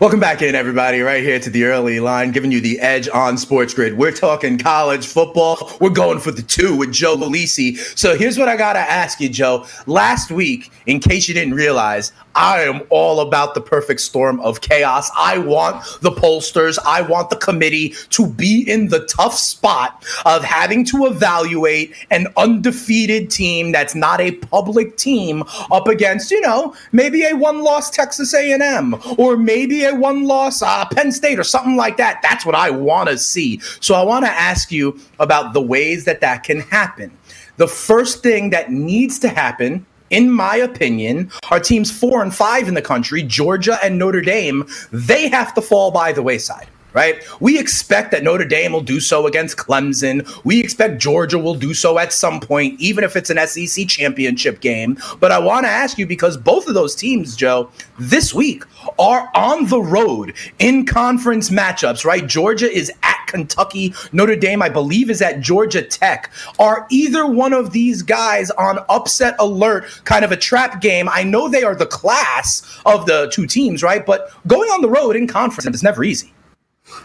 Welcome 0.00 0.20
back 0.20 0.42
in, 0.42 0.54
everybody, 0.54 1.00
right 1.00 1.24
here 1.24 1.40
to 1.40 1.50
the 1.50 1.64
early 1.64 1.98
line, 1.98 2.30
giving 2.30 2.52
you 2.52 2.60
the 2.60 2.78
edge 2.78 3.08
on 3.08 3.34
SportsGrid. 3.34 3.96
We're 3.96 4.12
talking 4.12 4.56
college 4.56 5.04
football. 5.04 5.72
We're 5.80 5.90
going 5.90 6.20
for 6.20 6.30
the 6.30 6.42
two 6.42 6.76
with 6.76 6.92
Joe 6.92 7.16
Lisi. 7.16 7.76
So 7.98 8.16
here's 8.16 8.38
what 8.38 8.48
I 8.48 8.56
got 8.56 8.74
to 8.74 8.78
ask 8.78 9.20
you, 9.20 9.28
Joe. 9.28 9.66
Last 9.86 10.30
week, 10.30 10.70
in 10.86 11.00
case 11.00 11.26
you 11.26 11.34
didn't 11.34 11.54
realize, 11.54 12.12
I 12.38 12.60
am 12.60 12.82
all 12.90 13.18
about 13.18 13.54
the 13.54 13.60
perfect 13.60 14.00
storm 14.00 14.38
of 14.40 14.60
chaos. 14.60 15.10
I 15.18 15.38
want 15.38 15.84
the 16.02 16.12
pollsters, 16.12 16.78
I 16.86 17.02
want 17.02 17.30
the 17.30 17.36
committee 17.36 17.96
to 18.10 18.28
be 18.28 18.62
in 18.70 18.88
the 18.88 19.04
tough 19.06 19.34
spot 19.34 20.04
of 20.24 20.44
having 20.44 20.84
to 20.86 21.06
evaluate 21.06 21.92
an 22.12 22.28
undefeated 22.36 23.28
team 23.30 23.72
that's 23.72 23.96
not 23.96 24.20
a 24.20 24.30
public 24.30 24.96
team 24.96 25.42
up 25.72 25.88
against, 25.88 26.30
you 26.30 26.40
know, 26.40 26.76
maybe 26.92 27.24
a 27.24 27.34
one-loss 27.34 27.90
Texas 27.90 28.32
A&M 28.32 28.94
or 29.18 29.36
maybe 29.36 29.82
a 29.88 29.94
one-loss 29.94 30.62
uh, 30.62 30.84
Penn 30.86 31.12
State 31.12 31.38
or 31.38 31.44
something 31.44 31.76
like 31.76 31.96
that. 31.96 32.20
That's 32.22 32.46
what 32.46 32.54
I 32.54 32.70
want 32.70 33.08
to 33.08 33.18
see. 33.18 33.60
So 33.80 33.94
I 33.94 34.02
want 34.02 34.24
to 34.24 34.30
ask 34.30 34.70
you 34.70 34.98
about 35.18 35.52
the 35.52 35.60
ways 35.60 36.04
that 36.04 36.20
that 36.20 36.44
can 36.44 36.60
happen. 36.60 37.16
The 37.56 37.68
first 37.68 38.22
thing 38.22 38.50
that 38.50 38.70
needs 38.70 39.18
to 39.20 39.28
happen 39.28 39.84
in 40.10 40.30
my 40.30 40.56
opinion, 40.56 41.30
are 41.50 41.60
teams 41.60 41.90
four 41.90 42.22
and 42.22 42.34
five 42.34 42.66
in 42.66 42.72
the 42.72 42.80
country, 42.80 43.22
Georgia 43.22 43.78
and 43.84 43.98
Notre 43.98 44.22
Dame, 44.22 44.66
they 44.90 45.28
have 45.28 45.52
to 45.52 45.60
fall 45.60 45.90
by 45.90 46.12
the 46.12 46.22
wayside 46.22 46.66
right? 46.92 47.22
We 47.40 47.58
expect 47.58 48.10
that 48.12 48.22
Notre 48.22 48.44
Dame 48.44 48.72
will 48.72 48.80
do 48.80 49.00
so 49.00 49.26
against 49.26 49.56
Clemson. 49.56 50.26
We 50.44 50.60
expect 50.60 50.98
Georgia 50.98 51.38
will 51.38 51.54
do 51.54 51.74
so 51.74 51.98
at 51.98 52.12
some 52.12 52.40
point, 52.40 52.80
even 52.80 53.04
if 53.04 53.16
it's 53.16 53.30
an 53.30 53.46
SEC 53.46 53.86
championship 53.88 54.60
game. 54.60 54.98
But 55.20 55.32
I 55.32 55.38
want 55.38 55.64
to 55.64 55.70
ask 55.70 55.98
you 55.98 56.06
because 56.06 56.36
both 56.36 56.66
of 56.66 56.74
those 56.74 56.94
teams, 56.94 57.36
Joe, 57.36 57.70
this 57.98 58.32
week 58.34 58.64
are 58.98 59.28
on 59.34 59.66
the 59.66 59.80
road 59.80 60.34
in 60.58 60.86
conference 60.86 61.50
matchups, 61.50 62.04
right? 62.04 62.26
Georgia 62.26 62.70
is 62.70 62.90
at 63.02 63.18
Kentucky. 63.26 63.94
Notre 64.12 64.36
Dame, 64.36 64.62
I 64.62 64.68
believe, 64.68 65.10
is 65.10 65.22
at 65.22 65.40
Georgia 65.40 65.82
Tech. 65.82 66.30
Are 66.58 66.86
either 66.90 67.26
one 67.26 67.52
of 67.52 67.72
these 67.72 68.02
guys 68.02 68.50
on 68.52 68.78
upset 68.88 69.36
alert, 69.38 69.84
kind 70.04 70.24
of 70.24 70.32
a 70.32 70.36
trap 70.36 70.80
game? 70.80 71.08
I 71.08 71.22
know 71.22 71.48
they 71.48 71.62
are 71.62 71.74
the 71.74 71.86
class 71.86 72.80
of 72.86 73.06
the 73.06 73.30
two 73.32 73.46
teams, 73.46 73.82
right? 73.82 74.04
But 74.04 74.30
going 74.46 74.68
on 74.70 74.80
the 74.80 74.88
road 74.88 75.14
in 75.14 75.26
conference 75.26 75.74
is 75.74 75.82
never 75.82 76.02
easy. 76.02 76.32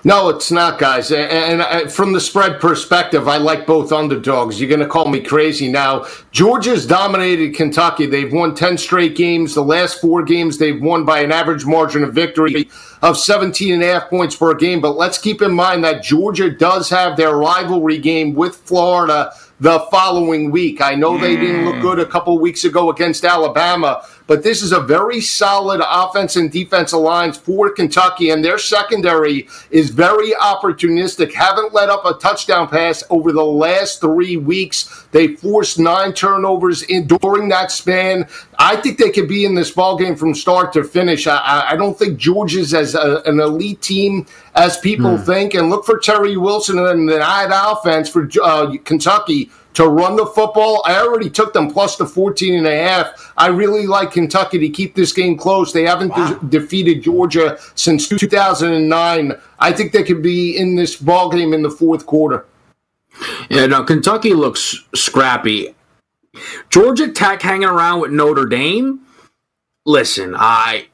No, 0.05 0.27
it's 0.29 0.51
not, 0.51 0.79
guys. 0.79 1.11
And 1.11 1.61
uh, 1.61 1.87
from 1.87 2.11
the 2.11 2.19
spread 2.19 2.59
perspective, 2.59 3.27
I 3.27 3.37
like 3.37 3.65
both 3.65 3.93
underdogs. 3.93 4.59
You're 4.59 4.69
going 4.69 4.81
to 4.81 4.87
call 4.87 5.07
me 5.07 5.21
crazy 5.21 5.71
now. 5.71 6.05
Georgia's 6.31 6.85
dominated 6.85 7.55
Kentucky. 7.55 8.05
They've 8.05 8.31
won 8.31 8.53
10 8.53 8.77
straight 8.77 9.15
games. 9.15 9.55
The 9.55 9.63
last 9.63 10.01
four 10.01 10.23
games, 10.23 10.57
they've 10.57 10.81
won 10.81 11.05
by 11.05 11.21
an 11.21 11.31
average 11.31 11.65
margin 11.65 12.03
of 12.03 12.13
victory 12.13 12.69
of 13.01 13.17
17 13.17 13.73
and 13.73 13.83
a 13.83 13.93
half 13.93 14.09
points 14.09 14.35
per 14.35 14.53
game. 14.53 14.81
But 14.81 14.97
let's 14.97 15.17
keep 15.17 15.41
in 15.41 15.53
mind 15.53 15.85
that 15.85 16.03
Georgia 16.03 16.49
does 16.49 16.89
have 16.89 17.15
their 17.15 17.37
rivalry 17.37 17.97
game 17.97 18.33
with 18.33 18.57
Florida 18.57 19.31
the 19.59 19.79
following 19.91 20.51
week. 20.51 20.81
I 20.81 20.95
know 20.95 21.17
they 21.17 21.37
didn't 21.37 21.63
look 21.63 21.75
hmm. 21.75 21.81
good 21.81 21.99
a 21.99 22.05
couple 22.05 22.37
weeks 22.39 22.65
ago 22.65 22.89
against 22.89 23.23
Alabama, 23.23 24.05
but 24.27 24.43
this 24.43 24.61
is 24.61 24.71
a 24.71 24.79
very 24.79 25.19
solid 25.19 25.81
offense 25.85 26.35
and 26.35 26.51
defensive 26.51 26.99
lines 26.99 27.37
for 27.37 27.69
Kentucky, 27.69 28.29
and 28.29 28.43
their 28.43 28.57
secondary 28.57 29.47
is 29.69 29.89
very 29.89 30.31
opportunistic. 30.31 31.33
Haven't 31.33 31.73
let 31.73 31.89
up 31.89 32.05
a 32.05 32.13
touchdown 32.13 32.67
pass 32.67 33.03
over 33.09 33.31
the 33.31 33.43
last 33.43 33.99
three 33.99 34.37
weeks. 34.37 35.05
They 35.11 35.35
forced 35.35 35.79
nine 35.79 36.13
turnovers 36.13 36.83
in 36.83 37.07
during 37.07 37.49
that 37.49 37.71
span. 37.71 38.27
I 38.57 38.77
think 38.77 38.97
they 38.97 39.11
could 39.11 39.27
be 39.27 39.45
in 39.45 39.55
this 39.55 39.71
ball 39.71 39.97
game 39.97 40.15
from 40.15 40.33
start 40.33 40.73
to 40.73 40.83
finish. 40.83 41.27
I, 41.27 41.67
I 41.71 41.75
don't 41.75 41.97
think 41.97 42.17
Georgia's 42.17 42.73
as 42.73 42.95
a, 42.95 43.21
an 43.25 43.39
elite 43.39 43.81
team 43.81 44.25
as 44.55 44.77
people 44.77 45.17
hmm. 45.17 45.23
think. 45.23 45.53
And 45.53 45.69
look 45.69 45.85
for 45.85 45.99
Terry 45.99 46.37
Wilson 46.37 46.79
and 46.79 47.09
the 47.09 47.19
night 47.19 47.49
offense 47.51 48.09
for 48.09 48.29
uh, 48.41 48.75
Kentucky 48.83 49.51
to 49.73 49.87
run 49.87 50.15
the 50.15 50.25
football. 50.25 50.81
I 50.85 50.99
already 50.99 51.29
took 51.29 51.53
them 51.53 51.69
plus 51.69 51.95
the 51.97 52.05
14 52.05 52.55
and 52.55 52.67
a 52.67 52.75
half. 52.75 53.33
I 53.37 53.47
really 53.47 53.87
like 53.87 54.11
Kentucky 54.11 54.59
to 54.59 54.69
keep 54.69 54.95
this 54.95 55.11
game 55.11 55.37
close. 55.37 55.73
They 55.73 55.83
haven't 55.83 56.09
wow. 56.09 56.33
de- 56.33 56.59
defeated 56.59 57.03
Georgia 57.03 57.57
since 57.75 58.07
2009. 58.07 59.33
I 59.59 59.71
think 59.71 59.91
they 59.91 60.03
could 60.03 60.21
be 60.21 60.57
in 60.57 60.75
this 60.75 60.95
ball 60.95 61.29
game 61.29 61.53
in 61.53 61.63
the 61.63 61.71
fourth 61.71 62.05
quarter. 62.05 62.45
Yeah, 63.49 63.67
no, 63.67 63.83
Kentucky 63.83 64.33
looks 64.33 64.75
scrappy. 64.95 65.75
Georgia 66.69 67.11
Tech 67.11 67.41
hanging 67.41 67.69
around 67.69 68.01
with 68.01 68.11
Notre 68.11 68.45
Dame. 68.45 69.01
Listen, 69.85 70.33
I 70.35 70.87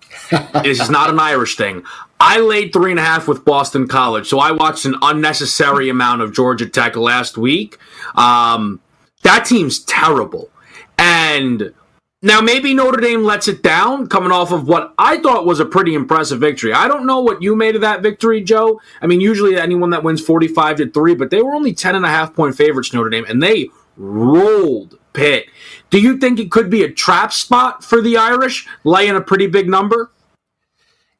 this 0.63 0.81
is 0.81 0.89
not 0.89 1.09
an 1.09 1.19
Irish 1.19 1.55
thing. 1.55 1.83
I 2.19 2.39
laid 2.39 2.73
three 2.73 2.91
and 2.91 2.99
a 2.99 3.03
half 3.03 3.27
with 3.27 3.45
Boston 3.45 3.87
College, 3.87 4.27
so 4.27 4.39
I 4.39 4.51
watched 4.51 4.85
an 4.85 4.95
unnecessary 5.01 5.89
amount 5.89 6.21
of 6.21 6.33
Georgia 6.33 6.67
Tech 6.67 6.97
last 6.97 7.37
week. 7.37 7.77
Um, 8.15 8.81
that 9.23 9.45
team's 9.45 9.79
terrible, 9.79 10.49
and 10.97 11.73
now 12.21 12.41
maybe 12.41 12.73
Notre 12.73 12.99
Dame 12.99 13.23
lets 13.23 13.47
it 13.47 13.63
down, 13.63 14.07
coming 14.07 14.31
off 14.31 14.51
of 14.51 14.67
what 14.67 14.93
I 14.97 15.19
thought 15.19 15.45
was 15.45 15.61
a 15.61 15.65
pretty 15.65 15.93
impressive 15.93 16.41
victory. 16.41 16.73
I 16.73 16.89
don't 16.89 17.05
know 17.05 17.21
what 17.21 17.41
you 17.41 17.55
made 17.55 17.75
of 17.75 17.81
that 17.81 18.01
victory, 18.01 18.41
Joe. 18.41 18.81
I 19.01 19.07
mean, 19.07 19.21
usually 19.21 19.55
anyone 19.55 19.91
that 19.91 20.03
wins 20.03 20.19
forty-five 20.19 20.75
to 20.77 20.89
three, 20.89 21.15
but 21.15 21.29
they 21.29 21.41
were 21.41 21.55
only 21.55 21.73
ten 21.73 21.95
and 21.95 22.05
a 22.05 22.09
half 22.09 22.35
point 22.35 22.55
favorites, 22.55 22.93
Notre 22.93 23.09
Dame, 23.09 23.25
and 23.29 23.41
they 23.41 23.69
rolled 23.95 24.99
Pitt. 25.13 25.47
Do 25.89 25.99
you 25.99 26.17
think 26.17 26.37
it 26.37 26.51
could 26.51 26.69
be 26.69 26.83
a 26.83 26.91
trap 26.91 27.31
spot 27.31 27.83
for 27.83 28.01
the 28.01 28.17
Irish, 28.17 28.67
laying 28.83 29.15
a 29.15 29.21
pretty 29.21 29.47
big 29.47 29.69
number? 29.69 30.11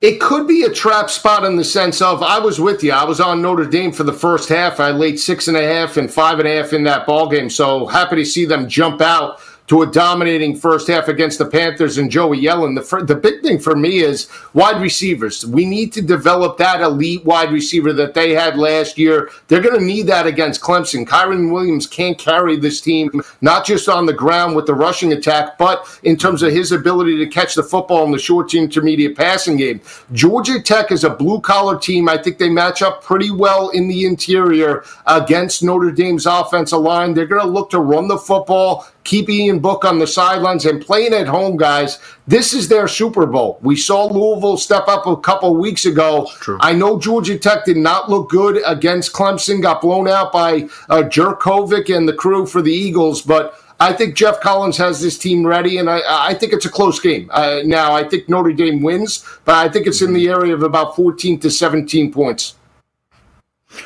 It 0.01 0.21
could 0.21 0.47
be 0.47 0.63
a 0.63 0.71
trap 0.71 1.09
spot 1.09 1.43
in 1.43 1.57
the 1.57 1.63
sense 1.65 2.01
of 2.01 2.23
I 2.23 2.39
was 2.39 2.57
with 2.57 2.81
you. 2.85 2.93
I 2.93 3.03
was 3.03 3.19
on 3.19 3.41
Notre 3.41 3.65
Dame 3.65 3.91
for 3.91 4.05
the 4.05 4.13
first 4.13 4.47
half. 4.47 4.79
I 4.79 4.91
laid 4.91 5.19
six 5.19 5.49
and 5.49 5.57
a 5.57 5.67
half 5.67 5.97
and 5.97 6.09
five 6.09 6.39
and 6.39 6.47
a 6.47 6.55
half 6.55 6.71
in 6.71 6.83
that 6.83 7.05
ball 7.05 7.27
game. 7.27 7.49
So 7.49 7.85
happy 7.85 8.15
to 8.15 8.25
see 8.25 8.45
them 8.45 8.69
jump 8.69 9.01
out 9.01 9.41
to 9.69 9.83
a 9.83 9.87
dominating 9.87 10.55
first 10.55 10.87
half 10.87 11.07
against 11.07 11.37
the 11.37 11.45
Panthers 11.45 11.99
and 11.99 12.09
Joey 12.09 12.41
Yellen. 12.41 12.75
The, 12.75 13.05
the 13.05 13.15
big 13.15 13.43
thing 13.43 13.59
for 13.59 13.75
me 13.75 13.99
is 13.99 14.27
wide 14.53 14.81
receivers. 14.81 15.45
We 15.45 15.63
need 15.63 15.93
to 15.93 16.01
develop 16.01 16.57
that 16.57 16.81
elite 16.81 17.23
wide 17.23 17.51
receiver 17.51 17.93
that 17.93 18.15
they 18.15 18.31
had 18.31 18.57
last 18.57 18.97
year. 18.97 19.29
They're 19.47 19.61
going 19.61 19.79
to 19.79 19.85
need 19.85 20.07
that 20.07 20.25
against 20.25 20.61
Clemson. 20.61 21.05
Kyren 21.05 21.51
Williams 21.53 21.85
can't 21.85 22.17
carry 22.17 22.57
this 22.57 22.81
team, 22.81 23.11
not 23.41 23.63
just 23.63 23.87
on 23.87 24.07
the 24.07 24.13
ground 24.13 24.55
with 24.55 24.65
the 24.65 24.73
rushing 24.73 25.13
attack, 25.13 25.59
but 25.59 25.85
in 26.01 26.17
terms 26.17 26.41
of 26.41 26.51
his 26.51 26.71
ability 26.71 27.17
to 27.19 27.27
catch 27.27 27.53
the 27.53 27.61
football 27.61 28.03
in 28.05 28.11
the 28.11 28.17
short 28.17 28.49
to 28.49 28.57
intermediate 28.57 29.15
passing 29.15 29.55
game. 29.55 29.81
Georgia 30.13 30.59
Tech 30.59 30.91
is 30.91 31.03
a 31.03 31.11
blue 31.11 31.39
collar 31.41 31.77
team. 31.77 32.09
I 32.09 32.17
think 32.17 32.39
they 32.39 32.49
match 32.49 32.81
up 32.81 33.03
pretty 33.03 33.29
well 33.29 33.69
in 33.69 33.87
the 33.87 34.05
interior 34.05 34.83
against 35.05 35.61
Notre 35.61 35.91
Dame's 35.91 36.25
offensive 36.25 36.79
line. 36.79 37.13
They're 37.13 37.27
going 37.27 37.45
to 37.45 37.47
look 37.47 37.69
to 37.69 37.79
run 37.79 38.07
the 38.07 38.17
football 38.17 38.87
keep 39.03 39.29
Ian 39.29 39.59
Book 39.59 39.85
on 39.85 39.99
the 39.99 40.07
sidelines 40.07 40.65
and 40.65 40.85
playing 40.85 41.13
at 41.13 41.27
home, 41.27 41.57
guys. 41.57 41.99
This 42.27 42.53
is 42.53 42.67
their 42.67 42.87
Super 42.87 43.25
Bowl. 43.25 43.59
We 43.61 43.75
saw 43.75 44.05
Louisville 44.05 44.57
step 44.57 44.87
up 44.87 45.07
a 45.07 45.17
couple 45.17 45.55
weeks 45.55 45.85
ago. 45.85 46.29
I 46.59 46.73
know 46.73 46.99
Georgia 46.99 47.37
Tech 47.37 47.65
did 47.65 47.77
not 47.77 48.09
look 48.09 48.29
good 48.29 48.61
against 48.65 49.13
Clemson, 49.13 49.61
got 49.61 49.81
blown 49.81 50.07
out 50.07 50.31
by 50.31 50.63
uh, 50.89 51.03
Jurkovec 51.03 51.95
and 51.95 52.07
the 52.07 52.13
crew 52.13 52.45
for 52.45 52.61
the 52.61 52.73
Eagles, 52.73 53.21
but 53.21 53.59
I 53.81 53.93
think 53.93 54.15
Geoff 54.15 54.41
Collins 54.41 54.75
has 54.77 55.01
this 55.01 55.17
team 55.17 55.45
ready, 55.45 55.77
and 55.77 55.89
I, 55.89 56.01
I 56.05 56.33
think 56.33 56.51
it's 56.51 56.65
a 56.65 56.69
close 56.69 56.99
game. 56.99 57.29
Uh, 57.31 57.61
now, 57.63 57.93
I 57.93 58.03
think 58.03 58.27
Notre 58.27 58.51
Dame 58.51 58.81
wins, 58.81 59.25
but 59.45 59.55
I 59.55 59.69
think 59.69 59.87
it's 59.87 60.01
in 60.01 60.13
the 60.13 60.27
area 60.27 60.53
of 60.53 60.63
about 60.63 60.97
14 60.97 61.39
to 61.39 61.49
17 61.49 62.11
points. 62.11 62.55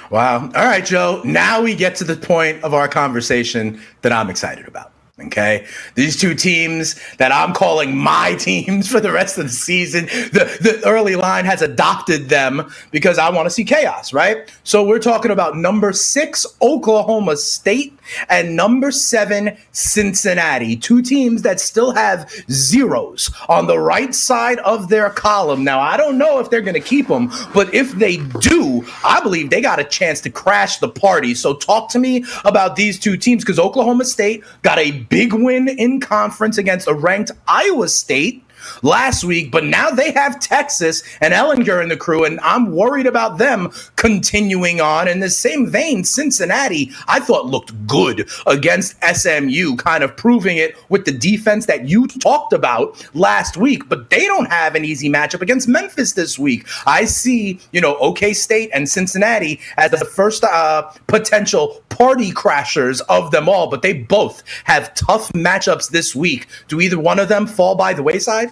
Wow. 0.09 0.45
All 0.55 0.65
right, 0.65 0.83
Joe. 0.83 1.21
Now 1.23 1.61
we 1.61 1.75
get 1.75 1.95
to 1.97 2.05
the 2.05 2.15
point 2.15 2.63
of 2.63 2.73
our 2.73 2.87
conversation 2.87 3.81
that 4.01 4.11
I'm 4.11 4.29
excited 4.29 4.67
about. 4.67 4.92
Okay. 5.25 5.65
These 5.95 6.19
two 6.19 6.35
teams 6.35 6.99
that 7.17 7.31
I'm 7.31 7.53
calling 7.53 7.97
my 7.97 8.35
teams 8.35 8.87
for 8.91 8.99
the 8.99 9.11
rest 9.11 9.37
of 9.37 9.45
the 9.45 9.49
season, 9.51 10.05
the, 10.05 10.57
the 10.61 10.81
early 10.87 11.15
line 11.15 11.45
has 11.45 11.61
adopted 11.61 12.29
them 12.29 12.71
because 12.91 13.17
I 13.17 13.29
want 13.29 13.45
to 13.45 13.49
see 13.49 13.63
chaos, 13.63 14.13
right? 14.13 14.51
So 14.63 14.85
we're 14.85 14.99
talking 14.99 15.31
about 15.31 15.57
number 15.57 15.93
six, 15.93 16.45
Oklahoma 16.61 17.37
State, 17.37 17.97
and 18.29 18.55
number 18.55 18.91
seven, 18.91 19.57
Cincinnati. 19.71 20.75
Two 20.75 21.01
teams 21.01 21.41
that 21.43 21.59
still 21.59 21.91
have 21.91 22.29
zeros 22.49 23.31
on 23.49 23.67
the 23.67 23.79
right 23.79 24.13
side 24.13 24.59
of 24.59 24.89
their 24.89 25.09
column. 25.09 25.63
Now, 25.63 25.79
I 25.79 25.97
don't 25.97 26.17
know 26.17 26.39
if 26.39 26.49
they're 26.49 26.61
going 26.61 26.73
to 26.73 26.79
keep 26.79 27.07
them, 27.07 27.31
but 27.53 27.73
if 27.73 27.93
they 27.93 28.17
do, 28.41 28.85
I 29.03 29.21
believe 29.21 29.49
they 29.49 29.61
got 29.61 29.79
a 29.79 29.83
chance 29.83 30.21
to 30.21 30.29
crash 30.29 30.77
the 30.77 30.89
party. 30.89 31.33
So 31.33 31.53
talk 31.55 31.89
to 31.91 31.99
me 31.99 32.25
about 32.45 32.75
these 32.75 32.99
two 32.99 33.17
teams 33.17 33.43
because 33.43 33.59
Oklahoma 33.59 34.05
State 34.05 34.43
got 34.61 34.79
a 34.79 34.91
big 35.13 35.31
win 35.31 35.67
in 35.67 35.99
conference 35.99 36.57
against 36.57 36.87
a 36.87 36.93
ranked 36.93 37.29
Iowa 37.47 37.87
State 37.87 38.43
last 38.81 39.23
week, 39.23 39.51
but 39.51 39.63
now 39.63 39.89
they 39.89 40.11
have 40.11 40.39
Texas 40.39 41.03
and 41.21 41.33
Ehlinger 41.33 41.81
and 41.81 41.91
the 41.91 41.97
crew, 41.97 42.23
and 42.23 42.39
I'm 42.41 42.71
worried 42.71 43.07
about 43.07 43.37
them 43.37 43.71
continuing 43.95 44.81
on. 44.81 45.07
In 45.07 45.19
the 45.19 45.29
same 45.29 45.67
vein, 45.69 46.03
Cincinnati, 46.03 46.91
I 47.07 47.19
thought 47.19 47.45
looked 47.45 47.87
good 47.87 48.29
against 48.47 48.95
SMU, 49.03 49.75
kind 49.75 50.03
of 50.03 50.15
proving 50.15 50.57
it 50.57 50.75
with 50.89 51.05
the 51.05 51.11
defense 51.11 51.65
that 51.65 51.87
you 51.87 52.07
talked 52.07 52.53
about 52.53 53.09
last 53.13 53.57
week, 53.57 53.89
but 53.89 54.09
they 54.09 54.25
don't 54.25 54.49
have 54.49 54.75
an 54.75 54.85
easy 54.85 55.09
matchup 55.09 55.41
against 55.41 55.67
Memphis 55.67 56.13
this 56.13 56.39
week. 56.39 56.67
I 56.85 57.05
see, 57.05 57.59
you 57.71 57.81
know, 57.81 57.97
OK 57.97 58.33
State 58.33 58.69
and 58.73 58.87
Cincinnati 58.87 59.59
as 59.77 59.91
the 59.91 60.05
first 60.05 60.43
uh, 60.43 60.83
potential 61.07 61.83
party 61.89 62.31
crashers 62.31 63.01
of 63.09 63.31
them 63.31 63.49
all, 63.49 63.69
but 63.69 63.81
they 63.81 63.93
both 63.93 64.43
have 64.65 64.93
tough 64.95 65.31
matchups 65.33 65.89
this 65.89 66.15
week. 66.15 66.47
Do 66.67 66.79
either 66.81 66.99
one 66.99 67.19
of 67.19 67.27
them 67.27 67.47
fall 67.47 67.75
by 67.75 67.93
the 67.93 68.03
wayside? 68.03 68.51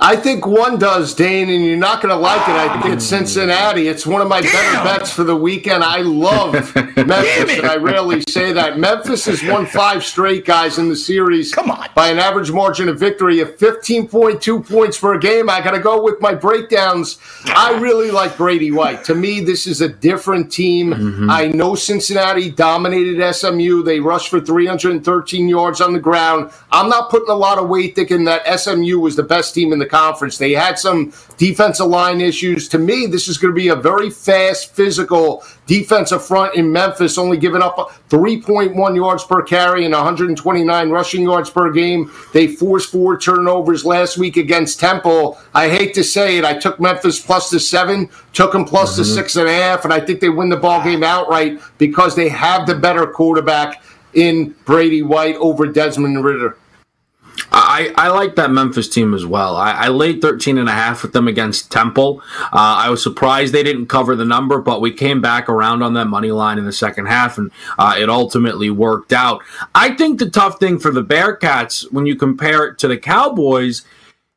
I 0.00 0.14
think 0.14 0.46
one 0.46 0.78
does, 0.78 1.12
Dane, 1.12 1.50
and 1.50 1.64
you're 1.64 1.76
not 1.76 2.00
going 2.00 2.14
to 2.14 2.20
like 2.20 2.48
it. 2.48 2.54
I 2.54 2.80
think 2.80 2.94
it's 2.94 3.04
Cincinnati. 3.04 3.88
It's 3.88 4.06
one 4.06 4.22
of 4.22 4.28
my 4.28 4.40
Damn. 4.40 4.52
better 4.52 4.84
bets 4.84 5.12
for 5.12 5.24
the 5.24 5.34
weekend. 5.34 5.82
I 5.82 5.98
love 6.02 6.52
Memphis, 6.96 7.58
and 7.58 7.66
I 7.66 7.76
rarely 7.76 8.22
say 8.28 8.52
that. 8.52 8.78
Memphis 8.78 9.24
has 9.24 9.42
won 9.42 9.66
five 9.66 10.04
straight, 10.04 10.44
guys, 10.44 10.78
in 10.78 10.88
the 10.88 10.94
series. 10.94 11.52
Come 11.52 11.72
on. 11.72 11.88
By 11.96 12.10
an 12.10 12.20
average 12.20 12.52
margin 12.52 12.88
of 12.88 12.98
victory 12.98 13.40
of 13.40 13.56
15.2 13.56 14.68
points 14.68 14.98
per 14.98 15.18
game. 15.18 15.50
I 15.50 15.60
got 15.60 15.72
to 15.72 15.80
go 15.80 16.00
with 16.00 16.20
my 16.20 16.32
breakdowns. 16.32 17.18
I 17.46 17.76
really 17.80 18.12
like 18.12 18.36
Brady 18.36 18.70
White. 18.70 19.02
To 19.04 19.16
me, 19.16 19.40
this 19.40 19.66
is 19.66 19.80
a 19.80 19.88
different 19.88 20.52
team. 20.52 20.92
Mm-hmm. 20.92 21.28
I 21.28 21.48
know 21.48 21.74
Cincinnati 21.74 22.52
dominated 22.52 23.34
SMU. 23.34 23.82
They 23.82 23.98
rushed 23.98 24.28
for 24.28 24.40
313 24.40 25.48
yards 25.48 25.80
on 25.80 25.92
the 25.92 25.98
ground. 25.98 26.52
I'm 26.70 26.88
not 26.88 27.10
putting 27.10 27.30
a 27.30 27.34
lot 27.34 27.58
of 27.58 27.68
weight 27.68 27.96
thinking 27.96 28.22
that 28.24 28.60
SMU 28.60 29.00
was 29.00 29.16
the 29.16 29.24
best 29.24 29.54
team 29.54 29.72
in 29.72 29.80
the 29.80 29.87
conference. 29.88 30.38
They 30.38 30.52
had 30.52 30.78
some 30.78 31.12
defensive 31.36 31.86
line 31.86 32.20
issues. 32.20 32.68
To 32.68 32.78
me, 32.78 33.06
this 33.06 33.28
is 33.28 33.38
going 33.38 33.54
to 33.54 33.58
be 33.58 33.68
a 33.68 33.76
very 33.76 34.10
fast, 34.10 34.74
physical 34.74 35.42
defensive 35.66 36.24
front 36.24 36.54
in 36.54 36.72
Memphis, 36.72 37.18
only 37.18 37.36
giving 37.36 37.62
up 37.62 37.76
3.1 38.08 38.96
yards 38.96 39.24
per 39.24 39.42
carry 39.42 39.84
and 39.84 39.94
129 39.94 40.90
rushing 40.90 41.22
yards 41.22 41.50
per 41.50 41.70
game. 41.70 42.10
They 42.32 42.48
forced 42.48 42.90
four 42.90 43.18
turnovers 43.18 43.84
last 43.84 44.18
week 44.18 44.36
against 44.36 44.80
Temple. 44.80 45.38
I 45.54 45.68
hate 45.68 45.94
to 45.94 46.04
say 46.04 46.38
it, 46.38 46.44
I 46.44 46.54
took 46.54 46.80
Memphis 46.80 47.20
plus 47.20 47.50
the 47.50 47.60
seven, 47.60 48.08
took 48.32 48.52
them 48.52 48.64
plus 48.64 48.92
mm-hmm. 48.92 49.00
the 49.00 49.04
six 49.04 49.36
and 49.36 49.48
a 49.48 49.52
half, 49.52 49.84
and 49.84 49.92
I 49.92 50.00
think 50.00 50.20
they 50.20 50.28
win 50.28 50.48
the 50.48 50.56
ball 50.56 50.82
game 50.82 51.02
outright 51.02 51.60
because 51.78 52.16
they 52.16 52.28
have 52.28 52.66
the 52.66 52.74
better 52.74 53.06
quarterback 53.06 53.82
in 54.14 54.54
Brady 54.64 55.02
White 55.02 55.36
over 55.36 55.66
Desmond 55.66 56.24
Ridder. 56.24 56.56
I, 57.50 57.92
I 57.96 58.08
like 58.08 58.36
that 58.36 58.50
Memphis 58.50 58.88
team 58.88 59.14
as 59.14 59.24
well. 59.24 59.56
I, 59.56 59.72
I 59.72 59.88
laid 59.88 60.20
13 60.20 60.58
and 60.58 60.68
a 60.68 60.72
half 60.72 61.02
with 61.02 61.12
them 61.12 61.28
against 61.28 61.70
Temple. 61.72 62.22
Uh, 62.44 62.48
I 62.52 62.90
was 62.90 63.02
surprised 63.02 63.52
they 63.52 63.62
didn't 63.62 63.86
cover 63.86 64.14
the 64.16 64.24
number, 64.24 64.60
but 64.60 64.80
we 64.80 64.92
came 64.92 65.20
back 65.20 65.48
around 65.48 65.82
on 65.82 65.94
that 65.94 66.06
money 66.06 66.30
line 66.30 66.58
in 66.58 66.64
the 66.64 66.72
second 66.72 67.06
half, 67.06 67.38
and 67.38 67.50
uh, 67.78 67.96
it 67.98 68.10
ultimately 68.10 68.70
worked 68.70 69.12
out. 69.12 69.42
I 69.74 69.94
think 69.94 70.18
the 70.18 70.30
tough 70.30 70.58
thing 70.58 70.78
for 70.78 70.90
the 70.90 71.04
Bearcats, 71.04 71.90
when 71.92 72.06
you 72.06 72.16
compare 72.16 72.64
it 72.66 72.78
to 72.78 72.88
the 72.88 72.98
Cowboys, 72.98 73.84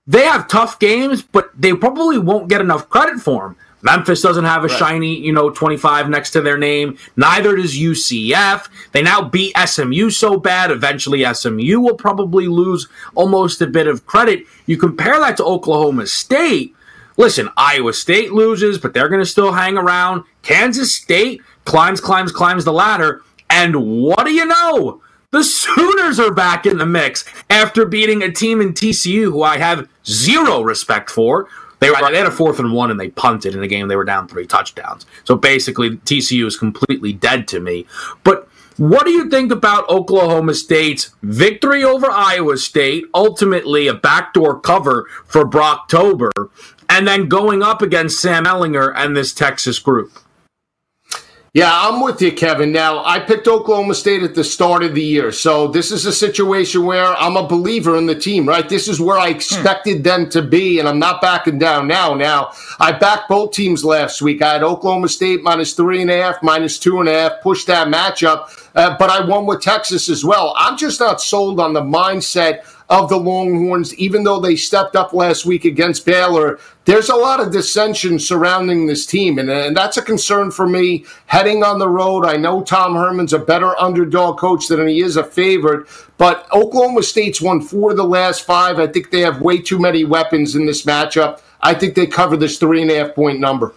they 0.08 0.24
have 0.24 0.48
tough 0.48 0.80
games, 0.80 1.22
but 1.22 1.50
they 1.60 1.74
probably 1.74 2.18
won't 2.18 2.50
get 2.50 2.62
enough 2.62 2.90
credit 2.90 3.20
for 3.20 3.44
them. 3.44 3.58
Memphis 3.84 4.22
doesn't 4.22 4.46
have 4.46 4.64
a 4.64 4.68
right. 4.68 4.78
shiny, 4.78 5.18
you 5.18 5.34
know, 5.34 5.50
25 5.50 6.10
next 6.10 6.32
to 6.32 6.42
their 6.42 6.58
name. 6.58 6.98
Neither 7.16 7.56
does 7.56 7.76
UCF. 7.76 8.70
They 8.92 9.02
now 9.02 9.22
beat 9.22 9.56
SMU 9.58 10.10
so 10.10 10.38
bad. 10.38 10.72
Eventually, 10.72 11.26
SMU 11.34 11.80
will 11.80 11.96
probably 11.96 12.48
lose 12.48 12.88
almost 13.16 13.62
a 13.62 13.68
bit 13.68 13.88
of 13.88 14.06
credit. 14.06 14.46
You 14.66 14.78
compare 14.78 15.20
that 15.20 15.38
to 15.38 15.46
Oklahoma 15.46 16.08
State. 16.08 16.76
Listen, 17.18 17.50
Iowa 17.58 17.94
State 17.94 18.32
loses, 18.32 18.78
but 18.78 18.94
they're 18.94 19.10
going 19.10 19.22
to 19.22 19.26
still 19.26 19.54
hang 19.54 19.78
around. 19.78 20.24
Kansas 20.44 20.96
State 20.96 21.42
climbs, 21.66 22.02
climbs, 22.02 22.32
climbs 22.32 22.66
the 22.66 22.74
ladder. 22.74 23.22
And 23.50 24.02
what 24.02 24.26
do 24.26 24.34
you 24.34 24.46
know? 24.46 25.02
The 25.32 25.44
Sooners 25.44 26.20
are 26.20 26.34
back 26.34 26.66
in 26.66 26.78
the 26.78 26.86
mix 26.86 27.24
after 27.50 27.86
beating 27.86 28.22
a 28.22 28.32
team 28.32 28.60
in 28.60 28.74
TCU 28.74 29.26
who 29.26 29.44
I 29.44 29.60
have 29.60 29.88
zero 30.06 30.62
respect 30.62 31.10
for, 31.10 31.48
they 31.82 31.90
were 31.90 31.98
they 32.12 32.18
had 32.18 32.28
a 32.28 32.32
fourth 32.32 32.60
and 32.60 32.72
one 32.72 32.92
and 32.92 33.00
they 33.00 33.10
punted 33.10 33.56
in 33.56 33.64
a 33.64 33.68
game 33.68 33.88
they 33.88 33.96
were 33.96 34.06
down 34.06 34.28
three 34.28 34.46
touchdowns. 34.46 35.06
So 35.24 35.36
basically 35.36 35.98
TCU 35.98 36.46
is 36.46 36.56
completely 36.56 37.12
dead 37.12 37.48
to 37.50 37.60
me. 37.60 37.88
But 38.24 38.48
what 38.78 39.06
do 39.06 39.12
you 39.12 39.30
think 39.30 39.52
about 39.52 39.90
Oklahoma 39.90 40.54
State's 40.54 41.14
victory 41.24 41.84
over 41.84 42.10
Iowa 42.10 42.58
State, 42.58 43.06
ultimately 43.14 43.88
a 43.88 43.94
backdoor 43.94 44.60
cover 44.60 45.08
for 45.26 45.44
Brocktober, 45.44 46.32
and 46.88 47.08
then 47.08 47.28
going 47.28 47.64
up 47.64 47.82
against 47.82 48.22
Sam 48.22 48.46
Ehlinger 48.46 48.94
and 48.96 49.18
this 49.18 49.34
Texas 49.34 49.80
group? 49.80 50.12
Yeah, 51.54 51.70
I'm 51.70 52.00
with 52.00 52.22
you, 52.22 52.32
Kevin. 52.32 52.72
Now, 52.72 53.04
I 53.04 53.20
picked 53.20 53.46
Oklahoma 53.46 53.94
State 53.94 54.24
at 54.24 54.36
the 54.36 54.44
start 54.44 54.84
of 54.84 54.96
the 54.96 55.04
year. 55.04 55.34
So 55.34 55.68
this 55.68 55.92
is 55.92 56.06
a 56.06 56.14
situation 56.14 56.86
where 56.86 57.08
I'm 57.08 57.36
a 57.36 57.46
believer 57.46 57.98
in 57.98 58.06
the 58.06 58.16
team, 58.16 58.48
right? 58.48 58.70
This 58.70 58.88
is 58.88 59.02
where 59.02 59.18
I 59.18 59.28
expected 59.28 59.98
hmm. 59.98 60.04
them 60.04 60.30
to 60.30 60.42
be, 60.42 60.80
and 60.80 60.88
I'm 60.88 60.98
not 60.98 61.22
backing 61.22 61.60
down 61.60 61.90
now. 61.90 62.14
Now, 62.14 62.54
I 62.80 62.94
backed 62.94 63.28
both 63.28 63.52
teams 63.52 63.84
last 63.84 64.22
week. 64.22 64.42
I 64.42 64.54
had 64.54 64.64
Oklahoma 64.64 65.10
State 65.10 65.44
minus 65.44 65.74
three 65.74 66.02
and 66.02 66.10
a 66.10 66.22
half, 66.22 66.42
minus 66.42 66.80
two 66.80 67.02
and 67.02 67.10
a 67.10 67.14
half, 67.14 67.42
pushed 67.42 67.68
that 67.68 67.90
matchup, 67.90 68.48
uh, 68.74 68.96
but 68.98 69.10
I 69.10 69.26
won 69.26 69.46
with 69.46 69.60
Texas 69.60 70.08
as 70.08 70.24
well. 70.24 70.54
I'm 70.58 70.78
just 70.78 71.02
not 71.02 71.20
sold 71.20 71.60
on 71.60 71.74
the 71.74 71.82
mindset 71.82 72.64
of 72.92 73.08
the 73.08 73.18
Longhorns, 73.18 73.96
even 73.96 74.24
though 74.24 74.42
they 74.42 74.58
stepped 74.58 74.98
up 74.98 75.14
last 75.14 75.46
week 75.46 75.64
against 75.64 76.06
Baylor. 76.06 76.60
There's 76.84 77.08
a 77.08 77.16
lot 77.16 77.40
of 77.40 77.54
dissension 77.54 78.20
surrounding 78.20 78.86
this 78.86 79.06
team, 79.06 79.40
and, 79.40 79.50
and 79.50 79.76
that's 79.76 79.96
a 79.96 80.02
concern 80.02 80.52
for 80.52 80.68
me 80.68 81.06
heading 81.28 81.64
on 81.64 81.80
the 81.80 81.88
road. 81.88 82.26
I 82.26 82.36
know 82.36 82.62
Tom 82.62 82.96
Herman's 82.96 83.32
a 83.32 83.40
better 83.40 83.80
underdog 83.80 84.38
coach 84.38 84.68
than 84.68 84.86
he 84.90 85.00
is 85.00 85.16
a 85.16 85.24
favorite, 85.24 85.88
but 86.18 86.46
Oklahoma 86.54 87.02
State's 87.02 87.42
won 87.42 87.62
four 87.62 87.92
of 87.92 87.98
the 87.98 88.04
last 88.04 88.46
five. 88.46 88.78
I 88.78 88.88
think 88.88 89.10
they 89.10 89.22
have 89.22 89.42
way 89.42 89.60
too 89.60 89.80
many 89.80 90.04
weapons 90.04 90.58
in 90.58 90.66
this 90.66 90.86
matchup. 90.86 91.40
I 91.62 91.74
think 91.76 91.96
they 91.96 92.08
cover 92.08 92.36
this 92.36 92.58
three 92.58 92.82
and 92.82 92.92
a 92.92 92.98
half 92.98 93.16
point 93.16 93.40
number. 93.40 93.74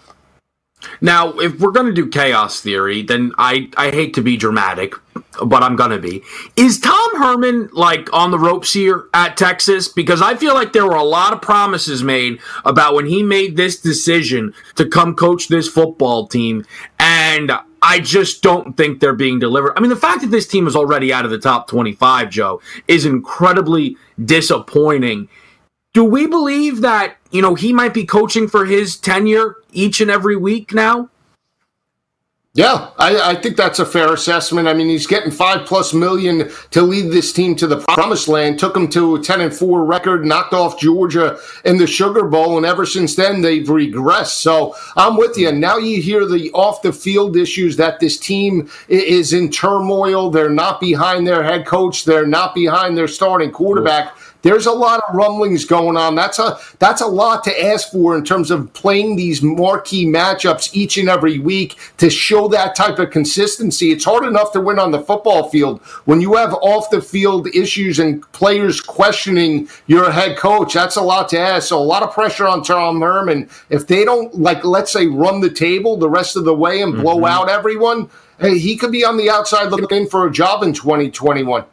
Now, 1.05 1.33
if 1.33 1.59
we're 1.59 1.69
going 1.69 1.85
to 1.85 1.93
do 1.93 2.07
chaos 2.07 2.61
theory, 2.61 3.03
then 3.03 3.31
I, 3.37 3.69
I 3.77 3.91
hate 3.91 4.15
to 4.15 4.23
be 4.23 4.37
dramatic, 4.37 4.95
but 5.45 5.61
I'm 5.61 5.75
going 5.75 5.91
to 5.91 5.99
be. 5.99 6.23
Is 6.55 6.79
Tom 6.79 7.17
Herman 7.17 7.69
like 7.73 8.11
on 8.11 8.31
the 8.31 8.39
ropes 8.39 8.73
here 8.73 9.07
at 9.13 9.37
Texas? 9.37 9.87
Because 9.87 10.19
I 10.19 10.33
feel 10.33 10.55
like 10.55 10.73
there 10.73 10.87
were 10.87 10.95
a 10.95 11.03
lot 11.03 11.31
of 11.31 11.43
promises 11.43 12.01
made 12.01 12.39
about 12.65 12.95
when 12.95 13.05
he 13.05 13.21
made 13.21 13.55
this 13.55 13.79
decision 13.79 14.55
to 14.77 14.89
come 14.89 15.15
coach 15.15 15.47
this 15.47 15.67
football 15.67 16.25
team. 16.25 16.65
And 16.97 17.51
I 17.83 17.99
just 17.99 18.41
don't 18.41 18.75
think 18.75 18.99
they're 18.99 19.13
being 19.13 19.37
delivered. 19.37 19.73
I 19.77 19.81
mean, 19.81 19.91
the 19.91 19.95
fact 19.95 20.21
that 20.21 20.31
this 20.31 20.47
team 20.47 20.65
is 20.65 20.75
already 20.75 21.13
out 21.13 21.23
of 21.23 21.29
the 21.29 21.37
top 21.37 21.67
25, 21.67 22.31
Joe, 22.31 22.61
is 22.87 23.05
incredibly 23.05 23.95
disappointing 24.25 25.29
do 25.95 26.03
we 26.03 26.27
believe 26.27 26.81
that 26.81 27.15
you 27.31 27.41
know 27.41 27.55
he 27.55 27.71
might 27.71 27.93
be 27.93 28.05
coaching 28.05 28.49
for 28.49 28.65
his 28.65 28.97
tenure 28.97 29.55
each 29.71 30.01
and 30.01 30.11
every 30.11 30.35
week 30.35 30.73
now? 30.73 31.09
Yeah, 32.53 32.91
I, 32.97 33.31
I, 33.31 33.35
think 33.35 33.57
that's 33.57 33.79
a 33.79 33.85
fair 33.85 34.13
assessment. 34.13 34.69
I 34.69 34.73
mean, 34.73 34.87
he's 34.87 35.07
getting 35.07 35.29
five 35.29 35.65
plus 35.65 35.93
million 35.93 36.49
to 36.71 36.81
lead 36.83 37.11
this 37.11 37.33
team 37.33 37.53
to 37.57 37.67
the 37.67 37.79
promised 37.79 38.29
land. 38.29 38.59
Took 38.59 38.73
them 38.73 38.87
to 38.89 39.15
a 39.15 39.21
ten 39.21 39.41
and 39.41 39.53
four 39.53 39.83
record, 39.83 40.25
knocked 40.25 40.53
off 40.53 40.79
Georgia 40.79 41.37
in 41.65 41.77
the 41.77 41.87
Sugar 41.87 42.23
Bowl, 42.25 42.55
and 42.55 42.65
ever 42.65 42.85
since 42.85 43.15
then 43.15 43.41
they've 43.41 43.67
regressed. 43.67 44.41
So 44.41 44.75
I'm 44.95 45.17
with 45.17 45.37
you. 45.37 45.51
Now 45.51 45.77
you 45.77 46.01
hear 46.01 46.25
the 46.25 46.49
off 46.51 46.81
the 46.81 46.93
field 46.93 47.35
issues 47.35 47.75
that 47.75 47.99
this 47.99 48.17
team 48.17 48.69
is 48.87 49.33
in 49.33 49.49
turmoil. 49.49 50.29
They're 50.29 50.49
not 50.49 50.79
behind 50.79 51.27
their 51.27 51.43
head 51.43 51.65
coach. 51.65 52.05
They're 52.05 52.27
not 52.27 52.55
behind 52.55 52.97
their 52.97 53.09
starting 53.09 53.51
quarterback. 53.51 54.15
There's 54.45 54.67
a 54.67 54.71
lot 54.71 55.01
of 55.09 55.15
rumblings 55.15 55.65
going 55.65 55.97
on. 55.97 56.13
That's 56.13 56.37
a 56.37 56.59
that's 56.77 57.01
a 57.01 57.07
lot 57.07 57.43
to 57.45 57.65
ask 57.65 57.91
for 57.91 58.15
in 58.15 58.23
terms 58.23 58.51
of 58.51 58.71
playing 58.73 59.15
these 59.15 59.41
marquee 59.41 60.05
matchups 60.05 60.75
each 60.75 60.97
and 60.97 61.09
every 61.09 61.39
week 61.39 61.79
to 61.97 62.11
show 62.11 62.47
that 62.49 62.75
type 62.75 62.99
of 62.99 63.09
consistency. 63.09 63.91
It's 63.91 64.05
hard 64.05 64.23
enough 64.23 64.51
to 64.51 64.61
win 64.61 64.77
on 64.77 64.91
the 64.91 65.01
football 65.01 65.49
field 65.49 65.81
when 66.05 66.21
you 66.21 66.35
have 66.35 66.53
off 66.53 66.91
the 66.91 67.01
field 67.01 67.47
issues 67.55 67.97
and 67.97 68.21
players 68.33 68.79
questioning 68.79 69.67
your 69.87 70.11
head 70.11 70.37
coach. 70.37 70.75
That's 70.75 70.97
a 70.97 71.01
lot 71.01 71.27
to 71.29 71.39
ask. 71.39 71.69
So 71.69 71.79
a 71.79 71.81
lot 71.81 72.03
of 72.03 72.13
pressure 72.13 72.47
on 72.47 72.61
Tom 72.61 73.01
Herman. 73.01 73.49
If 73.71 73.87
they 73.87 74.05
don't 74.05 74.31
like, 74.39 74.63
let's 74.63 74.91
say, 74.91 75.07
run 75.07 75.41
the 75.41 75.49
table 75.49 75.97
the 75.97 76.07
rest 76.07 76.35
of 76.35 76.45
the 76.45 76.53
way 76.53 76.83
and 76.83 76.93
blow 76.93 77.15
mm-hmm. 77.15 77.25
out 77.25 77.49
everyone, 77.49 78.11
hey, 78.39 78.59
he 78.59 78.77
could 78.77 78.91
be 78.91 79.03
on 79.03 79.17
the 79.17 79.27
outside 79.27 79.71
looking 79.71 80.03
in 80.03 80.07
for 80.07 80.27
a 80.27 80.31
job 80.31 80.61
in 80.61 80.71
2021. 80.71 81.65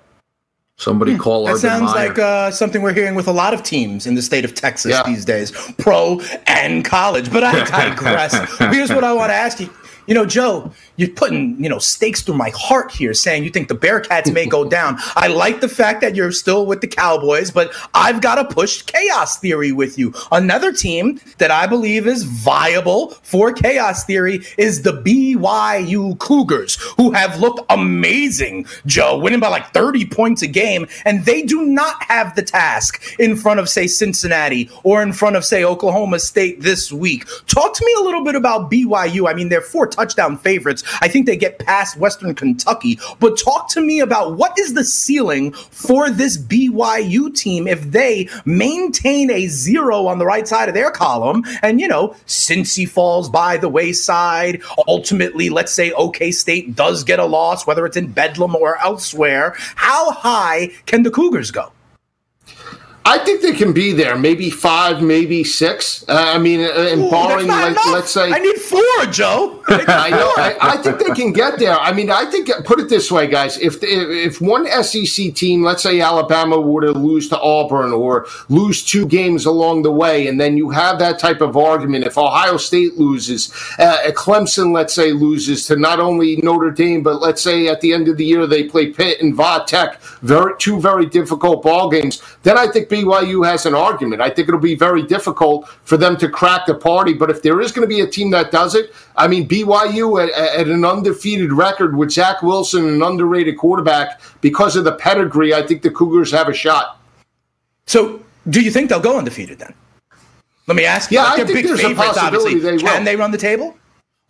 Somebody 0.82 1.12
hmm. 1.12 1.18
call 1.18 1.46
That 1.46 1.58
sounds 1.58 1.94
Meyer. 1.94 2.08
like 2.08 2.18
uh, 2.18 2.50
something 2.50 2.82
we're 2.82 2.92
hearing 2.92 3.14
with 3.14 3.28
a 3.28 3.32
lot 3.32 3.54
of 3.54 3.62
teams 3.62 4.04
in 4.04 4.16
the 4.16 4.22
state 4.22 4.44
of 4.44 4.52
Texas 4.52 4.90
yeah. 4.90 5.04
these 5.04 5.24
days, 5.24 5.52
pro 5.78 6.20
and 6.48 6.84
college. 6.84 7.32
But 7.32 7.44
I 7.44 7.64
digress. 7.94 8.58
Here's 8.58 8.90
what 8.90 9.04
I 9.04 9.12
want 9.12 9.30
to 9.30 9.34
ask 9.34 9.60
you. 9.60 9.70
You 10.06 10.14
know, 10.14 10.26
Joe, 10.26 10.72
you're 10.96 11.10
putting, 11.10 11.62
you 11.62 11.68
know, 11.68 11.78
stakes 11.78 12.22
through 12.22 12.36
my 12.36 12.50
heart 12.54 12.90
here 12.90 13.14
saying 13.14 13.44
you 13.44 13.50
think 13.50 13.68
the 13.68 13.76
Bearcats 13.76 14.32
may 14.32 14.46
go 14.46 14.64
down. 14.68 14.96
I 15.14 15.28
like 15.28 15.60
the 15.60 15.68
fact 15.68 16.00
that 16.00 16.16
you're 16.16 16.32
still 16.32 16.66
with 16.66 16.80
the 16.80 16.88
Cowboys, 16.88 17.50
but 17.50 17.72
I've 17.94 18.20
got 18.20 18.36
to 18.36 18.54
push 18.54 18.82
chaos 18.82 19.38
theory 19.38 19.70
with 19.70 19.98
you. 19.98 20.12
Another 20.32 20.72
team 20.72 21.20
that 21.38 21.50
I 21.50 21.66
believe 21.66 22.06
is 22.06 22.24
viable 22.24 23.10
for 23.22 23.52
chaos 23.52 24.04
theory 24.04 24.40
is 24.58 24.82
the 24.82 24.92
BYU 24.92 26.18
Cougars, 26.18 26.76
who 26.96 27.12
have 27.12 27.38
looked 27.38 27.60
amazing, 27.70 28.66
Joe, 28.86 29.18
winning 29.18 29.40
by 29.40 29.48
like 29.48 29.72
30 29.72 30.06
points 30.06 30.42
a 30.42 30.48
game, 30.48 30.86
and 31.04 31.24
they 31.24 31.42
do 31.42 31.64
not 31.64 32.02
have 32.04 32.34
the 32.34 32.42
task 32.42 33.02
in 33.18 33.36
front 33.36 33.60
of, 33.60 33.68
say, 33.68 33.86
Cincinnati 33.86 34.68
or 34.82 35.02
in 35.02 35.12
front 35.12 35.36
of, 35.36 35.44
say, 35.44 35.64
Oklahoma 35.64 36.18
State 36.18 36.60
this 36.60 36.92
week. 36.92 37.24
Talk 37.46 37.74
to 37.74 37.84
me 37.84 37.94
a 37.98 38.02
little 38.02 38.24
bit 38.24 38.34
about 38.34 38.70
BYU. 38.70 39.30
I 39.30 39.34
mean, 39.34 39.48
they're 39.48 39.60
four 39.60 39.86
touchdown 39.92 40.38
favorites. 40.38 40.82
I 41.00 41.08
think 41.08 41.26
they 41.26 41.36
get 41.36 41.58
past 41.58 41.96
Western 41.96 42.34
Kentucky. 42.34 42.98
But 43.20 43.38
talk 43.38 43.68
to 43.70 43.80
me 43.80 44.00
about 44.00 44.36
what 44.36 44.58
is 44.58 44.74
the 44.74 44.84
ceiling 44.84 45.52
for 45.52 46.10
this 46.10 46.36
BYU 46.36 47.34
team 47.34 47.66
if 47.66 47.82
they 47.90 48.28
maintain 48.44 49.30
a 49.30 49.46
zero 49.46 50.06
on 50.06 50.18
the 50.18 50.26
right 50.26 50.48
side 50.48 50.68
of 50.68 50.74
their 50.74 50.90
column 50.90 51.44
and, 51.62 51.80
you 51.80 51.88
know, 51.88 52.16
Cincy 52.26 52.88
falls 52.88 53.28
by 53.28 53.56
the 53.56 53.68
wayside. 53.68 54.62
Ultimately, 54.88 55.50
let's 55.50 55.72
say 55.72 55.92
OK 55.92 56.30
State 56.32 56.74
does 56.74 57.04
get 57.04 57.18
a 57.18 57.24
loss, 57.24 57.66
whether 57.66 57.86
it's 57.86 57.96
in 57.96 58.12
Bedlam 58.12 58.56
or 58.56 58.80
elsewhere. 58.82 59.54
How 59.76 60.10
high 60.12 60.70
can 60.86 61.02
the 61.02 61.10
Cougars 61.10 61.50
go? 61.50 61.72
I 63.04 63.18
think 63.18 63.42
they 63.42 63.52
can 63.52 63.72
be 63.72 63.92
there. 63.92 64.16
Maybe 64.16 64.48
five, 64.48 65.02
maybe 65.02 65.42
six. 65.42 66.04
Uh, 66.08 66.32
I 66.34 66.38
mean, 66.38 66.60
uh, 66.60 66.88
and 66.90 67.02
Ooh, 67.02 67.10
barring, 67.10 67.48
like, 67.48 67.76
let's 67.86 68.12
say, 68.12 68.30
I 68.30 68.38
need 68.38 68.56
four, 68.56 68.80
Joe. 69.10 69.62
I 69.68 70.10
know. 70.10 70.32
I, 70.36 70.56
I, 70.60 70.76
think 70.76 70.98
they 70.98 71.12
can 71.12 71.32
get 71.32 71.58
there. 71.58 71.78
I 71.78 71.92
mean, 71.92 72.10
I 72.10 72.26
think. 72.26 72.50
Put 72.64 72.78
it 72.78 72.88
this 72.88 73.10
way, 73.10 73.26
guys. 73.26 73.58
If 73.58 73.78
if 73.82 74.40
one 74.40 74.66
SEC 74.82 75.34
team, 75.34 75.62
let's 75.62 75.82
say 75.82 76.00
Alabama, 76.00 76.60
were 76.60 76.82
to 76.82 76.92
lose 76.92 77.28
to 77.30 77.40
Auburn 77.40 77.92
or 77.92 78.26
lose 78.48 78.84
two 78.84 79.06
games 79.06 79.46
along 79.46 79.82
the 79.82 79.92
way, 79.92 80.28
and 80.28 80.40
then 80.40 80.56
you 80.56 80.70
have 80.70 80.98
that 81.00 81.18
type 81.18 81.40
of 81.40 81.56
argument. 81.56 82.04
If 82.04 82.16
Ohio 82.18 82.56
State 82.56 82.98
loses, 82.98 83.52
uh, 83.78 83.98
Clemson, 84.12 84.72
let's 84.72 84.94
say, 84.94 85.12
loses 85.12 85.66
to 85.66 85.76
not 85.76 85.98
only 85.98 86.36
Notre 86.36 86.70
Dame, 86.70 87.02
but 87.02 87.20
let's 87.20 87.42
say 87.42 87.66
at 87.66 87.80
the 87.80 87.92
end 87.92 88.08
of 88.08 88.16
the 88.16 88.24
year 88.24 88.46
they 88.46 88.64
play 88.64 88.88
Pitt 88.88 89.20
and 89.20 89.34
Va 89.34 89.64
Tech, 89.66 90.00
very 90.22 90.54
two 90.58 90.80
very 90.80 91.06
difficult 91.06 91.62
ball 91.62 91.90
games. 91.90 92.22
Then 92.42 92.58
I 92.58 92.66
think 92.68 92.88
BYU 92.92 93.46
has 93.46 93.64
an 93.64 93.74
argument. 93.74 94.20
I 94.20 94.28
think 94.28 94.48
it'll 94.48 94.60
be 94.60 94.74
very 94.74 95.02
difficult 95.02 95.68
for 95.84 95.96
them 95.96 96.16
to 96.18 96.28
crack 96.28 96.66
the 96.66 96.74
party. 96.74 97.14
But 97.14 97.30
if 97.30 97.42
there 97.42 97.60
is 97.60 97.72
going 97.72 97.88
to 97.88 97.88
be 97.88 98.00
a 98.00 98.06
team 98.06 98.30
that 98.32 98.50
does 98.50 98.74
it, 98.74 98.92
I 99.16 99.26
mean, 99.28 99.48
BYU 99.48 100.22
at, 100.22 100.30
at 100.30 100.68
an 100.68 100.84
undefeated 100.84 101.52
record 101.52 101.96
with 101.96 102.10
Zach 102.10 102.42
Wilson, 102.42 102.86
an 102.86 103.02
underrated 103.02 103.56
quarterback, 103.56 104.20
because 104.40 104.76
of 104.76 104.84
the 104.84 104.92
pedigree, 104.92 105.54
I 105.54 105.66
think 105.66 105.82
the 105.82 105.90
Cougars 105.90 106.30
have 106.32 106.48
a 106.48 106.54
shot. 106.54 107.00
So, 107.86 108.22
do 108.50 108.60
you 108.60 108.70
think 108.70 108.90
they'll 108.90 109.00
go 109.00 109.18
undefeated 109.18 109.58
then? 109.58 109.74
Let 110.66 110.76
me 110.76 110.84
ask 110.84 111.10
you. 111.10 111.18
Yeah, 111.18 111.24
like 111.24 111.40
I 111.40 111.44
think 111.44 111.66
there's 111.66 111.84
a 111.84 111.94
possibility 111.94 112.58
they 112.58 112.72
will. 112.72 112.80
Can 112.80 113.04
they 113.04 113.16
run 113.16 113.30
the 113.30 113.38
table? 113.38 113.76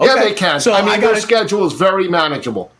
Okay. 0.01 0.15
Yeah, 0.15 0.23
they 0.23 0.35
can. 0.35 0.61
So 0.61 0.73
I 0.73 0.81
mean, 0.81 0.91
I 0.91 0.97
gotta, 0.97 1.13
their 1.13 1.21
schedule 1.21 1.67
is 1.67 1.75
very 1.75 2.09
manageable. 2.09 2.73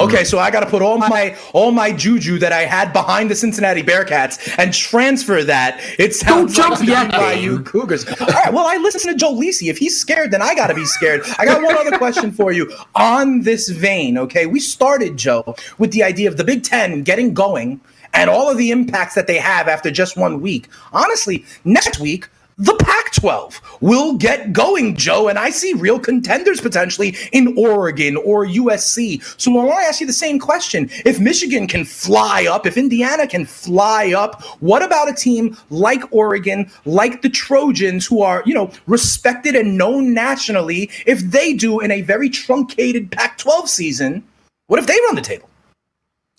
Okay, 0.00 0.24
so 0.24 0.38
I 0.38 0.50
got 0.50 0.60
to 0.60 0.66
put 0.66 0.82
all 0.82 0.98
my 0.98 1.36
all 1.52 1.72
my 1.72 1.92
juju 1.92 2.38
that 2.38 2.52
I 2.52 2.62
had 2.62 2.92
behind 2.92 3.30
the 3.30 3.34
Cincinnati 3.34 3.82
Bearcats 3.82 4.54
and 4.58 4.72
transfer 4.72 5.44
that. 5.44 5.80
It 5.98 6.14
sounds 6.14 6.56
Don't 6.56 6.70
like 6.70 6.88
jump 6.88 7.12
by 7.12 7.34
you 7.34 7.60
Cougars. 7.62 8.06
All 8.20 8.26
right, 8.26 8.52
well, 8.52 8.66
I 8.66 8.76
listen 8.76 9.12
to 9.12 9.18
Joe 9.18 9.34
Lisi. 9.34 9.68
If 9.68 9.78
he's 9.78 10.00
scared, 10.00 10.30
then 10.30 10.42
I 10.42 10.54
got 10.54 10.68
to 10.68 10.74
be 10.74 10.84
scared. 10.84 11.22
I 11.38 11.44
got 11.44 11.62
one 11.62 11.76
other 11.76 11.98
question 11.98 12.32
for 12.32 12.52
you 12.52 12.72
on 12.94 13.42
this 13.42 13.68
vein. 13.68 14.16
Okay, 14.18 14.46
we 14.46 14.60
started 14.60 15.16
Joe 15.16 15.54
with 15.78 15.92
the 15.92 16.02
idea 16.02 16.28
of 16.28 16.36
the 16.36 16.44
Big 16.44 16.62
Ten 16.62 17.02
getting 17.02 17.34
going 17.34 17.80
and 18.12 18.28
all 18.30 18.50
of 18.50 18.58
the 18.58 18.70
impacts 18.70 19.14
that 19.14 19.26
they 19.26 19.38
have 19.38 19.68
after 19.68 19.90
just 19.90 20.16
one 20.16 20.40
week. 20.40 20.68
Honestly, 20.92 21.44
next 21.64 22.00
week 22.00 22.28
the 22.60 22.74
Pac 22.74 23.12
12 23.12 23.78
will 23.80 24.18
get 24.18 24.52
going, 24.52 24.94
Joe. 24.94 25.28
And 25.28 25.38
I 25.38 25.48
see 25.48 25.72
real 25.72 25.98
contenders 25.98 26.60
potentially 26.60 27.16
in 27.32 27.56
Oregon 27.56 28.16
or 28.16 28.46
USC. 28.46 29.22
So 29.40 29.58
I 29.58 29.64
want 29.64 29.80
to 29.80 29.86
ask 29.86 30.00
you 30.00 30.06
the 30.06 30.12
same 30.12 30.38
question. 30.38 30.90
If 31.06 31.18
Michigan 31.18 31.66
can 31.66 31.86
fly 31.86 32.46
up, 32.46 32.66
if 32.66 32.76
Indiana 32.76 33.26
can 33.26 33.46
fly 33.46 34.12
up, 34.12 34.42
what 34.60 34.82
about 34.82 35.08
a 35.08 35.14
team 35.14 35.56
like 35.70 36.02
Oregon, 36.12 36.70
like 36.84 37.22
the 37.22 37.30
Trojans, 37.30 38.06
who 38.06 38.20
are, 38.20 38.42
you 38.44 38.52
know, 38.52 38.70
respected 38.86 39.56
and 39.56 39.78
known 39.78 40.12
nationally? 40.12 40.90
If 41.06 41.20
they 41.20 41.54
do 41.54 41.80
in 41.80 41.90
a 41.90 42.02
very 42.02 42.28
truncated 42.28 43.10
Pac 43.10 43.38
12 43.38 43.70
season, 43.70 44.22
what 44.66 44.78
if 44.78 44.86
they 44.86 44.98
run 45.06 45.14
the 45.14 45.22
table? 45.22 45.49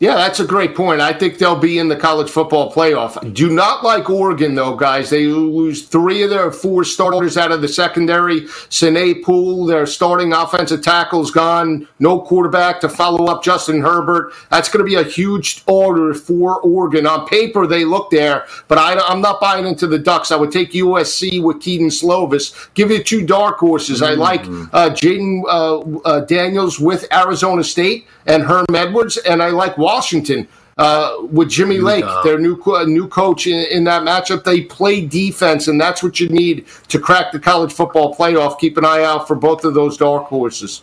Yeah, 0.01 0.15
that's 0.15 0.39
a 0.39 0.45
great 0.45 0.73
point. 0.73 0.99
I 0.99 1.13
think 1.13 1.37
they'll 1.37 1.55
be 1.55 1.77
in 1.77 1.87
the 1.87 1.95
college 1.95 2.27
football 2.27 2.73
playoff. 2.73 3.35
Do 3.35 3.51
not 3.51 3.83
like 3.83 4.09
Oregon, 4.09 4.55
though, 4.55 4.75
guys. 4.75 5.11
They 5.11 5.27
lose 5.27 5.83
three 5.83 6.23
of 6.23 6.31
their 6.31 6.51
four 6.51 6.83
starters 6.83 7.37
out 7.37 7.51
of 7.51 7.61
the 7.61 7.67
secondary. 7.67 8.47
Sine 8.69 9.21
Pool, 9.23 9.67
their 9.67 9.85
starting 9.85 10.33
offensive 10.33 10.81
tackle's 10.81 11.29
gone. 11.29 11.87
No 11.99 12.19
quarterback 12.19 12.79
to 12.81 12.89
follow 12.89 13.27
up 13.27 13.43
Justin 13.43 13.79
Herbert. 13.79 14.33
That's 14.49 14.69
going 14.69 14.83
to 14.83 14.89
be 14.89 14.95
a 14.95 15.03
huge 15.03 15.61
order 15.67 16.15
for 16.15 16.59
Oregon. 16.61 17.05
On 17.05 17.27
paper, 17.27 17.67
they 17.67 17.85
look 17.85 18.09
there, 18.09 18.47
but 18.67 18.79
I, 18.79 18.93
am 19.13 19.21
not 19.21 19.39
buying 19.39 19.67
into 19.67 19.85
the 19.85 19.99
Ducks. 19.99 20.31
I 20.31 20.35
would 20.35 20.51
take 20.51 20.71
USC 20.71 21.43
with 21.43 21.61
Kedon 21.61 21.89
Slovis. 21.89 22.73
Give 22.73 22.89
you 22.89 23.03
two 23.03 23.23
dark 23.23 23.59
horses. 23.59 24.01
Mm-hmm. 24.01 24.19
I 24.19 24.23
like 24.23 24.41
uh, 24.73 24.89
Jayden 24.95 25.43
uh, 25.47 25.99
uh, 26.09 26.21
Daniels 26.21 26.79
with 26.79 27.05
Arizona 27.13 27.63
State 27.63 28.07
and 28.25 28.43
Herm 28.43 28.65
Edwards, 28.73 29.17
and 29.17 29.41
I 29.41 29.49
like 29.49 29.77
Washington 29.77 30.47
uh, 30.77 31.17
with 31.29 31.49
Jimmy 31.49 31.79
Lake, 31.79 32.05
their 32.23 32.39
new 32.39 32.59
new 32.87 33.07
coach 33.07 33.47
in, 33.47 33.65
in, 33.71 33.83
that 33.83 34.03
matchup. 34.03 34.43
They 34.43 34.61
play 34.61 35.05
defense, 35.05 35.67
and 35.67 35.79
that's 35.79 36.01
what 36.01 36.19
you 36.19 36.29
need 36.29 36.65
to 36.87 36.99
crack 36.99 37.31
the 37.31 37.39
college 37.39 37.73
football 37.73 38.15
playoff. 38.15 38.59
Keep 38.59 38.77
an 38.77 38.85
eye 38.85 39.03
out 39.03 39.27
for 39.27 39.35
both 39.35 39.63
of 39.63 39.73
those 39.73 39.97
dark 39.97 40.25
horses. 40.25 40.81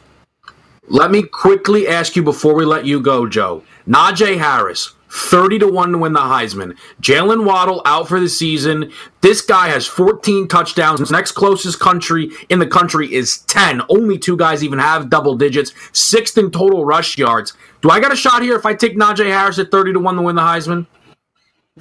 Let 0.88 1.10
me 1.10 1.22
quickly 1.22 1.88
ask 1.88 2.16
you 2.16 2.22
before 2.22 2.54
we 2.54 2.64
let 2.64 2.86
you 2.86 3.00
go, 3.00 3.26
Joe. 3.26 3.62
Najee 3.86 4.38
Harris, 4.38 4.94
30 5.10 5.60
to 5.60 5.68
1 5.68 5.92
to 5.92 5.98
win 5.98 6.12
the 6.12 6.20
Heisman. 6.20 6.76
Jaylen 7.00 7.44
Waddle 7.44 7.82
out 7.84 8.08
for 8.08 8.20
the 8.20 8.28
season. 8.28 8.92
This 9.20 9.40
guy 9.40 9.68
has 9.68 9.86
14 9.86 10.48
touchdowns. 10.48 11.10
Next 11.10 11.32
closest 11.32 11.80
country 11.80 12.30
in 12.48 12.58
the 12.58 12.66
country 12.66 13.12
is 13.12 13.38
10. 13.38 13.82
Only 13.88 14.18
two 14.18 14.36
guys 14.36 14.62
even 14.62 14.78
have 14.78 15.10
double 15.10 15.36
digits. 15.36 15.72
Sixth 15.92 16.36
in 16.38 16.50
total 16.50 16.84
rush 16.84 17.18
yards. 17.18 17.54
Do 17.80 17.90
I 17.90 18.00
got 18.00 18.12
a 18.12 18.16
shot 18.16 18.42
here 18.42 18.56
if 18.56 18.66
I 18.66 18.74
take 18.74 18.96
Najee 18.96 19.26
Harris 19.26 19.58
at 19.58 19.70
30 19.70 19.94
to 19.94 20.00
1 20.00 20.16
to 20.16 20.22
win 20.22 20.36
the 20.36 20.42
Heisman? 20.42 20.86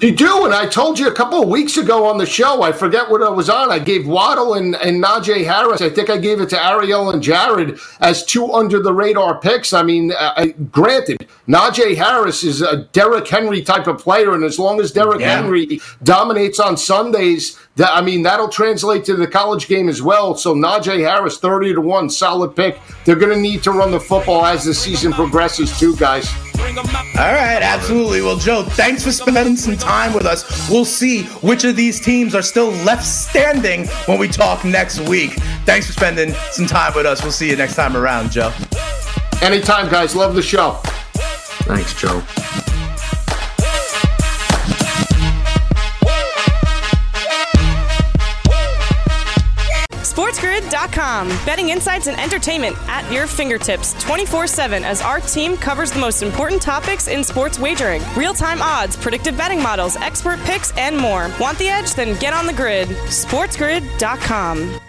You 0.00 0.14
do, 0.14 0.44
and 0.44 0.54
I 0.54 0.66
told 0.66 0.96
you 0.98 1.08
a 1.08 1.12
couple 1.12 1.42
of 1.42 1.48
weeks 1.48 1.76
ago 1.76 2.06
on 2.06 2.18
the 2.18 2.26
show. 2.26 2.62
I 2.62 2.70
forget 2.70 3.10
what 3.10 3.20
I 3.20 3.30
was 3.30 3.50
on. 3.50 3.72
I 3.72 3.80
gave 3.80 4.06
Waddle 4.06 4.54
and, 4.54 4.76
and 4.76 5.02
Najee 5.02 5.44
Harris. 5.44 5.80
I 5.80 5.90
think 5.90 6.08
I 6.08 6.18
gave 6.18 6.40
it 6.40 6.50
to 6.50 6.64
Ariel 6.64 7.10
and 7.10 7.20
Jared 7.20 7.80
as 8.00 8.24
two 8.24 8.52
under 8.52 8.80
the 8.80 8.92
radar 8.92 9.40
picks. 9.40 9.72
I 9.72 9.82
mean, 9.82 10.12
uh, 10.12 10.34
I, 10.36 10.46
granted, 10.70 11.26
Najee 11.48 11.96
Harris 11.96 12.44
is 12.44 12.62
a 12.62 12.84
Derrick 12.92 13.26
Henry 13.26 13.60
type 13.60 13.88
of 13.88 13.98
player, 13.98 14.34
and 14.34 14.44
as 14.44 14.56
long 14.56 14.80
as 14.80 14.92
Derrick 14.92 15.20
yeah. 15.20 15.40
Henry 15.40 15.80
dominates 16.04 16.60
on 16.60 16.76
Sundays, 16.76 17.58
that, 17.74 17.90
I 17.92 18.00
mean, 18.00 18.22
that'll 18.22 18.48
translate 18.48 19.04
to 19.06 19.16
the 19.16 19.26
college 19.26 19.66
game 19.66 19.88
as 19.88 20.00
well. 20.00 20.36
So 20.36 20.54
Najee 20.54 21.00
Harris, 21.00 21.38
thirty 21.38 21.74
to 21.74 21.80
one, 21.80 22.08
solid 22.08 22.54
pick. 22.54 22.78
They're 23.04 23.16
going 23.16 23.34
to 23.34 23.40
need 23.40 23.64
to 23.64 23.72
run 23.72 23.90
the 23.90 24.00
football 24.00 24.44
as 24.44 24.64
the 24.64 24.74
season 24.74 25.12
progresses, 25.12 25.76
too, 25.76 25.96
guys. 25.96 26.32
All 27.18 27.32
right, 27.32 27.60
absolutely. 27.62 28.22
Well, 28.22 28.36
Joe, 28.36 28.62
thanks 28.62 29.02
for 29.04 29.10
spending 29.12 29.56
some 29.56 29.76
time 29.76 30.12
with 30.14 30.24
us. 30.26 30.70
We'll 30.70 30.84
see 30.84 31.24
which 31.42 31.64
of 31.64 31.74
these 31.76 32.00
teams 32.00 32.34
are 32.34 32.42
still 32.42 32.70
left 32.84 33.04
standing 33.04 33.86
when 34.06 34.18
we 34.18 34.28
talk 34.28 34.64
next 34.64 35.00
week. 35.00 35.32
Thanks 35.64 35.86
for 35.86 35.92
spending 35.92 36.32
some 36.52 36.66
time 36.66 36.92
with 36.94 37.06
us. 37.06 37.22
We'll 37.22 37.32
see 37.32 37.50
you 37.50 37.56
next 37.56 37.74
time 37.74 37.96
around, 37.96 38.30
Joe. 38.30 38.52
Anytime, 39.42 39.88
guys. 39.90 40.14
Love 40.14 40.34
the 40.34 40.42
show. 40.42 40.78
Thanks, 41.64 41.94
Joe. 42.00 42.22
SportsGrid.com. 50.88 51.28
Betting 51.44 51.70
insights 51.70 52.06
and 52.06 52.18
entertainment 52.18 52.76
at 52.88 53.10
your 53.12 53.26
fingertips 53.26 53.94
24 54.02 54.46
7 54.46 54.84
as 54.84 55.02
our 55.02 55.20
team 55.20 55.56
covers 55.56 55.92
the 55.92 56.00
most 56.00 56.22
important 56.22 56.60
topics 56.62 57.08
in 57.08 57.24
sports 57.24 57.58
wagering 57.58 58.02
real 58.16 58.34
time 58.34 58.60
odds, 58.62 58.96
predictive 58.96 59.36
betting 59.36 59.62
models, 59.62 59.96
expert 59.96 60.38
picks, 60.40 60.76
and 60.76 60.96
more. 60.96 61.30
Want 61.40 61.58
the 61.58 61.68
edge? 61.68 61.94
Then 61.94 62.18
get 62.18 62.32
on 62.32 62.46
the 62.46 62.52
grid. 62.52 62.88
SportsGrid.com. 62.88 64.80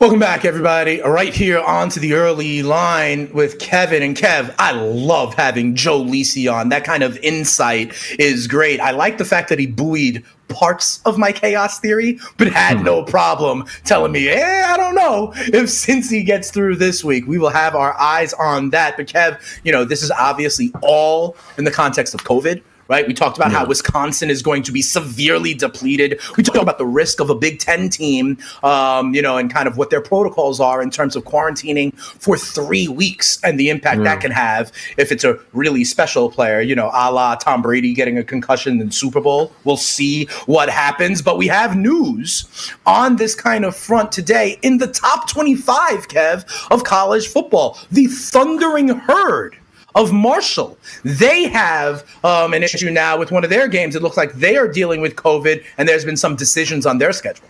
Welcome 0.00 0.18
back, 0.18 0.46
everybody. 0.46 1.02
Right 1.02 1.34
here 1.34 1.60
onto 1.60 2.00
the 2.00 2.14
early 2.14 2.62
line 2.62 3.30
with 3.34 3.58
Kevin 3.58 4.02
and 4.02 4.16
Kev. 4.16 4.54
I 4.58 4.72
love 4.72 5.34
having 5.34 5.74
Joe 5.74 6.02
Lisi 6.02 6.50
on. 6.50 6.70
That 6.70 6.84
kind 6.84 7.02
of 7.02 7.18
insight 7.18 7.92
is 8.18 8.46
great. 8.46 8.80
I 8.80 8.92
like 8.92 9.18
the 9.18 9.26
fact 9.26 9.50
that 9.50 9.58
he 9.58 9.66
buoyed 9.66 10.24
parts 10.50 11.00
of 11.04 11.18
my 11.18 11.32
chaos 11.32 11.80
theory, 11.80 12.18
but 12.36 12.48
had 12.48 12.84
no 12.84 13.02
problem 13.04 13.64
telling 13.84 14.12
me, 14.12 14.28
eh, 14.28 14.64
I 14.66 14.76
don't 14.76 14.94
know 14.94 15.32
if 15.34 15.66
Cincy 15.66 16.24
gets 16.24 16.50
through 16.50 16.76
this 16.76 17.02
week. 17.02 17.26
We 17.26 17.38
will 17.38 17.50
have 17.50 17.74
our 17.74 17.98
eyes 17.98 18.32
on 18.34 18.70
that. 18.70 18.96
But 18.96 19.06
Kev, 19.06 19.40
you 19.64 19.72
know, 19.72 19.84
this 19.84 20.02
is 20.02 20.10
obviously 20.10 20.72
all 20.82 21.36
in 21.56 21.64
the 21.64 21.70
context 21.70 22.14
of 22.14 22.24
COVID 22.24 22.62
right? 22.90 23.06
We 23.06 23.14
talked 23.14 23.38
about 23.38 23.52
yeah. 23.52 23.60
how 23.60 23.66
Wisconsin 23.66 24.30
is 24.30 24.42
going 24.42 24.64
to 24.64 24.72
be 24.72 24.82
severely 24.82 25.54
depleted. 25.54 26.20
We 26.36 26.42
talked 26.42 26.58
about 26.58 26.78
the 26.78 26.86
risk 26.86 27.20
of 27.20 27.30
a 27.30 27.36
Big 27.36 27.60
Ten 27.60 27.88
team, 27.88 28.36
um, 28.64 29.14
you 29.14 29.22
know, 29.22 29.36
and 29.36 29.50
kind 29.50 29.68
of 29.68 29.78
what 29.78 29.90
their 29.90 30.00
protocols 30.00 30.58
are 30.58 30.82
in 30.82 30.90
terms 30.90 31.14
of 31.14 31.22
quarantining 31.22 31.96
for 31.96 32.36
three 32.36 32.88
weeks 32.88 33.38
and 33.44 33.60
the 33.60 33.70
impact 33.70 33.98
yeah. 33.98 34.04
that 34.04 34.20
can 34.20 34.32
have 34.32 34.72
if 34.98 35.12
it's 35.12 35.22
a 35.22 35.38
really 35.52 35.84
special 35.84 36.30
player, 36.30 36.60
you 36.60 36.74
know, 36.74 36.88
a 36.92 37.12
la 37.12 37.36
Tom 37.36 37.62
Brady 37.62 37.94
getting 37.94 38.18
a 38.18 38.24
concussion 38.24 38.80
in 38.80 38.86
the 38.88 38.92
Super 38.92 39.20
Bowl. 39.20 39.52
We'll 39.62 39.76
see 39.76 40.26
what 40.46 40.68
happens. 40.68 41.22
But 41.22 41.38
we 41.38 41.46
have 41.46 41.76
news 41.76 42.72
on 42.86 43.16
this 43.16 43.36
kind 43.36 43.64
of 43.64 43.76
front 43.76 44.10
today 44.10 44.58
in 44.62 44.78
the 44.78 44.88
top 44.88 45.30
25, 45.30 46.08
Kev, 46.08 46.44
of 46.72 46.82
college 46.82 47.28
football. 47.28 47.78
The 47.92 48.08
Thundering 48.08 48.88
Herd 48.88 49.59
of 49.94 50.12
Marshall. 50.12 50.78
They 51.04 51.44
have 51.48 52.04
um, 52.24 52.54
an 52.54 52.62
issue 52.62 52.90
now 52.90 53.18
with 53.18 53.30
one 53.30 53.44
of 53.44 53.50
their 53.50 53.68
games. 53.68 53.96
It 53.96 54.02
looks 54.02 54.16
like 54.16 54.32
they 54.34 54.56
are 54.56 54.68
dealing 54.68 55.00
with 55.00 55.16
COVID, 55.16 55.64
and 55.78 55.88
there's 55.88 56.04
been 56.04 56.16
some 56.16 56.36
decisions 56.36 56.86
on 56.86 56.98
their 56.98 57.12
schedule. 57.12 57.46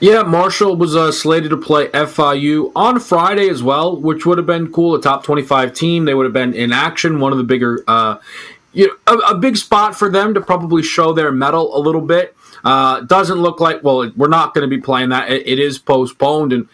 Yeah, 0.00 0.22
Marshall 0.22 0.76
was 0.76 0.94
uh, 0.94 1.10
slated 1.12 1.50
to 1.50 1.56
play 1.56 1.88
FIU 1.88 2.72
on 2.76 3.00
Friday 3.00 3.48
as 3.48 3.62
well, 3.62 3.96
which 3.96 4.26
would 4.26 4.38
have 4.38 4.46
been 4.46 4.70
cool. 4.70 4.94
A 4.94 5.00
top 5.00 5.24
25 5.24 5.72
team. 5.72 6.04
They 6.04 6.14
would 6.14 6.24
have 6.24 6.32
been 6.32 6.54
in 6.54 6.72
action. 6.72 7.20
One 7.20 7.32
of 7.32 7.38
the 7.38 7.44
bigger, 7.44 7.82
uh, 7.88 8.18
you 8.72 8.88
know, 8.88 9.14
a, 9.14 9.32
a, 9.32 9.38
big 9.38 9.56
spot 9.56 9.96
for 9.96 10.10
them 10.10 10.34
to 10.34 10.40
probably 10.40 10.82
show 10.82 11.12
their 11.12 11.32
mettle 11.32 11.76
a 11.76 11.80
little 11.80 12.00
bit. 12.02 12.36
Uh, 12.64 13.00
doesn't 13.00 13.38
look 13.38 13.60
like, 13.60 13.82
well, 13.82 14.10
we're 14.16 14.28
not 14.28 14.54
going 14.54 14.68
to 14.68 14.76
be 14.76 14.80
playing 14.80 15.08
that. 15.08 15.30
it, 15.30 15.46
it 15.46 15.58
is 15.58 15.78
postponed. 15.78 16.52
And 16.52 16.68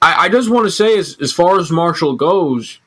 I, 0.00 0.24
I 0.24 0.28
just 0.28 0.48
want 0.48 0.66
to 0.66 0.70
say, 0.70 0.98
as, 0.98 1.16
as 1.20 1.32
far 1.32 1.58
as 1.58 1.70
Marshall 1.70 2.16
goes, 2.16 2.80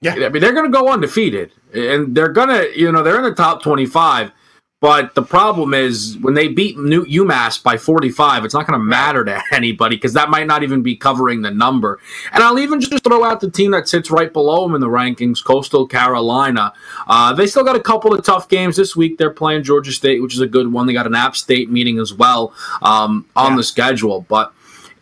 yeah, 0.00 0.14
I 0.14 0.28
mean 0.28 0.40
they're 0.40 0.52
going 0.52 0.70
to 0.70 0.76
go 0.76 0.88
undefeated, 0.88 1.52
and 1.74 2.14
they're 2.14 2.28
going 2.32 2.48
to, 2.48 2.78
you 2.78 2.90
know, 2.90 3.02
they're 3.02 3.18
in 3.18 3.24
the 3.24 3.34
top 3.34 3.62
twenty-five. 3.62 4.32
But 4.80 5.14
the 5.14 5.22
problem 5.22 5.74
is 5.74 6.16
when 6.22 6.32
they 6.32 6.48
beat 6.48 6.78
New 6.78 7.04
UMass 7.04 7.62
by 7.62 7.76
45, 7.76 8.46
it's 8.46 8.54
not 8.54 8.66
going 8.66 8.80
to 8.80 8.84
matter 8.84 9.24
to 9.26 9.42
anybody 9.52 9.96
because 9.96 10.14
that 10.14 10.30
might 10.30 10.46
not 10.46 10.62
even 10.62 10.82
be 10.82 10.96
covering 10.96 11.42
the 11.42 11.50
number. 11.50 12.00
And 12.32 12.42
I'll 12.42 12.58
even 12.58 12.80
just 12.80 13.04
throw 13.04 13.22
out 13.22 13.40
the 13.40 13.50
team 13.50 13.72
that 13.72 13.88
sits 13.88 14.10
right 14.10 14.32
below 14.32 14.62
them 14.62 14.74
in 14.74 14.80
the 14.80 14.86
rankings, 14.86 15.44
Coastal 15.44 15.86
Carolina. 15.86 16.72
Uh, 17.06 17.34
they 17.34 17.46
still 17.46 17.62
got 17.62 17.76
a 17.76 17.80
couple 17.80 18.14
of 18.14 18.24
tough 18.24 18.48
games 18.48 18.76
this 18.76 18.96
week. 18.96 19.18
They're 19.18 19.30
playing 19.30 19.64
Georgia 19.64 19.92
State, 19.92 20.22
which 20.22 20.32
is 20.32 20.40
a 20.40 20.46
good 20.46 20.72
one. 20.72 20.86
They 20.86 20.94
got 20.94 21.06
an 21.06 21.14
App 21.14 21.36
State 21.36 21.70
meeting 21.70 21.98
as 21.98 22.14
well 22.14 22.54
um, 22.80 23.26
on 23.36 23.52
yeah. 23.52 23.56
the 23.58 23.64
schedule. 23.64 24.24
But, 24.30 24.50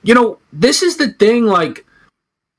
you 0.03 0.13
know, 0.13 0.39
this 0.53 0.83
is 0.83 0.97
the 0.97 1.13
thing 1.13 1.47
like 1.47 1.87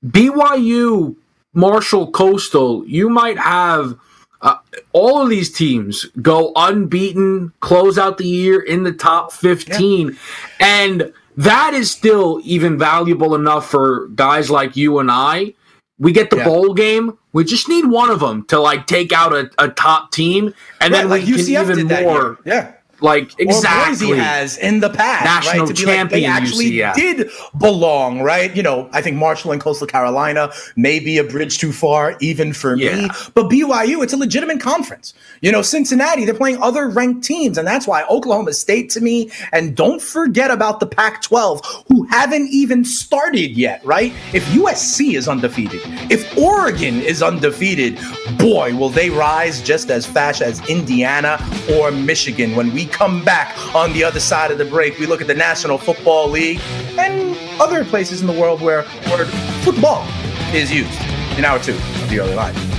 BYU 0.05 1.17
Marshall 1.53 2.11
Coastal, 2.11 2.85
you 2.87 3.09
might 3.09 3.37
have 3.37 3.97
uh, 4.41 4.57
all 4.93 5.21
of 5.21 5.29
these 5.29 5.51
teams 5.51 6.05
go 6.21 6.51
unbeaten, 6.55 7.51
close 7.59 7.97
out 7.97 8.17
the 8.17 8.27
year 8.27 8.61
in 8.61 8.83
the 8.83 8.91
top 8.91 9.31
15. 9.31 10.09
Yeah. 10.09 10.15
And 10.59 11.13
that 11.37 11.73
is 11.73 11.91
still 11.91 12.41
even 12.43 12.77
valuable 12.77 13.35
enough 13.35 13.69
for 13.69 14.07
guys 14.09 14.49
like 14.49 14.75
you 14.75 14.99
and 14.99 15.09
I. 15.11 15.53
We 15.97 16.13
get 16.13 16.29
the 16.29 16.37
yeah. 16.37 16.45
bowl 16.45 16.73
game. 16.73 17.17
We 17.33 17.43
just 17.43 17.67
need 17.67 17.85
one 17.85 18.09
of 18.09 18.21
them 18.21 18.45
to 18.45 18.59
like 18.59 18.87
take 18.87 19.11
out 19.11 19.33
a, 19.33 19.49
a 19.57 19.67
top 19.69 20.11
team, 20.11 20.53
and 20.79 20.93
right, 20.93 21.01
then 21.01 21.05
we 21.05 21.09
like 21.11 21.25
can 21.25 21.33
UCF 21.33 21.77
even 21.77 21.87
more. 22.03 22.39
Yeah, 22.45 22.73
like 23.01 23.39
exactly 23.39 24.17
has 24.17 24.57
in 24.57 24.79
the 24.79 24.89
past, 24.89 25.25
national 25.25 25.65
right? 25.65 25.75
To 25.75 25.85
champion. 25.85 26.01
Like, 26.03 26.11
they 26.11 26.25
actually 26.25 26.71
UCF. 26.71 26.93
did 26.95 27.29
belong, 27.57 28.21
right? 28.21 28.55
You 28.55 28.63
know, 28.63 28.89
I 28.91 29.01
think 29.01 29.17
Marshall 29.17 29.51
and 29.51 29.61
Coastal 29.61 29.87
Carolina 29.87 30.51
may 30.75 30.99
be 30.99 31.17
a 31.17 31.23
bridge 31.23 31.57
too 31.59 31.71
far, 31.71 32.17
even 32.21 32.53
for 32.53 32.75
yeah. 32.75 32.95
me. 32.95 33.09
But 33.33 33.49
BYU, 33.49 34.03
it's 34.03 34.13
a 34.13 34.17
legitimate 34.17 34.59
conference. 34.61 35.13
You 35.41 35.51
know, 35.51 35.61
Cincinnati, 35.61 36.25
they're 36.25 36.33
playing 36.33 36.61
other 36.61 36.89
ranked 36.89 37.23
teams, 37.23 37.57
and 37.57 37.67
that's 37.67 37.87
why 37.87 38.03
Oklahoma 38.09 38.53
State 38.53 38.89
to 38.91 39.01
me. 39.01 39.31
And 39.51 39.75
don't 39.75 40.01
forget 40.01 40.51
about 40.51 40.79
the 40.79 40.87
Pac-12, 40.87 41.85
who 41.87 42.03
haven't 42.03 42.47
even 42.49 42.83
started 42.83 43.57
yet, 43.57 43.83
right? 43.85 44.13
If 44.33 44.45
USC 44.47 45.15
is 45.15 45.27
undefeated, 45.27 45.81
if 46.11 46.37
Oregon 46.37 47.01
is 47.01 47.21
undefeated, 47.21 47.99
boy, 48.37 48.75
will 48.75 48.89
they 48.89 49.09
rise 49.09 49.61
just 49.61 49.89
as 49.89 50.05
fast 50.05 50.41
as 50.41 50.67
Indiana 50.69 51.37
or 51.73 51.91
Michigan 51.91 52.55
when 52.55 52.73
we 52.73 52.88
come 52.91 53.23
back 53.23 53.57
on 53.75 53.93
the 53.93 54.03
other 54.03 54.19
side 54.19 54.51
of 54.51 54.57
the 54.57 54.65
break. 54.65 54.99
We 54.99 55.05
look 55.05 55.21
at 55.21 55.27
the 55.27 55.35
National 55.35 55.77
Football 55.77 56.29
League 56.29 56.59
and 56.97 57.37
other 57.61 57.83
places 57.85 58.21
in 58.21 58.27
the 58.27 58.33
world 58.33 58.61
where 58.61 58.83
word 59.09 59.27
football 59.63 60.05
is 60.53 60.71
used 60.71 60.99
in 61.37 61.45
hour 61.45 61.59
two 61.59 61.75
of 61.75 62.09
the 62.09 62.19
early 62.19 62.35
line. 62.35 62.78